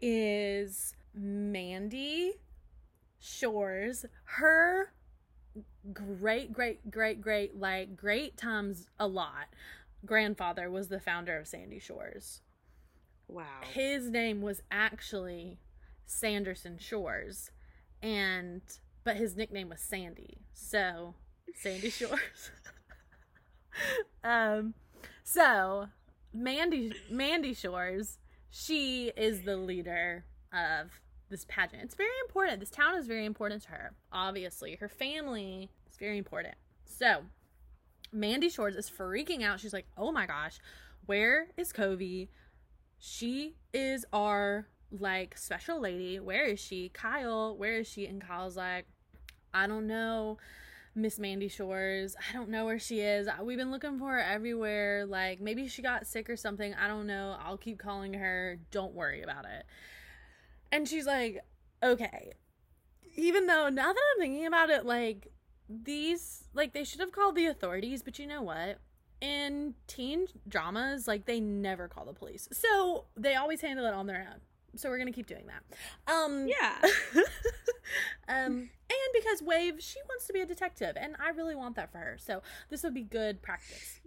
is 0.00 0.94
Mandy 1.14 2.32
Shores. 3.20 4.06
Her 4.24 4.92
great, 5.92 6.52
great, 6.52 6.90
great, 6.90 7.20
great, 7.20 7.56
like 7.56 7.96
great 7.96 8.36
times 8.36 8.88
a 8.98 9.06
lot. 9.06 9.48
Grandfather 10.06 10.70
was 10.70 10.88
the 10.88 11.00
founder 11.00 11.38
of 11.38 11.46
Sandy 11.46 11.78
Shores 11.78 12.40
wow. 13.28 13.44
his 13.72 14.10
name 14.10 14.40
was 14.40 14.62
actually 14.70 15.58
Sanderson 16.06 16.78
Shores, 16.78 17.50
and 18.02 18.62
but 19.04 19.16
his 19.16 19.36
nickname 19.36 19.68
was 19.68 19.80
Sandy. 19.80 20.38
So 20.52 21.14
Sandy 21.54 21.90
Shores. 21.90 22.50
um, 24.24 24.74
so 25.22 25.88
Mandy 26.32 26.92
Mandy 27.10 27.54
Shores, 27.54 28.18
she 28.50 29.12
is 29.16 29.42
the 29.42 29.56
leader 29.56 30.24
of 30.52 31.00
this 31.30 31.44
pageant. 31.48 31.82
It's 31.82 31.94
very 31.94 32.10
important. 32.26 32.60
This 32.60 32.70
town 32.70 32.96
is 32.96 33.06
very 33.06 33.24
important 33.24 33.62
to 33.62 33.68
her. 33.70 33.94
Obviously, 34.12 34.76
her 34.76 34.88
family 34.88 35.70
is 35.90 35.96
very 35.96 36.18
important. 36.18 36.54
So 36.84 37.22
Mandy 38.12 38.48
Shores 38.48 38.76
is 38.76 38.90
freaking 38.90 39.42
out. 39.42 39.60
She's 39.60 39.72
like, 39.72 39.86
"Oh 39.96 40.12
my 40.12 40.26
gosh, 40.26 40.58
where 41.06 41.48
is 41.56 41.72
Covey? 41.72 42.30
She 42.98 43.56
is 43.72 44.06
our 44.12 44.68
like 44.98 45.36
special 45.36 45.80
lady. 45.80 46.20
Where 46.20 46.44
is 46.44 46.60
she? 46.60 46.88
Kyle, 46.90 47.56
where 47.56 47.74
is 47.74 47.86
she?" 47.86 48.06
And 48.06 48.20
Kyle's 48.20 48.56
like, 48.56 48.86
"I 49.52 49.66
don't 49.66 49.86
know." 49.86 50.38
Miss 50.94 51.18
Mandy 51.18 51.48
Shores. 51.48 52.14
I 52.30 52.32
don't 52.32 52.48
know 52.50 52.64
where 52.64 52.78
she 52.78 53.00
is. 53.00 53.28
We've 53.42 53.58
been 53.58 53.70
looking 53.70 53.98
for 53.98 54.12
her 54.12 54.20
everywhere. 54.20 55.06
Like 55.06 55.40
maybe 55.40 55.66
she 55.68 55.82
got 55.82 56.06
sick 56.06 56.30
or 56.30 56.36
something. 56.36 56.74
I 56.74 56.88
don't 56.88 57.06
know. 57.06 57.36
I'll 57.42 57.56
keep 57.58 57.78
calling 57.78 58.14
her. 58.14 58.58
Don't 58.70 58.94
worry 58.94 59.22
about 59.22 59.44
it. 59.44 59.66
And 60.70 60.88
she's 60.88 61.06
like, 61.06 61.44
"Okay." 61.82 62.32
Even 63.16 63.46
though 63.46 63.68
now 63.68 63.92
that 63.92 64.02
I'm 64.14 64.20
thinking 64.20 64.46
about 64.46 64.70
it, 64.70 64.84
like 64.84 65.32
these 65.68 66.44
like 66.52 66.72
they 66.72 66.84
should 66.84 67.00
have 67.00 67.12
called 67.12 67.36
the 67.36 67.46
authorities, 67.46 68.02
but 68.02 68.18
you 68.18 68.26
know 68.26 68.42
what? 68.42 68.78
In 69.20 69.74
teen 69.86 70.26
dramas, 70.46 71.08
like 71.08 71.26
they 71.26 71.40
never 71.40 71.88
call 71.88 72.04
the 72.04 72.12
police. 72.12 72.48
So 72.52 73.06
they 73.16 73.34
always 73.34 73.60
handle 73.60 73.86
it 73.86 73.94
on 73.94 74.06
their 74.06 74.28
own. 74.32 74.40
So 74.76 74.88
we're 74.88 74.98
gonna 74.98 75.12
keep 75.12 75.26
doing 75.26 75.46
that. 75.46 76.12
Um 76.12 76.46
Yeah. 76.48 76.76
um 78.28 78.70
and 78.90 79.12
because 79.14 79.42
Wave, 79.42 79.76
she 79.80 79.98
wants 80.08 80.26
to 80.26 80.32
be 80.32 80.40
a 80.40 80.46
detective, 80.46 80.96
and 80.98 81.16
I 81.18 81.30
really 81.30 81.54
want 81.54 81.76
that 81.76 81.90
for 81.90 81.98
her. 81.98 82.16
So 82.18 82.42
this 82.70 82.82
would 82.82 82.94
be 82.94 83.02
good 83.02 83.42
practice. 83.42 84.00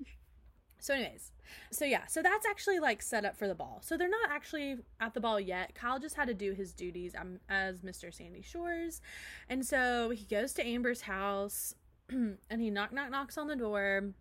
So, 0.80 0.94
anyways, 0.94 1.32
so 1.72 1.86
yeah, 1.86 2.06
so 2.06 2.22
that's 2.22 2.46
actually 2.46 2.80
like 2.80 3.02
set 3.02 3.26
up 3.26 3.36
for 3.36 3.48
the 3.48 3.56
ball. 3.56 3.82
So 3.84 3.98
they're 3.98 4.10
not 4.10 4.30
actually 4.30 4.78
at 5.00 5.14
the 5.14 5.20
ball 5.20 5.40
yet. 5.40 5.74
Kyle 5.76 6.00
just 6.00 6.16
had 6.16 6.28
to 6.28 6.34
do 6.34 6.54
his 6.54 6.72
duties 6.74 7.14
um, 7.20 7.40
as 7.50 7.82
Mr. 7.82 8.14
Sandy 8.14 8.42
Shores, 8.42 9.02
and 9.50 9.66
so 9.66 10.12
he 10.12 10.26
goes 10.26 10.54
to 10.54 10.66
Amber's 10.66 11.02
house, 11.02 11.74
and 12.10 12.62
he 12.62 12.70
knock 12.70 12.94
knock 12.94 13.10
knocks 13.10 13.38
on 13.38 13.48
the 13.48 13.56
door, 13.56 14.14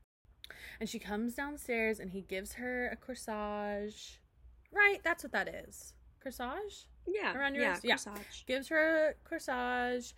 and 0.80 0.88
she 0.88 0.98
comes 0.98 1.34
downstairs, 1.34 2.00
and 2.00 2.10
he 2.10 2.22
gives 2.22 2.54
her 2.54 2.88
a 2.88 2.96
corsage. 2.96 4.18
Right, 4.72 4.98
that's 5.04 5.22
what 5.22 5.32
that 5.32 5.48
is. 5.48 5.92
Corsage 6.26 6.86
yeah. 7.06 7.36
Around 7.36 7.54
your 7.54 7.64
yeah. 7.64 7.70
wrist? 7.70 7.84
Yeah. 7.84 7.96
corsage. 7.96 8.46
gives 8.46 8.68
her 8.68 9.10
a 9.10 9.28
corsage. 9.28 10.12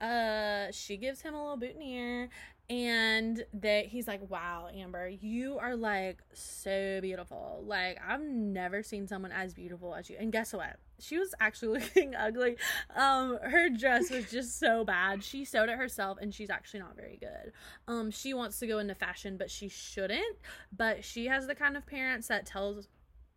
Uh, 0.00 0.70
she 0.72 0.96
gives 0.96 1.22
him 1.22 1.34
a 1.34 1.42
little 1.42 1.56
boutonniere, 1.56 2.28
and 2.68 3.44
that 3.54 3.86
he's 3.86 4.06
like, 4.08 4.28
"Wow, 4.28 4.68
Amber, 4.74 5.08
you 5.08 5.58
are 5.58 5.76
like 5.76 6.18
so 6.32 7.00
beautiful. 7.00 7.62
Like 7.66 7.98
I've 8.06 8.22
never 8.22 8.82
seen 8.82 9.06
someone 9.06 9.32
as 9.32 9.54
beautiful 9.54 9.94
as 9.94 10.10
you." 10.10 10.16
And 10.18 10.32
guess 10.32 10.52
what? 10.52 10.76
She 10.98 11.18
was 11.18 11.34
actually 11.40 11.68
looking 11.80 12.14
ugly. 12.14 12.56
Um, 12.94 13.38
her 13.42 13.70
dress 13.70 14.10
was 14.10 14.30
just 14.30 14.58
so 14.58 14.84
bad. 14.84 15.22
She 15.24 15.44
sewed 15.44 15.68
it 15.68 15.78
herself, 15.78 16.18
and 16.20 16.34
she's 16.34 16.50
actually 16.50 16.80
not 16.80 16.96
very 16.96 17.18
good. 17.18 17.52
Um, 17.88 18.10
she 18.10 18.34
wants 18.34 18.58
to 18.58 18.66
go 18.66 18.78
into 18.78 18.94
fashion, 18.94 19.36
but 19.38 19.50
she 19.50 19.68
shouldn't. 19.68 20.36
But 20.76 21.04
she 21.04 21.26
has 21.26 21.46
the 21.46 21.54
kind 21.54 21.76
of 21.76 21.86
parents 21.86 22.28
that 22.28 22.46
tells 22.46 22.88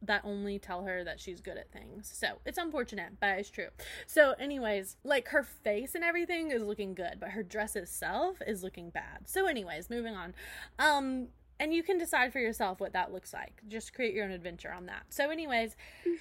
that 0.01 0.21
only 0.23 0.59
tell 0.59 0.83
her 0.83 1.03
that 1.03 1.19
she's 1.19 1.41
good 1.41 1.57
at 1.57 1.71
things. 1.71 2.09
So 2.13 2.39
it's 2.45 2.57
unfortunate, 2.57 3.13
but 3.19 3.39
it's 3.39 3.49
true. 3.49 3.69
So, 4.05 4.33
anyways, 4.33 4.97
like 5.03 5.29
her 5.29 5.43
face 5.43 5.95
and 5.95 6.03
everything 6.03 6.51
is 6.51 6.63
looking 6.63 6.93
good, 6.93 7.17
but 7.19 7.29
her 7.29 7.43
dress 7.43 7.75
itself 7.75 8.37
is 8.45 8.63
looking 8.63 8.89
bad. 8.89 9.27
So, 9.27 9.47
anyways, 9.47 9.89
moving 9.89 10.15
on. 10.15 10.35
Um, 10.77 11.29
and 11.59 11.73
you 11.73 11.81
can 11.81 11.97
decide 11.97 12.31
for 12.31 12.39
yourself 12.39 12.79
what 12.79 12.93
that 12.93 13.11
looks 13.11 13.33
like. 13.33 13.61
Just 13.67 13.93
create 13.93 14.13
your 14.13 14.25
own 14.25 14.31
adventure 14.31 14.71
on 14.71 14.85
that. 14.85 15.03
So, 15.09 15.31
anyways, 15.31 15.75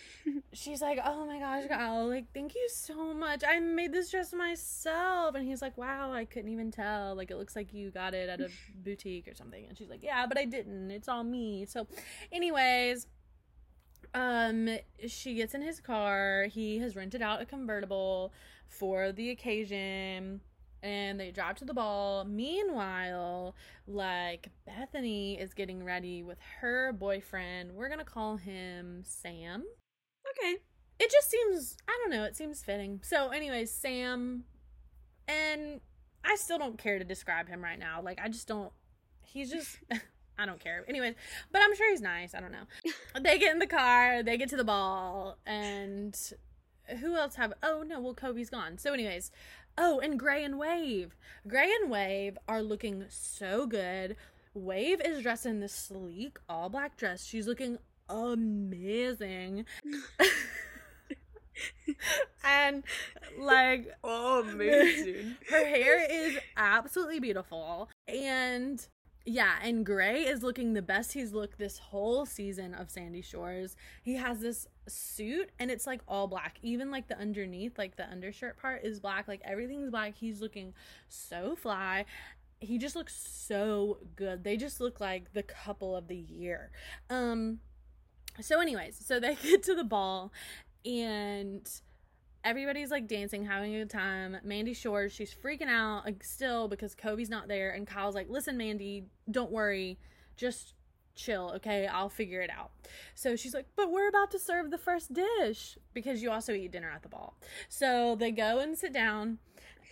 she's 0.54 0.80
like, 0.80 0.98
"Oh 1.04 1.26
my 1.26 1.38
gosh, 1.38 1.64
Kyle, 1.68 2.08
like 2.08 2.32
thank 2.32 2.54
you 2.54 2.68
so 2.70 3.12
much. 3.12 3.42
I 3.46 3.60
made 3.60 3.92
this 3.92 4.10
dress 4.10 4.32
myself." 4.32 5.34
And 5.34 5.46
he's 5.46 5.60
like, 5.60 5.76
"Wow, 5.76 6.12
I 6.12 6.24
couldn't 6.24 6.50
even 6.50 6.70
tell. 6.70 7.14
Like 7.14 7.30
it 7.30 7.36
looks 7.36 7.54
like 7.54 7.74
you 7.74 7.90
got 7.90 8.14
it 8.14 8.30
at 8.30 8.40
a 8.40 8.48
boutique 8.82 9.28
or 9.28 9.34
something." 9.34 9.66
And 9.68 9.76
she's 9.76 9.90
like, 9.90 10.02
"Yeah, 10.02 10.26
but 10.26 10.38
I 10.38 10.46
didn't. 10.46 10.90
It's 10.90 11.08
all 11.08 11.24
me." 11.24 11.66
So, 11.66 11.86
anyways, 12.32 13.06
um 14.16 14.78
she 15.06 15.34
gets 15.34 15.54
in 15.54 15.62
his 15.62 15.78
car. 15.78 16.46
He 16.50 16.78
has 16.78 16.96
rented 16.96 17.22
out 17.22 17.40
a 17.40 17.46
convertible 17.46 18.32
for 18.66 19.12
the 19.12 19.30
occasion 19.30 20.40
and 20.82 21.18
they 21.18 21.30
drive 21.30 21.56
to 21.56 21.64
the 21.64 21.74
ball. 21.74 22.24
Meanwhile, 22.24 23.54
like 23.86 24.48
Bethany 24.66 25.38
is 25.38 25.52
getting 25.52 25.84
ready 25.84 26.22
with 26.22 26.38
her 26.60 26.92
boyfriend. 26.92 27.72
We're 27.72 27.88
going 27.88 27.98
to 27.98 28.04
call 28.04 28.36
him 28.36 29.02
Sam. 29.04 29.64
Okay. 30.30 30.56
It 30.98 31.10
just 31.10 31.30
seems, 31.30 31.76
I 31.86 31.98
don't 32.00 32.10
know, 32.10 32.24
it 32.24 32.36
seems 32.36 32.62
fitting. 32.62 33.00
So, 33.02 33.28
anyways, 33.28 33.70
Sam, 33.70 34.44
and 35.28 35.80
I 36.24 36.36
still 36.36 36.58
don't 36.58 36.78
care 36.78 36.98
to 36.98 37.04
describe 37.04 37.48
him 37.48 37.62
right 37.62 37.78
now. 37.78 38.00
Like, 38.02 38.18
I 38.22 38.28
just 38.28 38.48
don't, 38.48 38.72
he's 39.22 39.50
just. 39.50 39.78
I 40.38 40.46
don't 40.46 40.60
care. 40.60 40.84
Anyways, 40.88 41.14
but 41.50 41.62
I'm 41.62 41.74
sure 41.74 41.90
he's 41.90 42.00
nice. 42.00 42.34
I 42.34 42.40
don't 42.40 42.52
know. 42.52 42.66
they 43.20 43.38
get 43.38 43.52
in 43.52 43.58
the 43.58 43.66
car, 43.66 44.22
they 44.22 44.36
get 44.36 44.48
to 44.50 44.56
the 44.56 44.64
ball, 44.64 45.38
and 45.46 46.16
who 47.00 47.16
else 47.16 47.34
have 47.34 47.52
oh 47.62 47.84
no 47.86 48.00
well 48.00 48.14
covey's 48.14 48.50
gone. 48.50 48.78
So 48.78 48.92
anyways 48.92 49.30
oh 49.78 50.00
and 50.00 50.18
gray 50.18 50.44
and 50.44 50.58
wave. 50.58 51.16
Gray 51.46 51.70
and 51.80 51.90
wave 51.90 52.38
are 52.48 52.62
looking 52.62 53.04
so 53.08 53.66
good. 53.66 54.16
Wave 54.54 55.00
is 55.04 55.22
dressed 55.22 55.46
in 55.46 55.60
this 55.60 55.72
sleek 55.72 56.38
all 56.48 56.68
black 56.68 56.96
dress. 56.96 57.24
She's 57.24 57.46
looking 57.46 57.78
amazing. 58.08 59.66
And 62.44 62.84
like 63.38 63.88
oh 64.04 64.42
amazing. 64.48 65.36
her 65.50 65.66
hair 65.66 66.06
is 66.10 66.38
absolutely 66.56 67.18
beautiful. 67.20 67.88
And 68.06 68.86
yeah, 69.28 69.54
and 69.60 69.84
Gray 69.84 70.22
is 70.22 70.44
looking 70.44 70.72
the 70.72 70.82
best 70.82 71.12
he's 71.12 71.32
looked 71.32 71.58
this 71.58 71.78
whole 71.78 72.24
season 72.24 72.72
of 72.74 72.92
Sandy 72.92 73.22
Shores. 73.22 73.74
He 74.00 74.14
has 74.14 74.38
this 74.38 74.68
suit 74.86 75.50
and 75.58 75.68
it's 75.68 75.84
like 75.84 76.00
all 76.06 76.28
black. 76.28 76.58
Even 76.62 76.92
like 76.92 77.08
the 77.08 77.18
underneath, 77.18 77.76
like 77.76 77.96
the 77.96 78.08
undershirt 78.08 78.56
part 78.56 78.84
is 78.84 79.00
black. 79.00 79.26
Like 79.26 79.40
everything's 79.44 79.90
black. 79.90 80.14
He's 80.16 80.40
looking 80.40 80.74
so 81.08 81.56
fly. 81.56 82.04
He 82.60 82.78
just 82.78 82.94
looks 82.94 83.16
so 83.16 83.98
good. 84.14 84.44
They 84.44 84.56
just 84.56 84.80
look 84.80 85.00
like 85.00 85.32
the 85.32 85.42
couple 85.42 85.96
of 85.96 86.06
the 86.06 86.16
year. 86.16 86.70
Um 87.10 87.58
so 88.40 88.60
anyways, 88.60 89.04
so 89.04 89.18
they 89.18 89.34
get 89.42 89.64
to 89.64 89.74
the 89.74 89.84
ball 89.84 90.32
and 90.84 91.68
everybody's 92.46 92.90
like 92.92 93.08
dancing, 93.08 93.44
having 93.44 93.74
a 93.74 93.80
good 93.80 93.90
time. 93.90 94.36
Mandy 94.44 94.72
Shores, 94.72 95.12
she's 95.12 95.34
freaking 95.34 95.68
out 95.68 96.04
like, 96.06 96.22
still 96.22 96.68
because 96.68 96.94
Covey's 96.94 97.28
not 97.28 97.48
there. 97.48 97.72
And 97.72 97.86
Kyle's 97.86 98.14
like, 98.14 98.30
listen, 98.30 98.56
Mandy, 98.56 99.04
don't 99.30 99.50
worry. 99.50 99.98
Just 100.36 100.74
chill, 101.16 101.52
okay? 101.56 101.86
I'll 101.86 102.08
figure 102.08 102.40
it 102.40 102.50
out. 102.50 102.70
So 103.14 103.34
she's 103.34 103.52
like, 103.52 103.66
but 103.74 103.90
we're 103.90 104.08
about 104.08 104.30
to 104.30 104.38
serve 104.38 104.70
the 104.70 104.78
first 104.78 105.12
dish 105.12 105.76
because 105.92 106.22
you 106.22 106.30
also 106.30 106.52
eat 106.52 106.70
dinner 106.70 106.90
at 106.90 107.02
the 107.02 107.08
ball. 107.08 107.36
So 107.68 108.14
they 108.14 108.30
go 108.30 108.60
and 108.60 108.78
sit 108.78 108.92
down. 108.92 109.38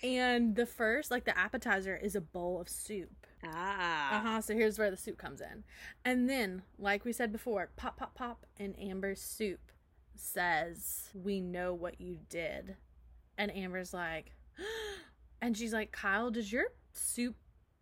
And 0.02 0.54
the 0.54 0.66
first, 0.66 1.10
like 1.10 1.24
the 1.24 1.36
appetizer, 1.36 1.96
is 1.96 2.14
a 2.14 2.20
bowl 2.20 2.60
of 2.60 2.68
soup. 2.68 3.26
Ah. 3.42 4.18
Uh 4.18 4.20
huh. 4.20 4.40
So 4.42 4.54
here's 4.54 4.78
where 4.78 4.90
the 4.90 4.98
soup 4.98 5.16
comes 5.16 5.40
in. 5.40 5.64
And 6.04 6.28
then, 6.28 6.62
like 6.78 7.06
we 7.06 7.12
said 7.12 7.32
before, 7.32 7.70
pop, 7.76 7.96
pop, 7.96 8.14
pop, 8.14 8.46
and 8.58 8.78
Amber's 8.78 9.22
soup 9.22 9.72
says, 10.16 11.10
We 11.14 11.40
know 11.40 11.74
what 11.74 12.00
you 12.00 12.18
did. 12.28 12.76
And 13.36 13.54
Amber's 13.54 13.92
like, 13.92 14.32
and 15.42 15.56
she's 15.56 15.72
like, 15.72 15.92
Kyle, 15.92 16.30
does 16.30 16.52
your 16.52 16.66
soup 16.92 17.36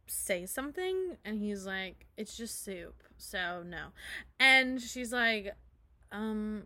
say 0.06 0.46
something? 0.46 1.16
And 1.24 1.38
he's 1.38 1.66
like, 1.66 2.06
It's 2.16 2.36
just 2.36 2.64
soup. 2.64 3.02
So 3.16 3.62
no. 3.64 3.88
And 4.40 4.80
she's 4.80 5.12
like, 5.12 5.54
Um, 6.10 6.64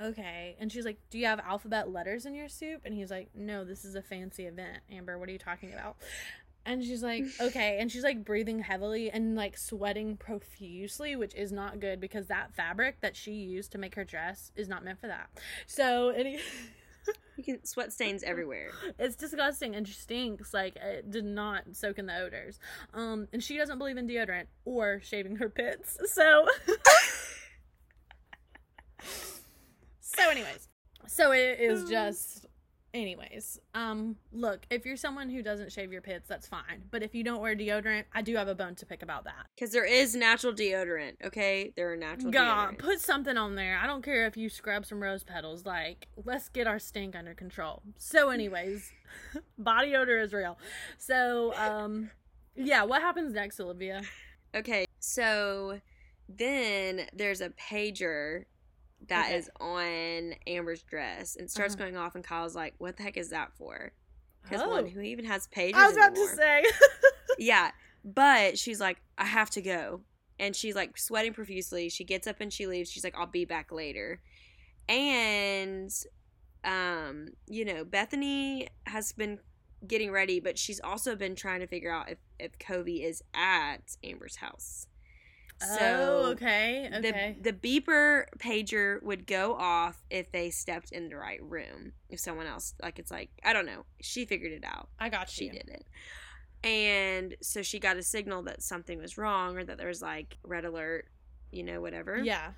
okay. 0.00 0.56
And 0.58 0.70
she's 0.72 0.84
like, 0.84 0.98
Do 1.10 1.18
you 1.18 1.26
have 1.26 1.40
alphabet 1.40 1.90
letters 1.90 2.26
in 2.26 2.34
your 2.34 2.48
soup? 2.48 2.82
And 2.84 2.94
he's 2.94 3.10
like, 3.10 3.30
No, 3.34 3.64
this 3.64 3.84
is 3.84 3.94
a 3.94 4.02
fancy 4.02 4.46
event. 4.46 4.78
Amber, 4.90 5.18
what 5.18 5.28
are 5.28 5.32
you 5.32 5.38
talking 5.38 5.72
about? 5.72 5.96
And 6.66 6.84
she's 6.84 7.02
like, 7.02 7.24
okay. 7.40 7.78
And 7.80 7.90
she's 7.90 8.02
like 8.02 8.24
breathing 8.24 8.58
heavily 8.58 9.10
and 9.10 9.36
like 9.36 9.56
sweating 9.56 10.16
profusely, 10.16 11.16
which 11.16 11.34
is 11.34 11.52
not 11.52 11.80
good 11.80 12.00
because 12.00 12.26
that 12.26 12.54
fabric 12.54 13.00
that 13.00 13.16
she 13.16 13.32
used 13.32 13.72
to 13.72 13.78
make 13.78 13.94
her 13.94 14.04
dress 14.04 14.52
is 14.56 14.68
not 14.68 14.84
meant 14.84 15.00
for 15.00 15.06
that. 15.06 15.30
So, 15.66 16.10
any. 16.10 16.38
you 17.36 17.44
can 17.44 17.64
sweat 17.64 17.92
stains 17.92 18.22
everywhere. 18.22 18.70
It's 18.98 19.14
disgusting 19.14 19.76
and 19.76 19.86
she 19.86 19.94
stinks. 19.94 20.52
Like 20.52 20.76
it 20.76 21.10
did 21.10 21.24
not 21.24 21.62
soak 21.72 21.98
in 21.98 22.06
the 22.06 22.18
odors. 22.18 22.58
Um, 22.94 23.28
and 23.32 23.42
she 23.42 23.56
doesn't 23.56 23.78
believe 23.78 23.96
in 23.96 24.08
deodorant 24.08 24.46
or 24.64 25.00
shaving 25.02 25.36
her 25.36 25.48
pits. 25.48 25.98
So, 26.12 26.48
so 30.00 30.28
anyways, 30.28 30.68
so 31.06 31.32
it 31.32 31.60
is 31.60 31.88
just 31.88 32.46
anyways 33.00 33.58
um 33.74 34.16
look 34.32 34.66
if 34.70 34.84
you're 34.84 34.96
someone 34.96 35.28
who 35.28 35.42
doesn't 35.42 35.72
shave 35.72 35.92
your 35.92 36.02
pits 36.02 36.28
that's 36.28 36.46
fine. 36.46 36.82
But 36.90 37.02
if 37.02 37.14
you 37.14 37.24
don't 37.24 37.40
wear 37.40 37.54
deodorant 37.54 38.04
i 38.12 38.22
do 38.22 38.36
have 38.36 38.48
a 38.48 38.54
bone 38.54 38.74
to 38.76 38.86
pick 38.86 39.02
about 39.02 39.24
that. 39.24 39.46
Because 39.54 39.70
there 39.70 39.84
is 39.84 40.14
natural 40.14 40.52
deodorant 40.52 41.14
okay? 41.24 41.72
There 41.76 41.92
are 41.92 41.96
natural 41.96 42.30
god 42.30 42.74
deodorant. 42.74 42.78
put 42.78 43.00
something 43.00 43.36
on 43.36 43.54
there. 43.54 43.78
I 43.82 43.86
don't 43.86 44.02
care 44.02 44.26
if 44.26 44.36
you 44.36 44.48
scrub 44.48 44.86
some 44.86 45.02
rose 45.02 45.24
petals. 45.24 45.64
Like 45.64 46.08
let's 46.24 46.48
get 46.48 46.66
our 46.66 46.78
stink 46.78 47.16
under 47.16 47.34
control. 47.34 47.82
So 47.98 48.30
anyways 48.30 48.92
body 49.58 49.94
odor 49.94 50.18
is 50.18 50.32
real. 50.32 50.58
So 50.98 51.54
um 51.56 52.10
yeah 52.54 52.84
what 52.84 53.02
happens 53.02 53.34
next 53.34 53.60
olivia? 53.60 54.02
Okay 54.54 54.86
so 54.98 55.80
then 56.28 57.06
there's 57.12 57.40
a 57.40 57.50
pager 57.50 58.44
that 59.08 59.26
Okay. 59.26 59.36
is 59.36 59.50
on 59.60 60.34
Amber's 60.46 60.82
dress 60.82 61.36
and 61.36 61.50
starts 61.50 61.74
Uh-huh. 61.74 61.84
going 61.84 61.96
off 61.96 62.14
and 62.14 62.24
Kyle's 62.24 62.54
like, 62.54 62.74
What 62.78 62.96
the 62.96 63.02
heck 63.02 63.16
is 63.16 63.30
that 63.30 63.52
for? 63.56 63.92
Because 64.42 64.62
Oh. 64.62 64.70
one, 64.70 64.86
who 64.86 65.00
even 65.00 65.24
has 65.24 65.46
pages. 65.48 65.74
i 65.80 65.86
was 65.86 65.96
about 65.96 66.14
to 66.14 66.26
say 66.28 66.64
yeah. 67.38 67.70
But 68.04 68.58
she's 68.58 68.80
like, 68.80 68.98
I 69.18 69.24
have 69.24 69.50
to 69.50 69.62
go. 69.62 70.02
And 70.38 70.54
she's 70.54 70.74
like 70.76 70.96
sweating 70.98 71.32
profusely. 71.32 71.88
She 71.88 72.04
gets 72.04 72.26
up 72.26 72.40
and 72.40 72.52
she 72.52 72.66
leaves. 72.66 72.90
She's 72.90 73.02
like, 73.04 73.16
I'll 73.18 73.26
be 73.26 73.44
back 73.44 73.72
later. 73.72 74.20
And 74.88 75.90
um, 76.64 77.28
you 77.46 77.64
know, 77.64 77.84
Bethany 77.84 78.68
has 78.86 79.12
been 79.12 79.38
getting 79.86 80.10
ready, 80.10 80.40
but 80.40 80.58
she's 80.58 80.80
also 80.80 81.14
been 81.14 81.34
trying 81.36 81.60
to 81.60 81.66
figure 81.66 81.92
out 81.92 82.10
if, 82.10 82.18
if 82.38 82.58
Covey 82.58 83.04
is 83.04 83.22
at 83.34 83.96
Amber's 84.02 84.36
house. 84.36 84.86
Oh 85.62 86.32
okay 86.32 86.90
okay 86.94 87.36
The 87.40 87.50
the 87.50 87.80
beeper 87.80 88.24
pager 88.38 89.02
would 89.02 89.26
go 89.26 89.54
off 89.54 90.04
if 90.10 90.30
they 90.30 90.50
stepped 90.50 90.92
in 90.92 91.08
the 91.08 91.16
right 91.16 91.42
room. 91.42 91.92
If 92.10 92.20
someone 92.20 92.46
else 92.46 92.74
like 92.82 92.98
it's 92.98 93.10
like 93.10 93.30
I 93.44 93.52
don't 93.52 93.66
know. 93.66 93.84
She 94.00 94.24
figured 94.24 94.52
it 94.52 94.64
out. 94.64 94.88
i 94.98 95.08
got 95.08 95.30
She 95.30 95.46
you 95.46 95.52
did 95.52 95.68
it. 95.68 95.86
And 96.64 97.36
so 97.42 97.62
she 97.62 97.78
got 97.78 97.96
a 97.96 98.02
signal 98.02 98.42
that 98.44 98.62
something 98.62 98.98
was 98.98 99.16
wrong 99.16 99.56
or 99.56 99.64
that 99.64 99.78
there 99.78 99.88
was 99.88 100.02
like 100.02 100.36
red 100.42 100.64
alert, 100.64 101.06
you 101.50 101.62
know, 101.62 101.80
whatever. 101.80 102.18
yeah 102.18 102.52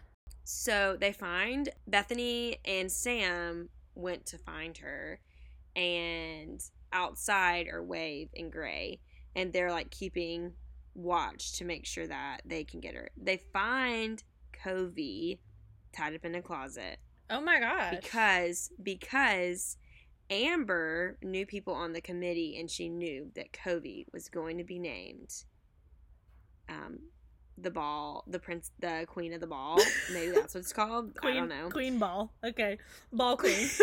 So 0.45 0.97
they 0.99 1.13
find 1.13 1.69
Bethany 1.87 2.59
and 2.65 2.91
Sam 2.91 3.69
went 3.95 4.27
to 4.27 4.39
find 4.39 4.77
her 4.79 5.21
and 5.77 6.61
outside 6.93 7.69
are 7.69 7.83
Wave 7.83 8.31
and 8.37 8.51
Gray 8.51 9.01
and 9.37 9.53
they're 9.53 9.71
like 9.71 9.91
keeping 9.91 10.53
watch 10.99 11.53
to 11.59 11.65
make 11.65 11.87
sure 11.87 12.07
that 12.07 12.43
they 12.45 12.65
can 12.65 12.81
get 12.81 12.95
her. 12.95 13.09
They 13.17 13.39
find 13.53 14.23
Covey 14.53 15.41
tied 15.97 16.15
up 16.15 16.25
in 16.25 16.35
a 16.35 16.43
closet. 16.43 16.99
Oh 17.31 17.41
my 17.41 17.61
god. 17.61 17.99
because 18.01 18.71
because 18.83 19.77
Amber 20.31 21.17
knew 21.23 21.47
people 21.47 21.73
on 21.75 21.93
the 21.93 22.01
committee 22.01 22.57
and 22.59 22.71
she 22.71 22.89
knew 22.89 23.31
that 23.35 23.53
Covey 23.53 24.07
was 24.13 24.29
going 24.29 24.59
to 24.59 24.65
be 24.65 24.79
named 24.79 25.33
um 26.69 26.99
the 27.57 27.71
ball 27.71 28.25
the 28.27 28.39
prince 28.39 28.71
the 28.79 29.05
queen 29.09 29.33
of 29.33 29.41
the 29.41 29.47
ball. 29.47 29.79
Maybe 30.13 30.33
that's 30.33 30.55
what 30.55 30.61
it's 30.61 30.73
called. 30.73 31.15
Queen 31.21 31.33
I 31.33 31.37
don't 31.41 31.49
know. 31.49 31.69
queen 31.71 31.99
ball. 31.99 32.33
Okay. 32.45 32.79
Ball 33.13 33.37
queen 33.37 33.69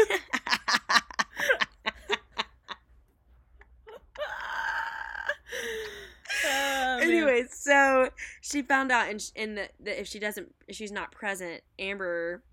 Oh, 6.47 6.99
man. 6.99 7.24
Anyways, 7.35 7.55
so 7.57 8.09
she 8.41 8.61
found 8.61 8.91
out, 8.91 9.09
and, 9.09 9.21
sh- 9.21 9.31
and 9.35 9.57
that, 9.57 9.71
that 9.81 9.99
if 9.99 10.07
she 10.07 10.19
doesn't, 10.19 10.53
if 10.67 10.75
she's 10.75 10.91
not 10.91 11.11
present, 11.11 11.61
Amber 11.79 12.43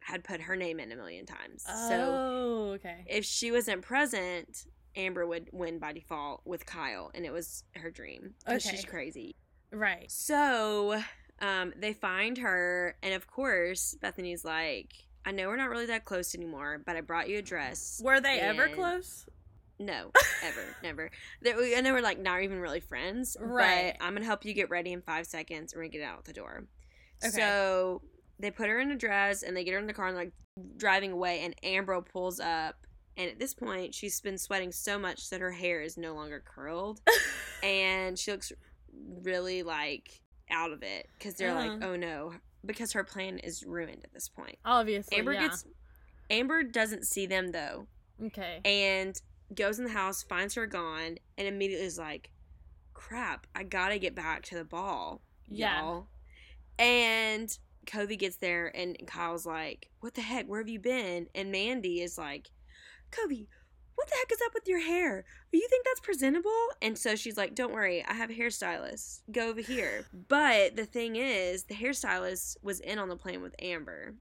had 0.00 0.24
put 0.24 0.40
her 0.42 0.56
name 0.56 0.80
in 0.80 0.90
a 0.92 0.96
million 0.96 1.26
times. 1.26 1.64
So 1.64 1.74
Oh, 1.92 2.72
okay. 2.76 3.04
if 3.06 3.24
she 3.24 3.50
wasn't 3.52 3.82
present, 3.82 4.64
Amber 4.96 5.26
would 5.26 5.48
win 5.52 5.78
by 5.78 5.92
default 5.92 6.40
with 6.44 6.64
Kyle, 6.64 7.10
and 7.14 7.24
it 7.26 7.32
was 7.32 7.64
her 7.74 7.90
dream. 7.90 8.34
Okay. 8.48 8.58
she's 8.58 8.84
crazy. 8.84 9.34
Right. 9.70 10.10
So 10.10 11.02
um, 11.40 11.72
they 11.76 11.92
find 11.92 12.38
her, 12.38 12.96
and 13.02 13.12
of 13.14 13.26
course, 13.26 13.96
Bethany's 14.00 14.44
like, 14.44 14.94
I 15.26 15.32
know 15.32 15.48
we're 15.48 15.56
not 15.56 15.68
really 15.68 15.86
that 15.86 16.06
close 16.06 16.34
anymore, 16.34 16.80
but 16.86 16.96
I 16.96 17.02
brought 17.02 17.28
you 17.28 17.38
a 17.38 17.42
dress. 17.42 18.00
Were 18.02 18.20
they 18.20 18.40
ever 18.40 18.68
close? 18.68 19.26
No, 19.78 20.10
ever, 20.44 20.60
never. 20.82 21.10
They, 21.42 21.76
I 21.76 21.80
know 21.80 21.92
we're 21.92 22.00
like 22.00 22.18
not 22.18 22.42
even 22.42 22.58
really 22.60 22.80
friends, 22.80 23.36
Right. 23.40 23.94
but 23.98 24.04
I'm 24.04 24.14
gonna 24.14 24.26
help 24.26 24.44
you 24.44 24.54
get 24.54 24.70
ready 24.70 24.92
in 24.92 25.02
five 25.02 25.26
seconds. 25.26 25.72
and 25.72 25.78
We're 25.78 25.84
gonna 25.88 25.98
get 25.98 26.02
out 26.02 26.24
the 26.24 26.32
door. 26.32 26.64
Okay. 27.24 27.30
So 27.36 28.02
they 28.40 28.50
put 28.50 28.68
her 28.68 28.78
in 28.80 28.90
a 28.90 28.96
dress 28.96 29.42
and 29.42 29.56
they 29.56 29.64
get 29.64 29.72
her 29.74 29.78
in 29.80 29.86
the 29.86 29.92
car 29.92 30.08
and 30.08 30.16
like 30.16 30.32
driving 30.76 31.12
away. 31.12 31.40
And 31.40 31.54
Amber 31.62 32.00
pulls 32.00 32.40
up, 32.40 32.76
and 33.16 33.30
at 33.30 33.38
this 33.38 33.54
point, 33.54 33.94
she's 33.94 34.20
been 34.20 34.38
sweating 34.38 34.72
so 34.72 34.98
much 34.98 35.30
that 35.30 35.40
her 35.40 35.50
hair 35.52 35.80
is 35.80 35.96
no 35.96 36.14
longer 36.14 36.42
curled, 36.44 37.00
and 37.62 38.18
she 38.18 38.30
looks 38.32 38.52
really 39.22 39.62
like 39.62 40.20
out 40.50 40.72
of 40.72 40.82
it 40.82 41.06
because 41.18 41.34
they're 41.34 41.54
like, 41.54 41.70
Uh-huh. 41.70 41.90
oh 41.90 41.96
no, 41.96 42.32
because 42.64 42.92
her 42.92 43.04
plan 43.04 43.38
is 43.38 43.64
ruined 43.64 44.02
at 44.04 44.12
this 44.12 44.28
point. 44.28 44.56
Obviously. 44.64 45.18
Amber 45.18 45.32
yeah. 45.32 45.42
gets. 45.48 45.64
Amber 46.30 46.62
doesn't 46.62 47.06
see 47.06 47.26
them 47.26 47.52
though 47.52 47.86
Okay. 48.22 48.60
and 48.64 49.18
goes 49.54 49.78
in 49.78 49.84
the 49.84 49.90
house, 49.92 50.22
finds 50.22 50.54
her 50.54 50.66
gone, 50.66 51.18
and 51.36 51.48
immediately 51.48 51.86
is 51.86 51.98
like, 51.98 52.30
"Crap! 52.94 53.46
I 53.54 53.62
gotta 53.64 53.98
get 53.98 54.14
back 54.14 54.42
to 54.46 54.54
the 54.54 54.64
ball, 54.64 55.22
Yeah. 55.48 55.80
y'all." 55.80 56.08
And 56.78 57.56
Covey 57.86 58.16
gets 58.16 58.36
there, 58.36 58.74
and 58.76 58.96
Kyle's 59.06 59.46
like, 59.46 59.88
"What 60.00 60.14
the 60.14 60.20
heck? 60.20 60.46
Where 60.46 60.60
have 60.60 60.68
you 60.68 60.78
been?" 60.78 61.28
And 61.34 61.50
Mandy 61.50 62.00
is 62.02 62.18
like, 62.18 62.50
"Covey." 63.10 63.48
What 63.94 64.08
the 64.08 64.14
heck 64.14 64.30
is 64.30 64.40
up 64.46 64.54
with 64.54 64.68
your 64.68 64.78
hair? 64.78 65.24
Do 65.50 65.58
You 65.58 65.66
think 65.68 65.84
that's 65.84 65.98
presentable? 65.98 66.68
And 66.80 66.96
so 66.96 67.16
she's 67.16 67.36
like, 67.36 67.56
Don't 67.56 67.72
worry, 67.72 68.04
I 68.04 68.12
have 68.14 68.30
a 68.30 68.32
hairstylist. 68.32 69.22
Go 69.32 69.48
over 69.48 69.60
here. 69.60 70.06
But 70.12 70.76
the 70.76 70.86
thing 70.86 71.16
is, 71.16 71.64
the 71.64 71.74
hairstylist 71.74 72.58
was 72.62 72.78
in 72.78 73.00
on 73.00 73.08
the 73.08 73.16
plane 73.16 73.42
with 73.42 73.56
Amber 73.58 74.14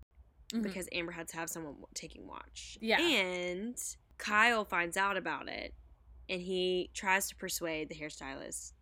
Mhm. 0.51 0.63
because 0.63 0.89
Amber 0.91 1.11
had 1.11 1.27
to 1.27 1.37
have 1.37 1.51
someone 1.51 1.75
taking 1.93 2.25
watch. 2.25 2.79
Yeah. 2.81 2.99
And 2.99 3.77
Kyle 4.17 4.65
finds 4.65 4.97
out 4.97 5.17
about 5.17 5.47
it 5.47 5.73
and 6.29 6.41
he 6.41 6.89
tries 6.93 7.29
to 7.29 7.35
persuade 7.35 7.89
the 7.89 7.95
hairstylist 7.95 8.73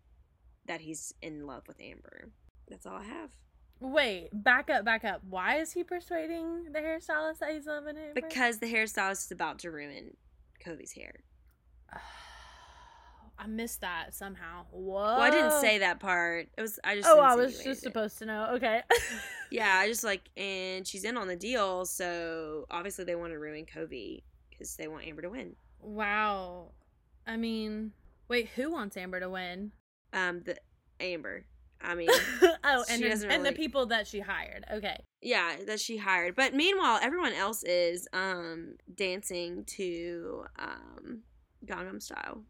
that 0.66 0.80
he's 0.80 1.12
in 1.22 1.46
love 1.46 1.62
with 1.68 1.80
Amber. 1.80 2.30
That's 2.68 2.86
all 2.86 2.96
I 2.96 3.04
have. 3.04 3.30
Wait, 3.78 4.30
back 4.32 4.70
up, 4.70 4.84
back 4.84 5.04
up. 5.04 5.20
Why 5.28 5.58
is 5.58 5.72
he 5.72 5.84
persuading 5.84 6.72
the 6.72 6.78
hairstylist 6.78 7.38
that 7.40 7.52
he's 7.52 7.66
loving 7.66 7.96
it? 7.96 8.14
Because 8.14 8.58
the 8.58 8.72
hairstylist 8.72 9.26
is 9.26 9.30
about 9.32 9.58
to 9.60 9.70
ruin 9.70 10.16
Covey's 10.64 10.92
hair. 10.92 11.12
I 13.38 13.46
missed 13.46 13.82
that 13.82 14.14
somehow. 14.14 14.64
Whoa. 14.70 14.94
Well, 14.94 15.20
I 15.20 15.28
didn't 15.30 15.60
say 15.60 15.78
that 15.78 16.00
part. 16.00 16.48
It 16.56 16.60
was 16.62 16.80
I 16.82 16.96
just 16.96 17.06
Oh, 17.08 17.20
I 17.20 17.34
was 17.36 17.52
just 17.62 17.80
it. 17.80 17.82
supposed 17.82 18.18
to 18.18 18.26
know. 18.26 18.50
Okay. 18.54 18.82
Yeah, 19.48 19.76
I 19.78 19.86
just 19.86 20.02
like 20.02 20.22
and 20.36 20.84
she's 20.84 21.04
in 21.04 21.16
on 21.16 21.28
the 21.28 21.36
deal, 21.36 21.84
so 21.86 22.66
obviously 22.68 23.04
they 23.04 23.14
want 23.14 23.32
to 23.32 23.38
ruin 23.38 23.64
Covey 23.64 24.24
because 24.56 24.76
they 24.76 24.88
want 24.88 25.06
Amber 25.06 25.22
to 25.22 25.30
win. 25.30 25.56
wow. 25.80 26.72
I 27.28 27.36
mean, 27.36 27.90
wait, 28.28 28.48
who 28.54 28.70
wants 28.70 28.96
Amber 28.96 29.18
to 29.20 29.28
win? 29.28 29.72
Um, 30.12 30.42
the 30.44 30.56
Amber. 31.00 31.44
I 31.82 31.94
mean, 31.96 32.08
oh, 32.64 32.84
and 32.88 33.02
then- 33.02 33.10
doesn't 33.10 33.30
and 33.30 33.44
the 33.44 33.52
people 33.52 33.86
that 33.86 34.06
she 34.06 34.20
hired. 34.20 34.64
Okay. 34.72 34.96
yeah 35.20 35.56
that 35.66 35.78
she 35.80 35.96
hired 35.98 36.34
but 36.34 36.54
meanwhile 36.54 36.98
everyone 37.02 37.32
else 37.34 37.62
is 37.64 38.08
um 38.14 38.76
dancing 38.94 39.64
to 39.64 40.44
um 40.58 41.20
gangnam 41.66 42.00
style 42.00 42.42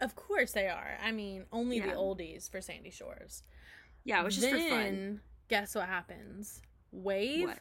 Of 0.00 0.14
course 0.16 0.52
they 0.52 0.68
are. 0.68 0.96
I 1.04 1.12
mean, 1.12 1.44
only 1.52 1.80
the 1.80 1.88
oldies 1.92 2.50
for 2.50 2.60
Sandy 2.62 2.90
Shores. 2.90 3.42
yeah 4.04 4.22
which 4.22 4.38
is 4.38 4.46
for 4.46 4.58
fun 4.58 5.20
Guess 5.48 5.74
what 5.74 5.86
happens? 5.86 6.62
Wave 6.92 7.48
What? 7.48 7.58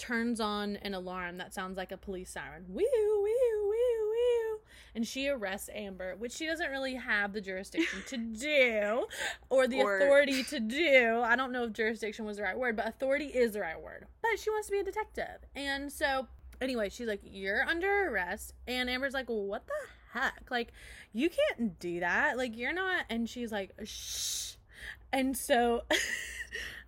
Turns 0.00 0.40
on 0.40 0.76
an 0.76 0.94
alarm 0.94 1.36
that 1.38 1.54
sounds 1.54 1.76
like 1.76 1.92
a 1.92 1.96
police 1.96 2.30
siren. 2.30 2.64
Woo, 2.68 2.82
woo, 2.82 3.22
woo, 3.22 3.68
woo. 3.68 4.58
And 4.94 5.06
she 5.06 5.28
arrests 5.28 5.68
Amber, 5.72 6.16
which 6.16 6.32
she 6.32 6.46
doesn't 6.46 6.68
really 6.70 6.94
have 6.94 7.32
the 7.32 7.40
jurisdiction 7.40 8.02
to 8.08 8.16
do 8.40 9.06
or 9.48 9.68
the 9.68 9.80
Or- 9.80 9.98
authority 9.98 10.42
to 10.44 10.58
do. 10.58 11.20
I 11.24 11.36
don't 11.36 11.52
know 11.52 11.64
if 11.64 11.72
jurisdiction 11.72 12.24
was 12.24 12.38
the 12.38 12.42
right 12.42 12.58
word, 12.58 12.74
but 12.76 12.88
authority 12.88 13.26
is 13.26 13.52
the 13.52 13.60
right 13.60 13.80
word. 13.80 14.06
But 14.22 14.40
she 14.40 14.50
wants 14.50 14.66
to 14.68 14.72
be 14.72 14.78
a 14.80 14.84
detective. 14.84 15.46
And 15.54 15.92
so, 15.92 16.26
anyway, 16.60 16.88
she's 16.88 17.06
like, 17.06 17.20
You're 17.22 17.62
under 17.62 18.08
arrest. 18.08 18.54
And 18.66 18.90
Amber's 18.90 19.14
like, 19.14 19.28
well, 19.28 19.44
What 19.44 19.66
the 19.68 20.18
heck? 20.18 20.48
Like, 20.50 20.72
you 21.12 21.30
can't 21.30 21.78
do 21.78 22.00
that. 22.00 22.36
Like, 22.36 22.56
you're 22.56 22.72
not. 22.72 23.04
And 23.10 23.28
she's 23.28 23.52
like, 23.52 23.70
Shh. 23.84 24.54
And 25.12 25.36
so. 25.36 25.82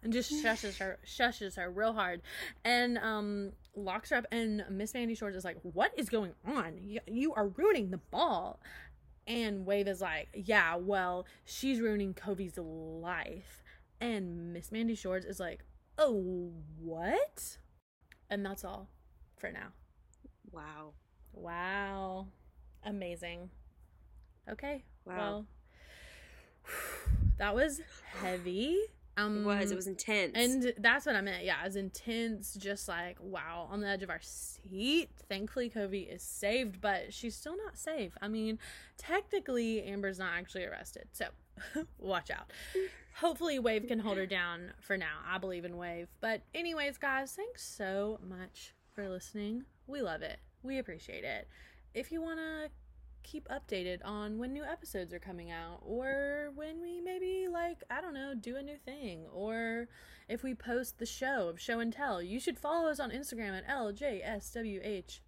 and 0.02 0.12
just 0.12 0.32
shushes 0.32 0.78
her 0.78 0.98
shushes 1.06 1.56
her 1.56 1.70
real 1.70 1.92
hard. 1.92 2.22
And 2.64 2.98
um 2.98 3.52
locks 3.74 4.10
her 4.10 4.16
up 4.16 4.26
and 4.32 4.64
miss 4.70 4.94
mandy 4.94 5.14
shores 5.14 5.36
is 5.36 5.44
like 5.44 5.58
what 5.62 5.92
is 5.96 6.08
going 6.08 6.32
on? 6.46 6.78
You, 6.80 7.00
you 7.06 7.34
are 7.34 7.48
ruining 7.48 7.90
the 7.90 7.98
ball. 7.98 8.60
And 9.26 9.64
wave 9.64 9.86
is 9.86 10.00
like 10.00 10.28
yeah 10.34 10.76
well 10.76 11.26
she's 11.44 11.80
ruining 11.80 12.14
covey's 12.14 12.58
life. 12.58 13.62
And 14.00 14.52
miss 14.52 14.72
mandy 14.72 14.94
shores 14.94 15.24
is 15.24 15.38
like 15.38 15.64
oh 15.98 16.50
what? 16.80 17.58
And 18.28 18.44
that's 18.44 18.64
all 18.64 18.88
for 19.36 19.52
now. 19.52 19.68
Wow. 20.50 20.92
Wow. 21.32 22.26
Amazing. 22.84 23.50
Okay 24.50 24.84
Wow. 25.04 25.16
well 25.16 25.46
that 27.38 27.54
was 27.54 27.80
heavy 28.20 28.78
um 29.16 29.42
it 29.42 29.46
was 29.46 29.70
it 29.70 29.76
was 29.76 29.86
intense 29.86 30.32
and 30.34 30.72
that's 30.78 31.06
what 31.06 31.14
I 31.14 31.20
meant. 31.20 31.44
Yeah, 31.44 31.60
it 31.62 31.66
was 31.66 31.76
intense, 31.76 32.54
just 32.54 32.88
like 32.88 33.18
wow, 33.20 33.68
on 33.70 33.80
the 33.80 33.88
edge 33.88 34.02
of 34.02 34.10
our 34.10 34.20
seat. 34.22 35.10
Thankfully, 35.28 35.68
Covey 35.68 36.02
is 36.02 36.22
saved, 36.22 36.80
but 36.80 37.12
she's 37.12 37.36
still 37.36 37.56
not 37.56 37.76
safe. 37.76 38.16
I 38.22 38.28
mean, 38.28 38.58
technically, 38.96 39.82
Amber's 39.82 40.18
not 40.18 40.32
actually 40.34 40.64
arrested, 40.64 41.08
so 41.12 41.26
watch 41.98 42.30
out. 42.30 42.50
Hopefully, 43.16 43.58
Wave 43.58 43.86
can 43.86 43.98
hold 43.98 44.16
her 44.16 44.26
down 44.26 44.72
for 44.80 44.96
now. 44.96 45.18
I 45.26 45.38
believe 45.38 45.64
in 45.64 45.76
Wave. 45.76 46.08
But, 46.20 46.42
anyways, 46.54 46.96
guys, 46.98 47.32
thanks 47.32 47.62
so 47.62 48.18
much 48.26 48.72
for 48.94 49.08
listening. 49.08 49.64
We 49.86 50.00
love 50.00 50.22
it. 50.22 50.38
We 50.62 50.78
appreciate 50.78 51.24
it. 51.24 51.46
If 51.94 52.10
you 52.10 52.22
want 52.22 52.38
to 52.38 52.70
keep 53.22 53.48
updated 53.48 53.98
on 54.04 54.38
when 54.38 54.52
new 54.52 54.64
episodes 54.64 55.12
are 55.12 55.18
coming 55.18 55.50
out 55.50 55.80
or 55.82 56.50
when 56.54 56.80
we 56.80 57.00
maybe 57.00 57.46
like 57.50 57.82
i 57.90 58.00
don't 58.00 58.14
know 58.14 58.34
do 58.34 58.56
a 58.56 58.62
new 58.62 58.76
thing 58.76 59.24
or 59.32 59.88
if 60.28 60.42
we 60.42 60.54
post 60.54 60.98
the 60.98 61.06
show 61.06 61.48
of 61.48 61.60
show 61.60 61.78
and 61.80 61.92
tell. 61.92 62.22
You 62.22 62.40
should 62.40 62.58
follow 62.58 62.88
us 62.88 63.00
on 63.00 63.10
instagram 63.10 63.56
at 63.56 63.68
ljswh 63.68 65.20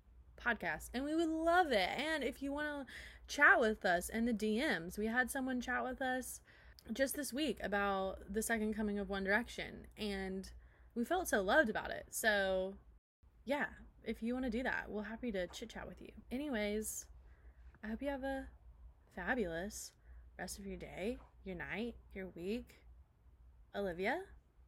podcast 0.43 0.91
and 0.93 1.05
we 1.05 1.15
would 1.15 1.29
love 1.29 1.73
it. 1.73 1.89
And 1.97 2.25
if 2.25 2.43
you 2.43 2.53
want 2.53 2.87
to 2.87 2.93
chat 3.27 3.61
with 3.61 3.85
us 3.85 4.11
in 4.11 4.27
the 4.27 4.33
dms 4.33 4.99
we 4.99 5.07
had 5.07 5.31
someone 5.31 5.61
chat 5.61 5.83
with 5.83 6.03
us 6.03 6.41
just 6.93 7.17
this 7.17 7.33
week 7.33 7.59
about 7.63 8.19
the 8.31 8.43
second 8.43 8.75
coming 8.75 8.99
of 8.99 9.09
one 9.09 9.25
direction 9.25 9.87
and 9.97 10.51
we 10.95 11.05
felt 11.05 11.29
so 11.29 11.41
loved 11.41 11.71
about 11.71 11.91
it. 11.91 12.07
So 12.11 12.75
yeah 13.45 13.67
if 14.05 14.23
you 14.23 14.35
want 14.35 14.45
to 14.45 14.51
do 14.51 14.63
that 14.63 14.87
we're 14.89 15.05
happy 15.05 15.33
to 15.33 15.47
chit 15.49 15.71
chat 15.71 15.87
with 15.87 16.01
you. 16.01 16.11
Anyways 16.31 17.07
I 17.85 17.89
hope 17.89 18.01
you 18.01 18.09
have 18.09 18.25
a 18.25 18.47
fabulous 19.15 19.93
rest 20.39 20.59
of 20.59 20.65
your 20.65 20.79
day, 20.79 21.19
your 21.45 21.57
night, 21.57 21.97
your 22.15 22.29
week. 22.35 22.81
Olivia? 23.77 24.21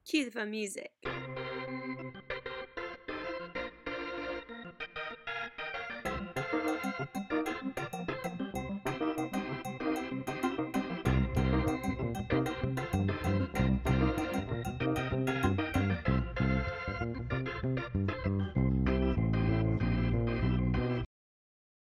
cue 0.04 0.26
the 0.26 0.30
fun 0.30 0.50
music 0.50 0.92